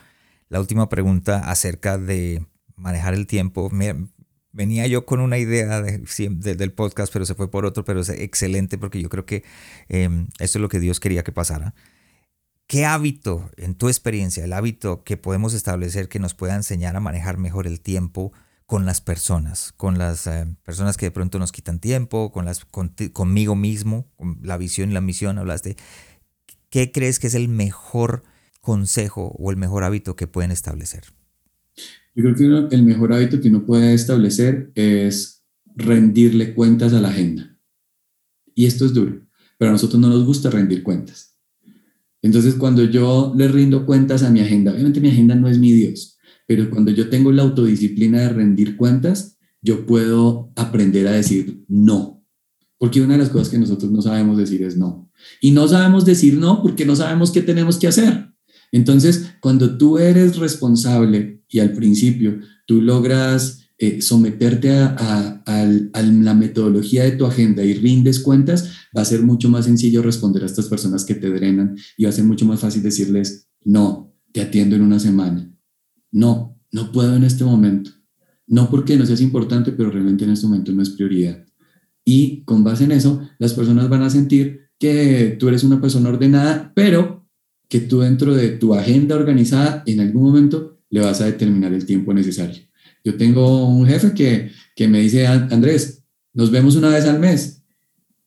la 0.49 0.59
última 0.59 0.89
pregunta 0.89 1.49
acerca 1.49 1.97
de 1.97 2.45
manejar 2.75 3.15
el 3.15 3.29
tiempo. 3.29 3.71
venía 4.51 4.87
yo 4.89 5.07
con 5.07 5.21
una 5.21 5.39
idea 5.39 5.81
del 5.81 6.73
podcast, 6.73 7.13
pero 7.13 7.25
se 7.25 7.37
fue 7.37 7.53
por 7.53 7.65
otro, 7.65 7.85
pero 7.85 8.01
es 8.01 8.09
excelente 8.09 8.79
porque 8.79 9.01
yo 9.01 9.09
creo 9.09 9.25
que 9.27 9.45
eh, 9.89 10.09
esto 10.41 10.59
es 10.59 10.63
lo 10.63 10.69
que 10.69 10.81
Dios 10.81 10.99
quería 10.99 11.23
que 11.23 11.31
pasara. 11.31 11.75
¿Qué 12.67 12.85
hábito, 12.85 13.49
en 13.57 13.77
tu 13.77 13.89
experiencia, 13.89 14.45
el 14.45 14.53
hábito 14.55 15.05
que 15.05 15.17
podemos 15.17 15.55
establecer 15.55 16.09
que 16.09 16.19
nos 16.19 16.35
pueda 16.35 16.57
enseñar 16.57 16.97
a 16.97 17.01
manejar 17.01 17.37
mejor 17.37 17.69
el 17.69 17.81
tiempo? 17.81 18.33
Con 18.73 18.87
las 18.87 19.03
personas, 19.03 19.75
con 19.77 19.99
las 19.99 20.27
eh, 20.27 20.47
personas 20.65 20.97
que 20.97 21.05
de 21.05 21.11
pronto 21.11 21.39
nos 21.39 21.53
quitan 21.53 21.79
tiempo, 21.79 22.33
con 22.33 22.47
las, 22.47 22.65
conmigo 22.65 23.55
mismo, 23.55 24.11
con 24.17 24.39
la 24.43 24.57
visión 24.57 24.91
y 24.91 24.95
la 24.95 25.03
misión, 25.03 25.37
hablaste. 25.37 25.77
¿Qué 26.71 26.91
crees 26.91 27.19
que 27.19 27.27
es 27.27 27.35
el 27.35 27.51
mejor 27.51 28.23
consejo 28.63 29.37
o 29.39 29.51
el 29.51 29.59
mejor 29.59 29.85
hábito 29.85 30.17
que 30.17 30.27
pueden 30.27 30.53
establecer? 30.53 31.03
Yo 32.15 32.25
creo 32.25 32.69
que 32.71 32.75
el 32.75 32.83
mejor 32.83 33.13
hábito 33.13 33.43
que 33.43 33.51
uno 33.51 33.67
puede 33.67 33.93
establecer 33.93 34.73
es 34.75 35.45
rendirle 35.77 36.55
cuentas 36.55 36.95
a 36.95 37.01
la 37.03 37.11
agenda. 37.11 37.55
Y 38.55 38.65
esto 38.65 38.87
es 38.87 38.95
duro, 38.95 39.21
pero 39.59 39.69
a 39.69 39.73
nosotros 39.73 40.01
no 40.01 40.09
nos 40.09 40.25
gusta 40.25 40.49
rendir 40.49 40.83
cuentas. 40.83 41.37
Entonces, 42.23 42.55
cuando 42.55 42.83
yo 42.85 43.35
le 43.37 43.49
rindo 43.49 43.85
cuentas 43.85 44.23
a 44.23 44.31
mi 44.31 44.41
agenda, 44.41 44.73
obviamente 44.73 45.03
mi 45.03 45.11
agenda 45.11 45.35
no 45.35 45.47
es 45.47 45.59
mi 45.59 45.73
Dios, 45.73 46.17
pero 46.47 46.71
cuando 46.71 46.91
yo 46.91 47.09
tengo 47.09 47.33
la 47.33 47.43
autodisciplina 47.43 48.21
de 48.21 48.29
rendir 48.31 48.77
cuentas, 48.77 49.39
yo 49.61 49.87
puedo 49.87 50.53
aprender 50.57 51.07
a 51.09 51.13
decir 51.13 51.65
no. 51.69 52.25
Porque 52.79 53.01
una 53.01 53.15
de 53.15 53.21
las 53.21 53.29
cosas 53.31 53.49
que 53.49 53.59
nosotros 53.59 53.93
no 53.93 54.03
sabemos 54.03 54.37
decir 54.37 54.63
es 54.63 54.77
no. 54.77 55.11
Y 55.41 55.53
no 55.53 55.69
sabemos 55.69 56.05
decir 56.05 56.35
no 56.35 56.63
porque 56.63 56.85
no 56.85 56.97
sabemos 56.97 57.31
qué 57.31 57.43
tenemos 57.43 57.79
que 57.79 57.87
hacer. 57.87 58.29
Entonces, 58.73 59.35
cuando 59.41 59.77
tú 59.77 59.99
eres 59.99 60.37
responsable 60.37 61.43
y 61.49 61.61
al 61.61 61.73
principio 61.73 62.41
tú 62.67 62.81
logras 62.81 63.63
eh, 63.79 64.01
someterte 64.01 64.71
a, 64.71 65.43
a, 65.45 66.03
la 66.03 66.35
metodología 66.35 67.05
de 67.05 67.13
tu 67.13 67.27
agenda 67.27 67.65
y 67.65 67.75
rindes 67.75 68.21
cuentas, 68.21 68.71
va 68.97 69.03
a 69.03 69.05
ser 69.05 69.23
mucho 69.23 69.49
más 69.49 69.65
sencillo 69.65 70.03
responder 70.03 70.43
a 70.43 70.47
estas 70.47 70.67
personas 70.67 71.05
que 71.05 71.15
te 71.15 71.31
drenan 71.31 71.77
y 71.97 72.05
va 72.05 72.11
a 72.11 72.13
ser 72.13 72.25
mucho 72.25 72.47
más 72.47 72.61
fácil 72.61 72.83
decirles, 72.83 73.49
no, 73.65 74.15
te 74.33 74.41
atiendo 74.41 74.77
en 74.77 74.83
una 74.83 74.99
semana, 74.99 75.52
no, 76.13 76.59
no 76.71 76.93
puedo 76.93 77.17
en 77.17 77.25
este 77.25 77.45
momento. 77.45 77.91
No 78.47 78.71
porque 78.71 78.97
no 78.97 79.07
seas 79.07 79.21
importante, 79.21 79.73
pero 79.73 79.91
realmente 79.91 80.25
en 80.25 80.31
este 80.31 80.47
momento 80.47 80.73
no 80.73 80.83
es 80.83 80.91
prioridad. 80.91 81.45
Y 82.05 82.43
con 82.45 82.63
base 82.63 82.85
en 82.85 82.93
eso, 82.93 83.21
las 83.39 83.55
personas 83.55 83.89
van 83.89 84.03
a 84.03 84.11
sentir 84.11 84.69
que 84.79 85.37
tú 85.39 85.49
eres 85.49 85.65
una 85.65 85.81
persona 85.81 86.09
ordenada, 86.09 86.73
pero 86.75 87.27
que 87.69 87.81
tú 87.81 88.01
dentro 88.01 88.35
de 88.35 88.51
tu 88.51 88.75
agenda 88.75 89.17
organizada, 89.17 89.83
en 89.87 90.01
algún 90.01 90.25
momento 90.25 90.81
le 90.91 91.01
vas 91.01 91.21
a 91.21 91.27
determinar 91.27 91.73
el 91.73 91.87
tiempo 91.87 92.13
necesario. 92.13 92.63
Yo 93.05 93.17
tengo 93.17 93.67
un 93.67 93.87
jefe 93.87 94.13
que, 94.13 94.51
que 94.77 94.89
me 94.89 95.01
dice, 95.01 95.27
Andrés, 95.27 96.05
nos 96.35 96.51
vemos 96.51 96.77
una 96.77 96.91
vez 96.91 97.07
al 97.07 97.19
mes. 97.19 97.62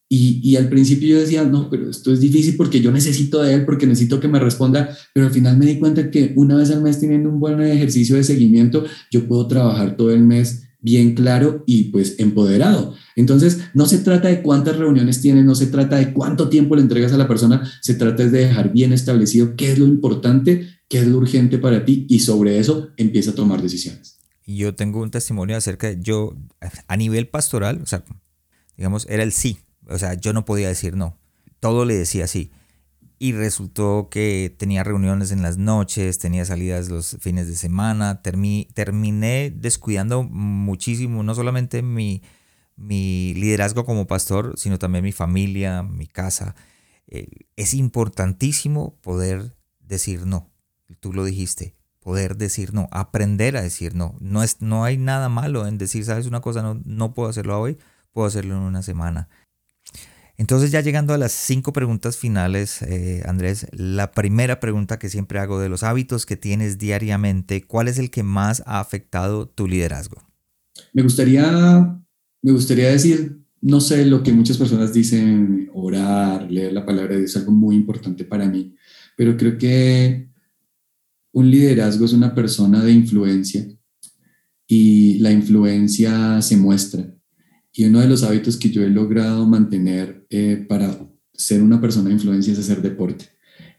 Y, 0.08 0.54
al 0.54 0.68
principio 0.68 1.08
yo 1.08 1.20
decía, 1.20 1.42
no, 1.42 1.68
pero 1.68 1.90
esto 1.90 2.12
es 2.12 2.20
difícil 2.20 2.56
porque 2.56 2.80
yo 2.80 2.92
necesito 2.92 3.42
de 3.42 3.54
él, 3.54 3.64
porque 3.64 3.86
necesito 3.86 4.20
que 4.20 4.28
me 4.28 4.38
responda, 4.38 4.96
pero 5.12 5.26
al 5.26 5.32
final 5.32 5.58
me 5.58 5.66
di 5.66 5.80
cuenta 5.80 6.10
que 6.12 6.32
una 6.36 6.54
vez 6.54 6.70
al 6.70 6.82
mes 6.82 7.00
teniendo 7.00 7.28
un 7.28 7.40
buen 7.40 7.60
ejercicio 7.60 8.14
de 8.14 8.22
seguimiento, 8.22 8.84
yo 9.10 9.26
puedo 9.26 9.48
trabajar 9.48 9.96
todo 9.96 10.12
el 10.12 10.22
mes 10.22 10.62
bien 10.80 11.14
claro 11.14 11.64
y 11.66 11.84
pues 11.84 12.14
empoderado. 12.18 12.94
Entonces, 13.16 13.58
no 13.74 13.86
se 13.86 13.98
trata 13.98 14.28
de 14.28 14.42
cuántas 14.42 14.76
reuniones 14.76 15.20
tienes, 15.20 15.44
no 15.44 15.56
se 15.56 15.66
trata 15.66 15.96
de 15.96 16.12
cuánto 16.12 16.48
tiempo 16.48 16.76
le 16.76 16.82
entregas 16.82 17.12
a 17.12 17.18
la 17.18 17.26
persona, 17.26 17.68
se 17.80 17.94
trata 17.94 18.24
de 18.24 18.46
dejar 18.46 18.72
bien 18.72 18.92
establecido 18.92 19.56
qué 19.56 19.72
es 19.72 19.78
lo 19.78 19.86
importante 19.86 20.76
qué 20.88 20.98
es 20.98 21.06
lo 21.06 21.18
urgente 21.18 21.58
para 21.58 21.84
ti 21.84 22.06
y 22.08 22.20
sobre 22.20 22.58
eso 22.58 22.90
empieza 22.96 23.32
a 23.32 23.34
tomar 23.34 23.62
decisiones. 23.62 24.18
Y 24.44 24.56
yo 24.56 24.74
tengo 24.74 25.02
un 25.02 25.10
testimonio 25.10 25.56
acerca 25.56 25.88
de 25.88 25.98
yo, 26.00 26.36
a 26.86 26.96
nivel 26.96 27.28
pastoral, 27.28 27.80
o 27.82 27.86
sea, 27.86 28.04
digamos, 28.76 29.06
era 29.08 29.22
el 29.22 29.32
sí. 29.32 29.58
O 29.88 29.98
sea, 29.98 30.14
yo 30.14 30.32
no 30.32 30.44
podía 30.44 30.68
decir 30.68 30.96
no. 30.96 31.18
Todo 31.60 31.84
le 31.84 31.94
decía 31.94 32.26
sí. 32.26 32.50
Y 33.18 33.32
resultó 33.32 34.08
que 34.10 34.54
tenía 34.58 34.84
reuniones 34.84 35.30
en 35.30 35.42
las 35.42 35.56
noches, 35.56 36.18
tenía 36.18 36.44
salidas 36.44 36.88
los 36.88 37.16
fines 37.20 37.48
de 37.48 37.56
semana. 37.56 38.20
terminé 38.22 39.52
descuidando 39.54 40.22
muchísimo, 40.22 41.22
no 41.22 41.34
solamente 41.34 41.82
mi, 41.82 42.22
mi 42.76 43.32
liderazgo 43.34 43.86
como 43.86 44.06
pastor, 44.06 44.54
sino 44.56 44.78
también 44.78 45.04
mi 45.04 45.12
familia, 45.12 45.82
mi 45.82 46.06
casa. 46.06 46.54
Eh, 47.06 47.28
es 47.56 47.72
importantísimo 47.74 48.96
poder 49.00 49.56
decir 49.80 50.26
no. 50.26 50.50
Tú 51.00 51.12
lo 51.12 51.24
dijiste, 51.24 51.74
poder 52.00 52.36
decir 52.36 52.74
no, 52.74 52.88
aprender 52.90 53.56
a 53.56 53.62
decir 53.62 53.94
no. 53.94 54.14
No, 54.20 54.42
es, 54.42 54.60
no 54.60 54.84
hay 54.84 54.98
nada 54.98 55.28
malo 55.28 55.66
en 55.66 55.78
decir, 55.78 56.04
sabes 56.04 56.26
una 56.26 56.40
cosa, 56.40 56.62
no, 56.62 56.80
no 56.84 57.14
puedo 57.14 57.28
hacerlo 57.28 57.58
hoy, 57.58 57.78
puedo 58.12 58.26
hacerlo 58.28 58.54
en 58.56 58.62
una 58.62 58.82
semana. 58.82 59.28
Entonces 60.38 60.70
ya 60.70 60.82
llegando 60.82 61.14
a 61.14 61.18
las 61.18 61.32
cinco 61.32 61.72
preguntas 61.72 62.18
finales, 62.18 62.82
eh, 62.82 63.22
Andrés, 63.26 63.66
la 63.72 64.12
primera 64.12 64.60
pregunta 64.60 64.98
que 64.98 65.08
siempre 65.08 65.38
hago 65.38 65.58
de 65.58 65.68
los 65.68 65.82
hábitos 65.82 66.26
que 66.26 66.36
tienes 66.36 66.78
diariamente, 66.78 67.62
¿cuál 67.62 67.88
es 67.88 67.98
el 67.98 68.10
que 68.10 68.22
más 68.22 68.62
ha 68.66 68.80
afectado 68.80 69.48
tu 69.48 69.66
liderazgo? 69.66 70.22
Me 70.92 71.02
gustaría, 71.02 71.98
me 72.42 72.52
gustaría 72.52 72.90
decir, 72.90 73.40
no 73.62 73.80
sé, 73.80 74.04
lo 74.04 74.22
que 74.22 74.32
muchas 74.32 74.58
personas 74.58 74.92
dicen, 74.92 75.70
orar, 75.72 76.50
leer 76.50 76.72
la 76.72 76.84
palabra 76.84 77.14
de 77.14 77.20
Dios 77.20 77.30
es 77.30 77.36
algo 77.38 77.52
muy 77.52 77.74
importante 77.74 78.24
para 78.24 78.46
mí, 78.46 78.74
pero 79.16 79.36
creo 79.38 79.56
que 79.56 80.28
un 81.32 81.50
liderazgo 81.50 82.04
es 82.04 82.12
una 82.12 82.34
persona 82.34 82.82
de 82.82 82.92
influencia 82.92 83.66
y 84.66 85.18
la 85.18 85.32
influencia 85.32 86.42
se 86.42 86.56
muestra. 86.56 87.15
Y 87.76 87.84
uno 87.84 88.00
de 88.00 88.08
los 88.08 88.22
hábitos 88.22 88.56
que 88.56 88.70
yo 88.70 88.82
he 88.82 88.88
logrado 88.88 89.46
mantener 89.46 90.26
eh, 90.30 90.64
para 90.66 90.98
ser 91.34 91.62
una 91.62 91.78
persona 91.78 92.08
de 92.08 92.14
influencia 92.14 92.54
es 92.54 92.58
hacer 92.58 92.80
deporte. 92.80 93.26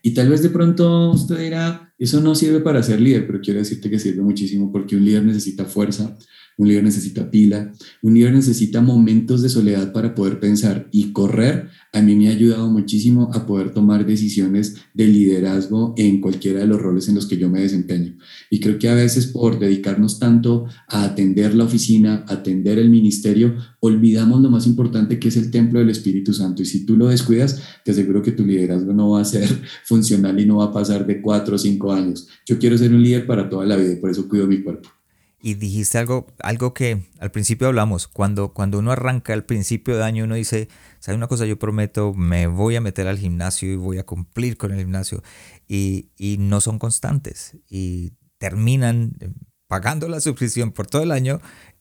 Y 0.04 0.12
tal 0.12 0.30
vez 0.30 0.44
de 0.44 0.52
pronto 0.52 1.10
usted 1.10 1.40
dirá, 1.40 1.96
eso 1.98 2.22
no 2.22 2.36
sirve 2.36 2.60
para 2.60 2.84
ser 2.84 3.02
líder, 3.02 3.26
pero 3.26 3.42
quiero 3.42 3.60
decirte 3.60 3.90
que 3.90 3.98
sirve 3.98 4.22
muchísimo 4.22 4.72
porque 4.72 4.96
un 4.96 5.04
líder 5.04 5.24
necesita 5.24 5.66
fuerza, 5.66 6.16
un 6.58 6.68
líder 6.68 6.84
necesita 6.84 7.30
pila, 7.30 7.72
un 8.02 8.16
líder 8.16 8.34
necesita 8.34 8.82
momentos 8.82 9.42
de 9.42 9.50
soledad 9.50 9.94
para 9.94 10.16
poder 10.16 10.40
pensar 10.40 10.90
y 10.92 11.12
correr. 11.14 11.70
A 11.94 12.02
mí 12.02 12.16
me 12.16 12.28
ha 12.28 12.32
ayudado 12.32 12.70
muchísimo 12.70 13.30
a 13.34 13.46
poder 13.46 13.72
tomar 13.72 14.06
decisiones 14.06 14.76
de 14.94 15.08
liderazgo 15.08 15.94
en 15.98 16.20
cualquiera 16.20 16.60
de 16.60 16.68
los 16.68 16.82
roles 16.82 17.08
en 17.08 17.16
los 17.16 17.28
que 17.28 17.38
yo 17.38 17.50
me 17.50 17.62
desempeño. 17.62 18.18
Y 18.50 18.60
creo 18.60 18.80
que 18.80 18.90
a 18.90 18.96
veces 18.96 19.28
por 19.28 19.60
dedicarnos 19.60 20.20
tanto 20.20 20.66
a 20.88 21.04
atender 21.04 21.54
la 21.54 21.66
oficina, 21.66 22.26
atender 22.28 22.80
el 22.80 22.90
ministerio, 22.90 23.56
olvidamos 23.80 24.42
lo 24.42 24.50
más 24.50 24.66
importante 24.66 25.20
que 25.20 25.28
es 25.28 25.38
el 25.38 25.52
templo 25.52 25.80
del 25.80 25.92
Espíritu 25.92 26.34
Santo. 26.34 26.64
Y 26.64 26.66
si 26.66 26.86
tú 26.86 26.98
lo 26.98 27.08
descuidas, 27.08 27.62
te 27.86 27.92
aseguro 27.92 28.24
que 28.24 28.32
tu 28.32 28.46
liderazgo 28.46 28.94
no 28.94 29.12
va 29.12 29.22
a 29.22 29.26
ser 29.26 29.48
funcional 29.86 30.40
y 30.40 30.46
no 30.46 30.58
va 30.58 30.66
a 30.66 30.74
pasar 30.74 31.06
de 31.06 31.22
cuatro 31.22 31.56
o 31.56 31.60
cinco 31.60 31.94
años. 31.94 32.28
Yo 32.46 32.58
quiero 32.58 32.78
ser 32.78 32.92
un 32.94 33.04
líder 33.04 33.28
para 33.28 33.48
toda 33.48 33.66
la 33.66 33.76
vida 33.76 33.94
y 33.94 33.98
por 33.98 34.10
eso 34.10 34.28
cuido 34.28 34.48
mi 34.48 34.64
cuerpo 34.64 34.97
y 35.40 35.54
dijiste 35.54 35.98
algo, 35.98 36.28
algo 36.40 36.74
que 36.74 37.04
al 37.20 37.32
principio 37.32 37.68
hablamos, 37.68 38.08
cuando, 38.08 38.54
cuando 38.54 38.80
uno 38.80 38.92
arranca 38.92 39.34
al 39.34 39.46
principio 39.46 39.96
de 39.96 40.04
año, 40.04 40.24
uno 40.24 40.36
dice, 40.36 40.68
¿sabes 41.00 41.18
una 41.18 41.28
cosa? 41.28 41.46
Yo 41.46 41.60
prometo, 41.60 42.14
me 42.14 42.48
voy 42.48 42.76
a 42.76 42.82
meter 42.82 43.08
al 43.08 43.20
gimnasio 43.20 43.72
y 43.72 43.76
voy 43.76 44.00
a 44.00 44.06
cumplir 44.06 44.58
con 44.58 44.72
el 44.72 44.80
gimnasio. 44.80 45.22
Y, 45.68 46.10
y 46.18 46.38
no 46.40 46.60
son 46.60 46.80
constantes 46.80 47.58
y 47.70 48.14
terminan 48.40 49.14
eh, 49.20 49.30
pagando 49.68 50.08
la 50.08 50.22
suscripción 50.22 50.72
por 50.72 50.88
todo 50.88 51.04
el 51.04 51.12
año 51.12 51.40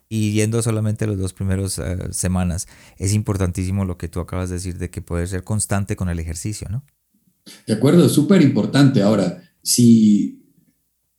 y 0.08 0.32
yendo 0.32 0.60
solamente 0.62 1.06
las 1.06 1.18
dos 1.18 1.32
primeras 1.32 1.78
eh, 1.78 1.96
semanas. 2.10 2.68
Es 2.98 3.14
importantísimo 3.14 3.84
lo 3.84 3.96
que 3.96 4.08
tú 4.08 4.20
acabas 4.20 4.50
de 4.50 4.56
decir 4.56 4.78
de 4.78 4.90
que 4.90 5.02
puedes 5.02 5.30
ser 5.30 5.44
constante 5.44 5.96
con 5.96 6.08
el 6.08 6.18
ejercicio, 6.18 6.68
¿no? 6.68 6.84
De 7.66 7.74
acuerdo, 7.74 8.08
súper 8.08 8.42
importante. 8.42 9.02
Ahora, 9.02 9.40
si 9.62 10.45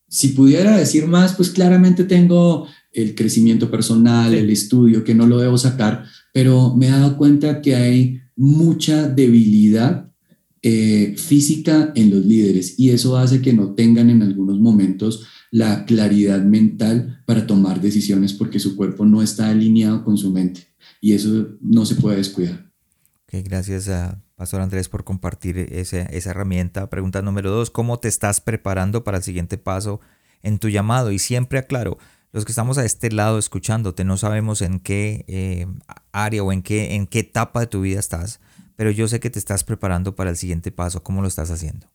si 0.07 0.29
pudiera 0.29 0.77
decir 0.77 1.07
más, 1.07 1.35
pues 1.35 1.49
claramente 1.49 2.03
tengo 2.03 2.67
el 2.91 3.15
crecimiento 3.15 3.69
personal, 3.69 4.33
el 4.33 4.49
estudio, 4.49 5.03
que 5.03 5.13
no 5.13 5.27
lo 5.27 5.39
debo 5.39 5.57
sacar, 5.57 6.05
pero 6.33 6.75
me 6.75 6.87
he 6.87 6.91
dado 6.91 7.17
cuenta 7.17 7.61
que 7.61 7.75
hay 7.75 8.21
mucha 8.35 9.07
debilidad 9.07 10.11
eh, 10.61 11.15
física 11.17 11.91
en 11.95 12.09
los 12.09 12.25
líderes 12.25 12.79
y 12.79 12.89
eso 12.89 13.17
hace 13.17 13.41
que 13.41 13.53
no 13.53 13.73
tengan 13.75 14.09
en 14.09 14.23
algunos 14.23 14.59
momentos 14.59 15.25
la 15.51 15.85
claridad 15.85 16.43
mental 16.43 17.23
para 17.25 17.45
tomar 17.47 17.79
decisiones 17.79 18.33
porque 18.33 18.59
su 18.59 18.75
cuerpo 18.75 19.05
no 19.05 19.21
está 19.21 19.49
alineado 19.49 20.03
con 20.03 20.17
su 20.17 20.31
mente 20.31 20.67
y 20.99 21.13
eso 21.13 21.57
no 21.61 21.85
se 21.85 21.95
puede 21.95 22.17
descuidar. 22.17 22.71
gracias 23.31 23.87
a 23.87 24.23
Pastor 24.37 24.61
Andrés, 24.61 24.87
por 24.87 25.03
compartir 25.03 25.57
esa, 25.57 26.03
herramienta. 26.11 26.91
Pregunta 26.91 27.23
número 27.23 27.49
dos, 27.49 27.71
¿cómo 27.71 27.97
te 27.97 28.07
estás 28.07 28.39
preparando 28.39 29.03
para 29.03 29.17
el 29.17 29.23
siguiente 29.23 29.57
paso 29.57 29.99
en 30.43 30.59
tu 30.59 30.69
llamado? 30.69 31.11
Y 31.11 31.17
siempre 31.17 31.57
aclaro, 31.57 31.97
los 32.31 32.45
que 32.45 32.51
estamos 32.51 32.77
a 32.77 32.85
este 32.85 33.11
lado 33.11 33.39
escuchándote, 33.39 34.03
no 34.03 34.15
sabemos 34.15 34.61
en 34.61 34.79
qué 34.79 35.25
eh, 35.27 35.65
área 36.11 36.43
o 36.43 36.51
en 36.51 36.61
qué, 36.61 36.93
en 36.93 37.07
qué 37.07 37.19
etapa 37.21 37.61
de 37.61 37.65
tu 37.65 37.81
vida 37.81 37.99
estás, 37.99 38.39
pero 38.75 38.91
yo 38.91 39.07
sé 39.07 39.19
que 39.19 39.31
te 39.31 39.39
estás 39.39 39.63
preparando 39.63 40.15
para 40.15 40.29
el 40.29 40.37
siguiente 40.37 40.71
paso. 40.71 41.01
¿Cómo 41.01 41.23
lo 41.23 41.27
estás 41.27 41.49
haciendo? 41.49 41.87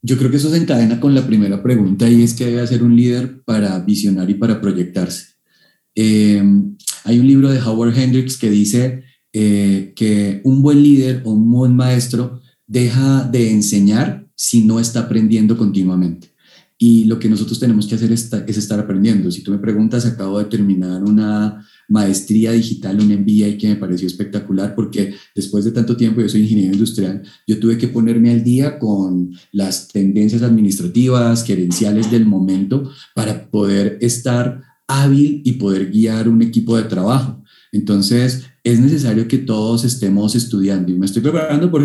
Yo 0.00 0.16
creo 0.16 0.30
que 0.30 0.38
eso 0.38 0.48
se 0.48 0.56
encadena 0.56 0.98
con 0.98 1.14
la 1.14 1.26
primera 1.26 1.62
pregunta 1.62 2.08
y 2.08 2.22
es 2.22 2.32
que 2.32 2.46
debe 2.46 2.66
ser 2.66 2.82
un 2.82 2.96
líder 2.96 3.42
para 3.42 3.78
visionar 3.80 4.30
y 4.30 4.34
para 4.34 4.62
proyectarse. 4.62 5.34
Eh, 5.94 6.42
hay 7.04 7.18
un 7.18 7.26
libro 7.26 7.50
de 7.50 7.60
Howard 7.60 7.98
Hendricks 7.98 8.38
que 8.38 8.48
dice 8.48 9.09
eh, 9.32 9.92
que 9.94 10.40
un 10.44 10.62
buen 10.62 10.82
líder 10.82 11.22
o 11.24 11.32
un 11.32 11.50
buen 11.50 11.74
maestro 11.74 12.40
deja 12.66 13.24
de 13.24 13.50
enseñar 13.50 14.28
si 14.34 14.64
no 14.64 14.80
está 14.80 15.00
aprendiendo 15.00 15.56
continuamente. 15.56 16.30
Y 16.82 17.04
lo 17.04 17.18
que 17.18 17.28
nosotros 17.28 17.60
tenemos 17.60 17.86
que 17.86 17.96
hacer 17.96 18.10
es, 18.10 18.32
estar 18.32 18.80
aprendiendo. 18.80 19.30
Si 19.30 19.42
tú 19.42 19.50
me 19.50 19.58
preguntas, 19.58 20.06
acabo 20.06 20.38
de 20.38 20.46
terminar 20.46 21.04
una 21.04 21.62
maestría 21.88 22.52
digital, 22.52 22.98
un 22.98 23.08
MBA 23.08 23.58
que 23.58 23.68
me 23.68 23.76
pareció 23.76 24.06
espectacular 24.06 24.74
porque 24.74 25.12
después 25.34 25.66
de 25.66 25.72
tanto 25.72 25.94
tiempo, 25.94 26.22
yo 26.22 26.28
soy 26.30 26.40
ingeniero 26.40 26.72
industrial, 26.72 27.22
yo 27.46 27.60
tuve 27.60 27.76
que 27.76 27.88
ponerme 27.88 28.30
al 28.30 28.42
día 28.42 28.78
con 28.78 29.30
las 29.52 29.88
tendencias 29.88 30.42
administrativas, 30.42 31.44
gerenciales 31.44 32.10
del 32.10 32.24
momento 32.24 32.90
para 33.14 33.50
poder 33.50 33.98
estar 34.00 34.62
hábil 34.88 35.42
y 35.44 35.52
poder 35.52 35.90
guiar 35.90 36.30
un 36.30 36.40
equipo 36.40 36.78
de 36.78 36.84
trabajo. 36.84 37.44
Entonces, 37.72 38.44
es 38.62 38.78
necesario 38.78 39.26
que 39.26 39.38
todos 39.38 39.84
estemos 39.84 40.34
estudiando. 40.34 40.92
Y 40.92 40.94
me 40.94 41.06
estoy 41.06 41.22
preparando 41.22 41.70
por 41.70 41.82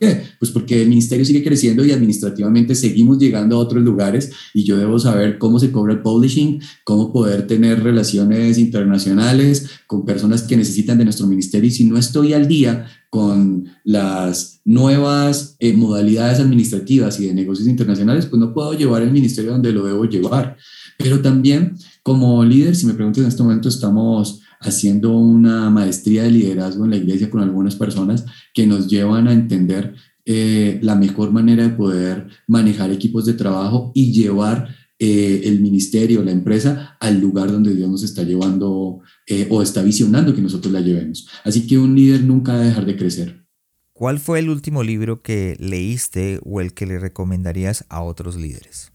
qué? 0.00 0.22
Pues 0.38 0.50
porque 0.50 0.82
el 0.82 0.88
ministerio 0.88 1.24
sigue 1.24 1.44
creciendo 1.44 1.84
y 1.84 1.92
administrativamente 1.92 2.74
seguimos 2.74 3.18
llegando 3.18 3.56
a 3.56 3.58
otros 3.58 3.82
lugares 3.82 4.30
y 4.54 4.64
yo 4.64 4.78
debo 4.78 4.98
saber 4.98 5.38
cómo 5.38 5.58
se 5.58 5.70
cobra 5.70 5.92
el 5.92 6.00
publishing, 6.00 6.60
cómo 6.84 7.12
poder 7.12 7.46
tener 7.46 7.82
relaciones 7.82 8.58
internacionales 8.58 9.68
con 9.86 10.04
personas 10.04 10.42
que 10.42 10.56
necesitan 10.56 10.96
de 10.96 11.04
nuestro 11.04 11.26
ministerio. 11.26 11.68
Y 11.68 11.72
si 11.72 11.84
no 11.84 11.98
estoy 11.98 12.32
al 12.32 12.48
día 12.48 12.86
con 13.10 13.68
las 13.84 14.60
nuevas 14.64 15.56
eh, 15.60 15.74
modalidades 15.74 16.40
administrativas 16.40 17.20
y 17.20 17.26
de 17.26 17.34
negocios 17.34 17.68
internacionales, 17.68 18.26
pues 18.26 18.40
no 18.40 18.54
puedo 18.54 18.72
llevar 18.72 19.02
el 19.02 19.12
ministerio 19.12 19.52
donde 19.52 19.72
lo 19.72 19.84
debo 19.84 20.06
llevar. 20.06 20.56
Pero 20.98 21.20
también 21.20 21.76
como 22.02 22.44
líder, 22.44 22.74
si 22.74 22.86
me 22.86 22.94
preguntas 22.94 23.22
en 23.22 23.28
este 23.28 23.42
momento, 23.42 23.68
estamos 23.68 24.40
haciendo 24.64 25.16
una 25.16 25.70
maestría 25.70 26.24
de 26.24 26.30
liderazgo 26.30 26.84
en 26.84 26.90
la 26.90 26.96
iglesia 26.96 27.30
con 27.30 27.42
algunas 27.42 27.76
personas 27.76 28.24
que 28.52 28.66
nos 28.66 28.88
llevan 28.88 29.28
a 29.28 29.32
entender 29.32 29.94
eh, 30.26 30.78
la 30.82 30.94
mejor 30.94 31.32
manera 31.32 31.64
de 31.64 31.74
poder 31.74 32.28
manejar 32.46 32.90
equipos 32.90 33.26
de 33.26 33.34
trabajo 33.34 33.92
y 33.94 34.12
llevar 34.12 34.68
eh, 34.98 35.42
el 35.44 35.60
ministerio, 35.60 36.22
la 36.22 36.30
empresa, 36.30 36.96
al 37.00 37.20
lugar 37.20 37.50
donde 37.52 37.74
Dios 37.74 37.90
nos 37.90 38.02
está 38.02 38.22
llevando 38.22 39.00
eh, 39.26 39.48
o 39.50 39.60
está 39.60 39.82
visionando 39.82 40.34
que 40.34 40.40
nosotros 40.40 40.72
la 40.72 40.80
llevemos. 40.80 41.28
Así 41.44 41.66
que 41.66 41.78
un 41.78 41.94
líder 41.94 42.22
nunca 42.22 42.54
debe 42.54 42.66
dejar 42.68 42.86
de 42.86 42.96
crecer. 42.96 43.44
¿Cuál 43.92 44.18
fue 44.18 44.38
el 44.38 44.48
último 44.48 44.82
libro 44.82 45.22
que 45.22 45.56
leíste 45.60 46.40
o 46.44 46.60
el 46.60 46.74
que 46.74 46.86
le 46.86 46.98
recomendarías 46.98 47.84
a 47.88 48.02
otros 48.02 48.36
líderes? 48.36 48.92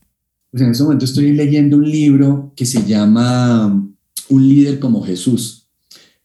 Pues 0.52 0.64
en 0.64 0.72
este 0.72 0.84
momento 0.84 1.06
estoy 1.06 1.32
leyendo 1.34 1.78
un 1.78 1.90
libro 1.90 2.54
que 2.56 2.66
se 2.66 2.84
llama 2.86 3.68
Un 4.30 4.48
líder 4.48 4.80
como 4.80 5.04
Jesús. 5.04 5.59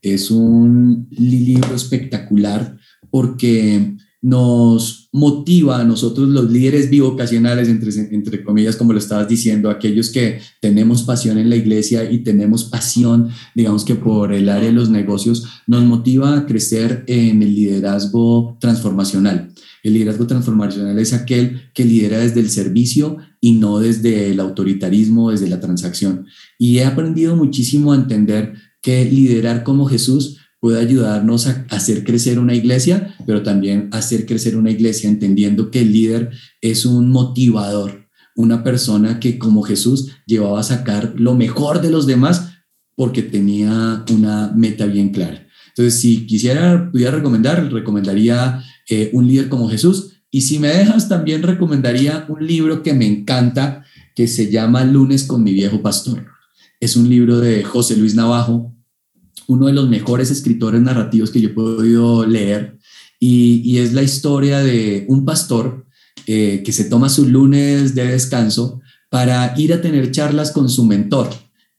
Es 0.04 0.30
un 0.30 1.08
libro 1.10 1.74
espectacular 1.74 2.76
porque 3.10 3.96
nos 4.20 5.08
motiva 5.12 5.80
a 5.80 5.84
nosotros 5.84 6.28
los 6.28 6.50
líderes 6.50 6.90
bivocacionales, 6.90 7.68
entre, 7.68 7.90
entre 8.14 8.44
comillas, 8.44 8.76
como 8.76 8.92
lo 8.92 8.98
estabas 8.98 9.28
diciendo, 9.28 9.70
aquellos 9.70 10.10
que 10.10 10.40
tenemos 10.60 11.04
pasión 11.04 11.38
en 11.38 11.48
la 11.48 11.56
iglesia 11.56 12.10
y 12.10 12.18
tenemos 12.18 12.64
pasión, 12.64 13.30
digamos 13.54 13.84
que 13.84 13.94
por 13.94 14.34
el 14.34 14.50
área 14.50 14.68
de 14.68 14.74
los 14.74 14.90
negocios, 14.90 15.46
nos 15.66 15.84
motiva 15.84 16.36
a 16.36 16.46
crecer 16.46 17.04
en 17.06 17.42
el 17.42 17.54
liderazgo 17.54 18.58
transformacional. 18.60 19.52
El 19.82 19.94
liderazgo 19.94 20.26
transformacional 20.26 20.98
es 20.98 21.14
aquel 21.14 21.70
que 21.72 21.84
lidera 21.86 22.18
desde 22.18 22.40
el 22.40 22.50
servicio 22.50 23.18
y 23.40 23.52
no 23.52 23.78
desde 23.78 24.30
el 24.30 24.40
autoritarismo, 24.40 25.30
desde 25.30 25.48
la 25.48 25.60
transacción. 25.60 26.26
Y 26.58 26.78
he 26.78 26.84
aprendido 26.84 27.36
muchísimo 27.36 27.92
a 27.92 27.96
entender 27.96 28.54
que 28.84 29.06
liderar 29.06 29.64
como 29.64 29.86
Jesús 29.86 30.36
puede 30.60 30.78
ayudarnos 30.78 31.46
a 31.46 31.66
hacer 31.70 32.04
crecer 32.04 32.38
una 32.38 32.54
iglesia, 32.54 33.16
pero 33.26 33.42
también 33.42 33.88
hacer 33.92 34.26
crecer 34.26 34.56
una 34.56 34.70
iglesia 34.70 35.08
entendiendo 35.08 35.70
que 35.70 35.80
el 35.80 35.90
líder 35.90 36.30
es 36.60 36.84
un 36.84 37.10
motivador, 37.10 38.08
una 38.36 38.62
persona 38.62 39.20
que 39.20 39.38
como 39.38 39.62
Jesús 39.62 40.10
llevaba 40.26 40.60
a 40.60 40.64
sacar 40.64 41.14
lo 41.16 41.34
mejor 41.34 41.80
de 41.80 41.90
los 41.90 42.06
demás 42.06 42.50
porque 42.94 43.22
tenía 43.22 44.04
una 44.10 44.52
meta 44.54 44.84
bien 44.84 45.08
clara. 45.08 45.46
Entonces, 45.68 45.98
si 45.98 46.26
quisiera, 46.26 46.90
pudiera 46.92 47.12
recomendar, 47.12 47.72
recomendaría 47.72 48.62
eh, 48.88 49.08
un 49.14 49.26
líder 49.26 49.48
como 49.48 49.70
Jesús. 49.70 50.12
Y 50.30 50.42
si 50.42 50.58
me 50.58 50.68
dejas, 50.68 51.08
también 51.08 51.42
recomendaría 51.42 52.26
un 52.28 52.46
libro 52.46 52.82
que 52.82 52.92
me 52.92 53.06
encanta, 53.06 53.84
que 54.14 54.28
se 54.28 54.50
llama 54.50 54.84
Lunes 54.84 55.24
con 55.24 55.42
mi 55.42 55.54
viejo 55.54 55.80
pastor. 55.80 56.33
Es 56.84 56.96
un 56.96 57.08
libro 57.08 57.40
de 57.40 57.64
José 57.64 57.96
Luis 57.96 58.14
Navajo, 58.14 58.76
uno 59.46 59.68
de 59.68 59.72
los 59.72 59.88
mejores 59.88 60.30
escritores 60.30 60.82
narrativos 60.82 61.30
que 61.30 61.40
yo 61.40 61.48
he 61.48 61.52
podido 61.52 62.26
leer 62.26 62.78
y, 63.18 63.78
es 63.78 63.94
la 63.94 64.02
historia 64.02 64.58
de 64.58 65.06
un 65.08 65.24
pastor 65.24 65.86
eh, 66.26 66.62
que 66.62 66.72
se 66.72 66.84
toma 66.84 67.08
su 67.08 67.26
lunes 67.26 67.94
de 67.94 68.08
descanso 68.08 68.82
para 69.08 69.54
ir 69.56 69.72
a 69.72 69.80
tener 69.80 70.10
charlas 70.10 70.52
con 70.52 70.68
su 70.68 70.84
mentor, 70.84 71.30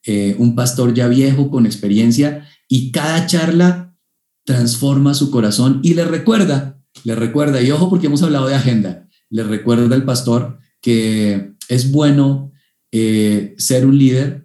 eh, 0.07 0.35
un 0.39 0.55
pastor 0.55 0.95
ya 0.95 1.07
viejo 1.07 1.51
con 1.51 1.67
experiencia 1.67 2.49
y 2.67 2.91
cada 2.91 3.27
charla 3.27 3.95
transforma 4.43 5.13
su 5.13 5.29
corazón 5.29 5.81
y 5.83 5.93
le 5.93 6.05
recuerda, 6.05 6.81
le 7.03 7.13
recuerda, 7.13 7.61
y 7.61 7.69
ojo 7.69 7.91
porque 7.91 8.07
hemos 8.07 8.23
hablado 8.23 8.47
de 8.47 8.55
agenda, 8.55 9.07
le 9.29 9.43
recuerda 9.43 9.95
al 9.95 10.03
pastor 10.03 10.57
que 10.81 11.53
es 11.69 11.91
bueno 11.91 12.51
eh, 12.91 13.53
ser 13.59 13.85
un 13.85 13.99
líder, 13.99 14.44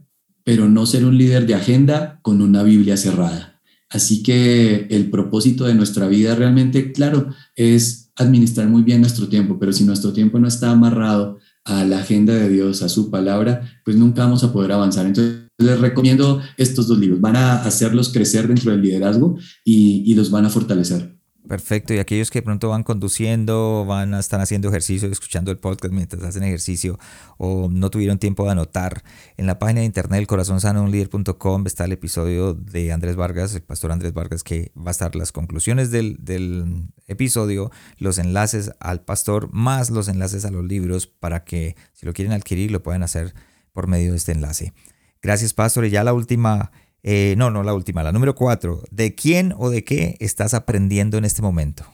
pero 0.51 0.69
no 0.69 0.85
ser 0.85 1.05
un 1.05 1.17
líder 1.17 1.47
de 1.47 1.55
agenda 1.55 2.19
con 2.23 2.43
una 2.43 2.65
Biblia 2.65 2.97
cerrada. 2.97 3.61
Así 3.89 4.25
que 4.25 4.89
el 4.91 5.09
propósito 5.09 5.65
de 5.65 5.77
nuestra 5.77 6.09
vida 6.09 6.35
realmente, 6.35 6.91
claro, 6.91 7.29
es 7.55 8.11
administrar 8.17 8.69
muy 8.69 8.83
bien 8.83 9.01
nuestro 9.01 9.29
tiempo, 9.29 9.61
pero 9.61 9.73
si 9.73 9.85
nuestro 9.85 10.13
tiempo 10.13 10.41
no 10.41 10.49
está 10.49 10.73
amarrado 10.73 11.39
a 11.65 11.85
la 11.85 12.01
agenda 12.01 12.35
de 12.35 12.49
Dios, 12.49 12.83
a 12.83 12.89
su 12.89 13.13
palabra, 13.13 13.81
pues 13.85 13.97
nunca 13.97 14.25
vamos 14.25 14.43
a 14.43 14.53
poder 14.53 14.73
avanzar. 14.73 15.07
Entonces, 15.07 15.43
les 15.57 15.79
recomiendo 15.79 16.43
estos 16.57 16.89
dos 16.89 16.99
libros. 16.99 17.21
Van 17.21 17.37
a 17.37 17.63
hacerlos 17.63 18.09
crecer 18.09 18.49
dentro 18.49 18.73
del 18.73 18.83
liderazgo 18.83 19.39
y, 19.65 20.03
y 20.05 20.15
los 20.15 20.33
van 20.33 20.47
a 20.47 20.51
fortalecer. 20.51 21.17
Perfecto, 21.51 21.93
y 21.93 21.99
aquellos 21.99 22.31
que 22.31 22.43
pronto 22.43 22.69
van 22.69 22.85
conduciendo, 22.85 23.85
van 23.85 24.15
a 24.15 24.21
estar 24.21 24.41
haciendo 24.41 24.69
ejercicio, 24.69 25.09
escuchando 25.11 25.51
el 25.51 25.59
podcast 25.59 25.93
mientras 25.93 26.23
hacen 26.23 26.45
ejercicio 26.45 26.97
o 27.39 27.69
no 27.69 27.91
tuvieron 27.91 28.21
tiempo 28.21 28.45
de 28.45 28.53
anotar, 28.53 29.03
en 29.37 29.49
la 29.49 29.59
página 29.59 29.81
de 29.81 29.87
internet 29.87 30.29
líder.com 30.31 31.67
está 31.67 31.87
el 31.87 31.91
episodio 31.91 32.55
de 32.55 32.93
Andrés 32.93 33.17
Vargas, 33.17 33.53
el 33.57 33.63
pastor 33.63 33.91
Andrés 33.91 34.13
Vargas, 34.13 34.45
que 34.45 34.71
va 34.79 34.91
a 34.91 34.91
estar 34.93 35.17
las 35.17 35.33
conclusiones 35.33 35.91
del, 35.91 36.19
del 36.21 36.93
episodio, 37.09 37.73
los 37.99 38.19
enlaces 38.19 38.71
al 38.79 39.01
pastor, 39.01 39.53
más 39.53 39.91
los 39.91 40.07
enlaces 40.07 40.45
a 40.45 40.53
los 40.53 40.65
libros 40.65 41.09
para 41.09 41.43
que 41.43 41.75
si 41.95 42.07
lo 42.07 42.13
quieren 42.13 42.33
adquirir 42.33 42.71
lo 42.71 42.81
puedan 42.85 43.03
hacer 43.03 43.35
por 43.73 43.89
medio 43.89 44.13
de 44.13 44.19
este 44.19 44.31
enlace. 44.31 44.73
Gracias, 45.21 45.53
pastor. 45.53 45.85
Y 45.85 45.91
ya 45.91 46.05
la 46.05 46.13
última 46.13 46.71
eh, 47.03 47.35
no, 47.37 47.51
no 47.51 47.63
la 47.63 47.75
última, 47.75 48.03
la 48.03 48.13
número 48.13 48.35
cuatro. 48.35 48.83
¿De 48.91 49.15
quién 49.15 49.55
o 49.59 49.71
de 49.71 49.85
qué 49.85 50.17
estás 50.21 50.55
aprendiendo 50.55 51.19
en 51.19 51.25
este 51.25 51.43
momento? 51.43 51.85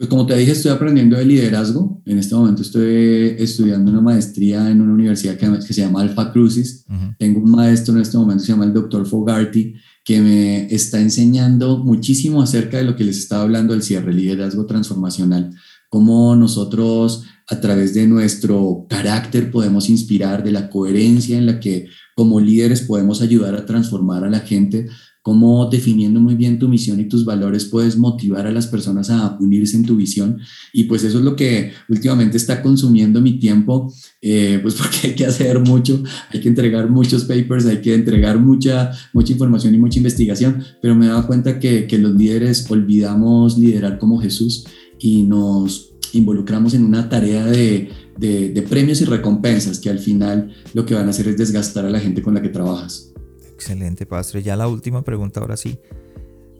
Pues 0.00 0.08
como 0.08 0.24
te 0.24 0.34
dije, 0.34 0.52
estoy 0.52 0.70
aprendiendo 0.70 1.18
de 1.18 1.26
liderazgo. 1.26 2.00
En 2.06 2.18
este 2.18 2.34
momento 2.34 2.62
estoy 2.62 3.36
estudiando 3.38 3.90
una 3.90 4.00
maestría 4.00 4.70
en 4.70 4.80
una 4.80 4.94
universidad 4.94 5.36
que, 5.36 5.60
se 5.60 5.82
llama 5.82 6.00
Alpha 6.00 6.32
Crucis. 6.32 6.86
Tengo 7.18 7.40
un 7.40 7.50
maestro 7.50 7.94
en 7.94 8.00
este 8.00 8.16
momento 8.16 8.42
se 8.42 8.52
llama 8.52 8.64
el 8.64 8.72
doctor 8.72 9.06
Fogarty, 9.06 9.74
que 10.02 10.22
me 10.22 10.74
está 10.74 10.98
enseñando 10.98 11.84
muchísimo 11.84 12.40
acerca 12.40 12.78
de 12.78 12.84
lo 12.84 12.96
que 12.96 13.04
les 13.04 13.18
estaba 13.18 13.42
hablando 13.42 13.74
del 13.74 13.82
cierre, 13.82 14.14
liderazgo 14.14 14.64
transformacional. 14.64 15.54
Cómo 15.90 16.34
nosotros 16.34 17.24
a 17.50 17.60
través 17.60 17.94
de 17.94 18.06
nuestro 18.06 18.86
carácter 18.88 19.50
podemos 19.50 19.90
inspirar, 19.90 20.44
de 20.44 20.52
la 20.52 20.70
coherencia 20.70 21.36
en 21.36 21.46
la 21.46 21.58
que 21.58 21.88
como 22.14 22.40
líderes 22.40 22.82
podemos 22.82 23.22
ayudar 23.22 23.56
a 23.56 23.66
transformar 23.66 24.24
a 24.24 24.30
la 24.30 24.40
gente, 24.40 24.86
cómo 25.22 25.68
definiendo 25.68 26.20
muy 26.20 26.34
bien 26.34 26.58
tu 26.58 26.68
misión 26.68 26.98
y 27.00 27.08
tus 27.08 27.24
valores 27.24 27.66
puedes 27.66 27.98
motivar 27.98 28.46
a 28.46 28.52
las 28.52 28.66
personas 28.68 29.10
a 29.10 29.36
unirse 29.40 29.76
en 29.76 29.84
tu 29.84 29.96
visión. 29.96 30.38
Y 30.72 30.84
pues 30.84 31.02
eso 31.02 31.18
es 31.18 31.24
lo 31.24 31.36
que 31.36 31.72
últimamente 31.88 32.36
está 32.36 32.62
consumiendo 32.62 33.20
mi 33.20 33.38
tiempo, 33.38 33.92
eh, 34.22 34.60
pues 34.62 34.74
porque 34.78 35.08
hay 35.08 35.14
que 35.14 35.26
hacer 35.26 35.58
mucho, 35.58 36.02
hay 36.32 36.40
que 36.40 36.48
entregar 36.48 36.88
muchos 36.88 37.24
papers, 37.24 37.66
hay 37.66 37.80
que 37.80 37.94
entregar 37.94 38.38
mucha, 38.38 38.92
mucha 39.12 39.32
información 39.32 39.74
y 39.74 39.78
mucha 39.78 39.98
investigación, 39.98 40.62
pero 40.80 40.94
me 40.94 41.06
he 41.06 41.08
dado 41.08 41.26
cuenta 41.26 41.58
que, 41.58 41.86
que 41.86 41.98
los 41.98 42.14
líderes 42.14 42.70
olvidamos 42.70 43.58
liderar 43.58 43.98
como 43.98 44.20
Jesús 44.20 44.64
y 44.98 45.22
nos 45.24 45.89
involucramos 46.18 46.74
en 46.74 46.84
una 46.84 47.08
tarea 47.08 47.44
de 47.44 47.90
de, 48.20 48.66
premios 48.68 49.00
y 49.00 49.04
recompensas 49.04 49.78
que 49.78 49.90
al 49.90 49.98
final 49.98 50.54
lo 50.74 50.84
que 50.84 50.94
van 50.94 51.06
a 51.06 51.10
hacer 51.10 51.28
es 51.28 51.36
desgastar 51.36 51.86
a 51.86 51.90
la 51.90 52.00
gente 52.00 52.22
con 52.22 52.34
la 52.34 52.42
que 52.42 52.50
trabajas. 52.50 53.12
Excelente, 53.54 54.06
Pastor. 54.06 54.42
Ya 54.42 54.56
la 54.56 54.68
última 54.68 55.02
pregunta 55.02 55.40
ahora 55.40 55.56
sí. 55.56 55.78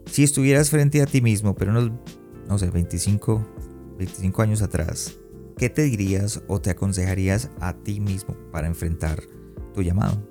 Si 0.09 0.23
estuvieras 0.23 0.69
frente 0.69 1.01
a 1.01 1.05
ti 1.05 1.21
mismo, 1.21 1.55
pero 1.55 1.71
unos, 1.71 1.91
no 2.47 2.57
sé, 2.57 2.69
25, 2.69 3.47
25 3.97 4.41
años 4.41 4.61
atrás, 4.61 5.15
¿qué 5.57 5.69
te 5.69 5.83
dirías 5.83 6.41
o 6.47 6.59
te 6.59 6.71
aconsejarías 6.71 7.49
a 7.59 7.73
ti 7.73 7.99
mismo 7.99 8.35
para 8.51 8.67
enfrentar 8.67 9.21
tu 9.73 9.83
llamado? 9.83 10.27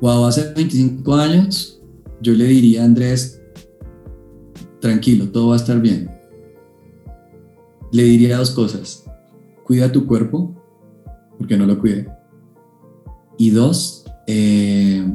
Wow, 0.00 0.26
hace 0.26 0.52
25 0.52 1.14
años 1.14 1.80
yo 2.20 2.32
le 2.32 2.44
diría 2.44 2.82
a 2.82 2.84
Andrés, 2.86 3.40
tranquilo, 4.80 5.30
todo 5.30 5.48
va 5.48 5.54
a 5.54 5.58
estar 5.58 5.80
bien. 5.80 6.19
Le 7.92 8.04
diría 8.04 8.38
dos 8.38 8.50
cosas 8.50 9.04
cuida 9.70 9.92
tu 9.92 10.04
cuerpo, 10.04 10.52
porque 11.38 11.56
no 11.56 11.64
lo 11.64 11.78
cuide. 11.78 12.08
Y 13.38 13.50
dos, 13.50 14.02
eh, 14.26 15.08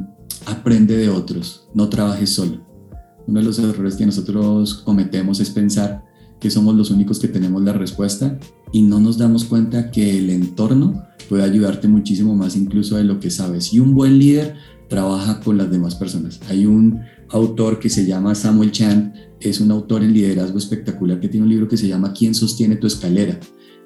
aprende 0.46 0.96
de 0.96 1.10
otros, 1.10 1.68
no 1.74 1.90
trabajes 1.90 2.30
solo. 2.30 2.66
Uno 3.26 3.40
de 3.40 3.44
los 3.44 3.58
errores 3.58 3.96
que 3.96 4.06
nosotros 4.06 4.76
cometemos 4.76 5.40
es 5.40 5.50
pensar 5.50 6.06
que 6.40 6.50
somos 6.50 6.74
los 6.74 6.90
únicos 6.90 7.18
que 7.18 7.28
tenemos 7.28 7.62
la 7.64 7.74
respuesta 7.74 8.38
y 8.72 8.80
no 8.80 8.98
nos 8.98 9.18
damos 9.18 9.44
cuenta 9.44 9.90
que 9.90 10.16
el 10.16 10.30
entorno 10.30 11.04
puede 11.28 11.42
ayudarte 11.42 11.86
muchísimo 11.86 12.34
más 12.34 12.56
incluso 12.56 12.96
de 12.96 13.04
lo 13.04 13.20
que 13.20 13.28
sabes. 13.28 13.74
Y 13.74 13.80
un 13.80 13.92
buen 13.92 14.18
líder 14.18 14.54
trabaja 14.88 15.40
con 15.40 15.58
las 15.58 15.70
demás 15.70 15.96
personas. 15.96 16.40
Hay 16.48 16.64
un 16.64 17.02
autor 17.30 17.78
que 17.78 17.88
se 17.88 18.06
llama 18.06 18.34
Samuel 18.34 18.72
Chan, 18.72 19.12
es 19.40 19.60
un 19.60 19.70
autor 19.70 20.02
en 20.02 20.12
liderazgo 20.12 20.58
espectacular 20.58 21.20
que 21.20 21.28
tiene 21.28 21.44
un 21.44 21.50
libro 21.50 21.68
que 21.68 21.76
se 21.76 21.88
llama 21.88 22.12
¿Quién 22.12 22.34
sostiene 22.34 22.76
tu 22.76 22.86
escalera? 22.86 23.38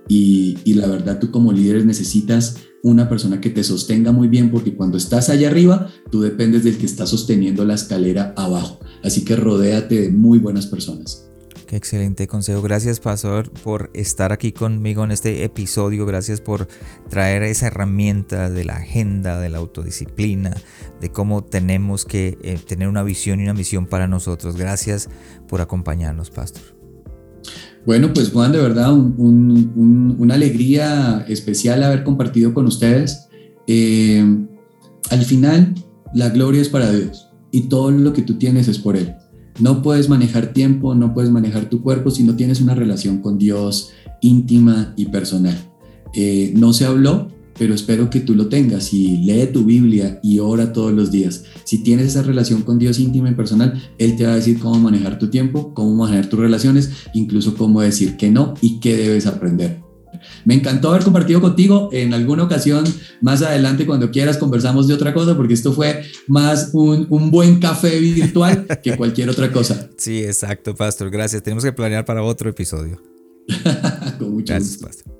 Y, 0.09 0.57
la 0.75 0.87
verdad 0.87 1.21
tú 1.21 1.31
como 1.31 1.53
líder 1.53 1.87
necesitas 1.87 2.57
una 2.83 3.09
persona 3.09 3.41
que 3.41 3.51
te 3.51 3.63
sostenga 3.63 4.11
muy 4.11 4.29
bien 4.29 4.51
porque 4.51 4.75
cuando 4.75 4.97
estás 4.97 5.29
allá 5.29 5.49
arriba, 5.49 5.91
tú 6.11 6.21
dependes 6.21 6.65
del 6.65 6.79
que 6.79 6.87
está 6.87 7.07
sosteniendo 7.07 7.65
la 7.65 7.75
escalera 7.75 8.33
abajo. 8.37 8.81
Así 9.05 9.25
que 9.25 9.37
rodéate 9.37 10.01
de 10.01 10.11
muy 10.11 10.39
buenas 10.39 10.67
personas. 10.67 11.30
Qué 11.71 11.77
excelente 11.77 12.27
consejo. 12.27 12.63
Gracias, 12.63 12.99
Pastor, 12.99 13.49
por 13.49 13.93
estar 13.95 14.33
aquí 14.33 14.51
conmigo 14.51 15.05
en 15.05 15.13
este 15.13 15.45
episodio. 15.45 16.05
Gracias 16.05 16.41
por 16.41 16.67
traer 17.09 17.45
esa 17.45 17.69
herramienta 17.69 18.51
de 18.51 18.65
la 18.65 18.79
agenda, 18.79 19.39
de 19.39 19.51
la 19.51 19.59
autodisciplina, 19.59 20.57
de 21.01 21.13
cómo 21.13 21.45
tenemos 21.45 22.05
que 22.05 22.37
eh, 22.43 22.59
tener 22.67 22.89
una 22.89 23.05
visión 23.05 23.39
y 23.39 23.45
una 23.45 23.55
misión 23.55 23.87
para 23.87 24.09
nosotros. 24.09 24.57
Gracias 24.57 25.11
por 25.47 25.61
acompañarnos, 25.61 26.31
Pastor. 26.31 26.65
Bueno, 27.87 28.13
pues 28.13 28.31
Juan, 28.31 28.51
de 28.51 28.59
verdad, 28.59 28.93
una 28.93 30.35
alegría 30.35 31.25
especial 31.29 31.85
haber 31.85 32.03
compartido 32.03 32.53
con 32.53 32.67
ustedes. 32.67 33.29
Eh, 33.69 34.25
al 35.11 35.25
final, 35.25 35.73
la 36.15 36.31
gloria 36.31 36.63
es 36.63 36.69
para 36.69 36.91
Dios 36.91 37.29
y 37.53 37.69
todo 37.69 37.93
lo 37.93 38.13
que 38.13 38.23
tú 38.23 38.39
tienes 38.39 38.67
es 38.67 38.81
por 38.81 38.97
Él. 38.97 39.15
No 39.61 39.83
puedes 39.83 40.09
manejar 40.09 40.53
tiempo, 40.53 40.95
no 40.95 41.13
puedes 41.13 41.31
manejar 41.31 41.69
tu 41.69 41.83
cuerpo 41.83 42.11
si 42.11 42.23
no 42.23 42.35
tienes 42.35 42.61
una 42.61 42.75
relación 42.75 43.19
con 43.19 43.39
Dios 43.39 43.91
íntima 44.21 44.95
y 44.97 45.07
personal. 45.07 45.57
Eh, 46.15 46.53
no 46.57 46.73
se 46.73 46.87
habló, 46.87 47.29
pero 47.59 47.75
espero 47.75 48.09
que 48.09 48.21
tú 48.21 48.35
lo 48.35 48.49
tengas 48.49 48.93
y 48.95 49.19
lee 49.19 49.49
tu 49.53 49.65
Biblia 49.65 50.19
y 50.23 50.39
ora 50.39 50.73
todos 50.73 50.93
los 50.93 51.11
días. 51.11 51.45
Si 51.65 51.83
tienes 51.83 52.07
esa 52.07 52.23
relación 52.23 52.63
con 52.63 52.79
Dios 52.79 52.99
íntima 52.99 53.31
y 53.31 53.35
personal, 53.35 53.81
Él 53.99 54.17
te 54.17 54.25
va 54.25 54.33
a 54.33 54.37
decir 54.37 54.59
cómo 54.59 54.79
manejar 54.79 55.19
tu 55.19 55.29
tiempo, 55.29 55.75
cómo 55.75 55.95
manejar 55.95 56.29
tus 56.29 56.41
relaciones, 56.41 56.91
incluso 57.13 57.55
cómo 57.55 57.83
decir 57.83 58.17
que 58.17 58.31
no 58.31 58.55
y 58.63 58.81
qué 58.81 58.97
debes 58.97 59.27
aprender. 59.27 59.90
Me 60.45 60.55
encantó 60.55 60.91
haber 60.91 61.05
compartido 61.05 61.41
contigo. 61.41 61.89
En 61.93 62.15
alguna 62.15 62.45
ocasión, 62.45 62.85
más 63.21 63.43
adelante, 63.43 63.87
cuando 63.87 64.11
quieras, 64.11 64.39
conversamos 64.39 64.89
de 64.89 64.95
otra 64.95 65.13
cosa, 65.13 65.37
porque 65.37 65.55
esto 65.55 65.73
fue 65.73 66.03
más 66.27 66.71
un, 66.73 67.07
un 67.11 67.31
buen 67.31 67.61
café 67.61 67.99
virtual 67.99 68.67
que 68.83 68.97
cualquier 68.97 69.31
otra 69.31 69.51
cosa. 69.53 69.89
Sí, 70.01 70.25
exacto, 70.25 70.75
Pastor. 70.75 71.11
Gracias. 71.11 71.43
Tenemos 71.43 71.63
que 71.63 71.73
planear 71.73 72.05
para 72.05 72.23
otro 72.23 72.49
episodio. 72.49 73.03
Con 74.19 74.33
mucho 74.33 74.55
Gracias, 74.55 74.79
Pastor. 74.79 75.20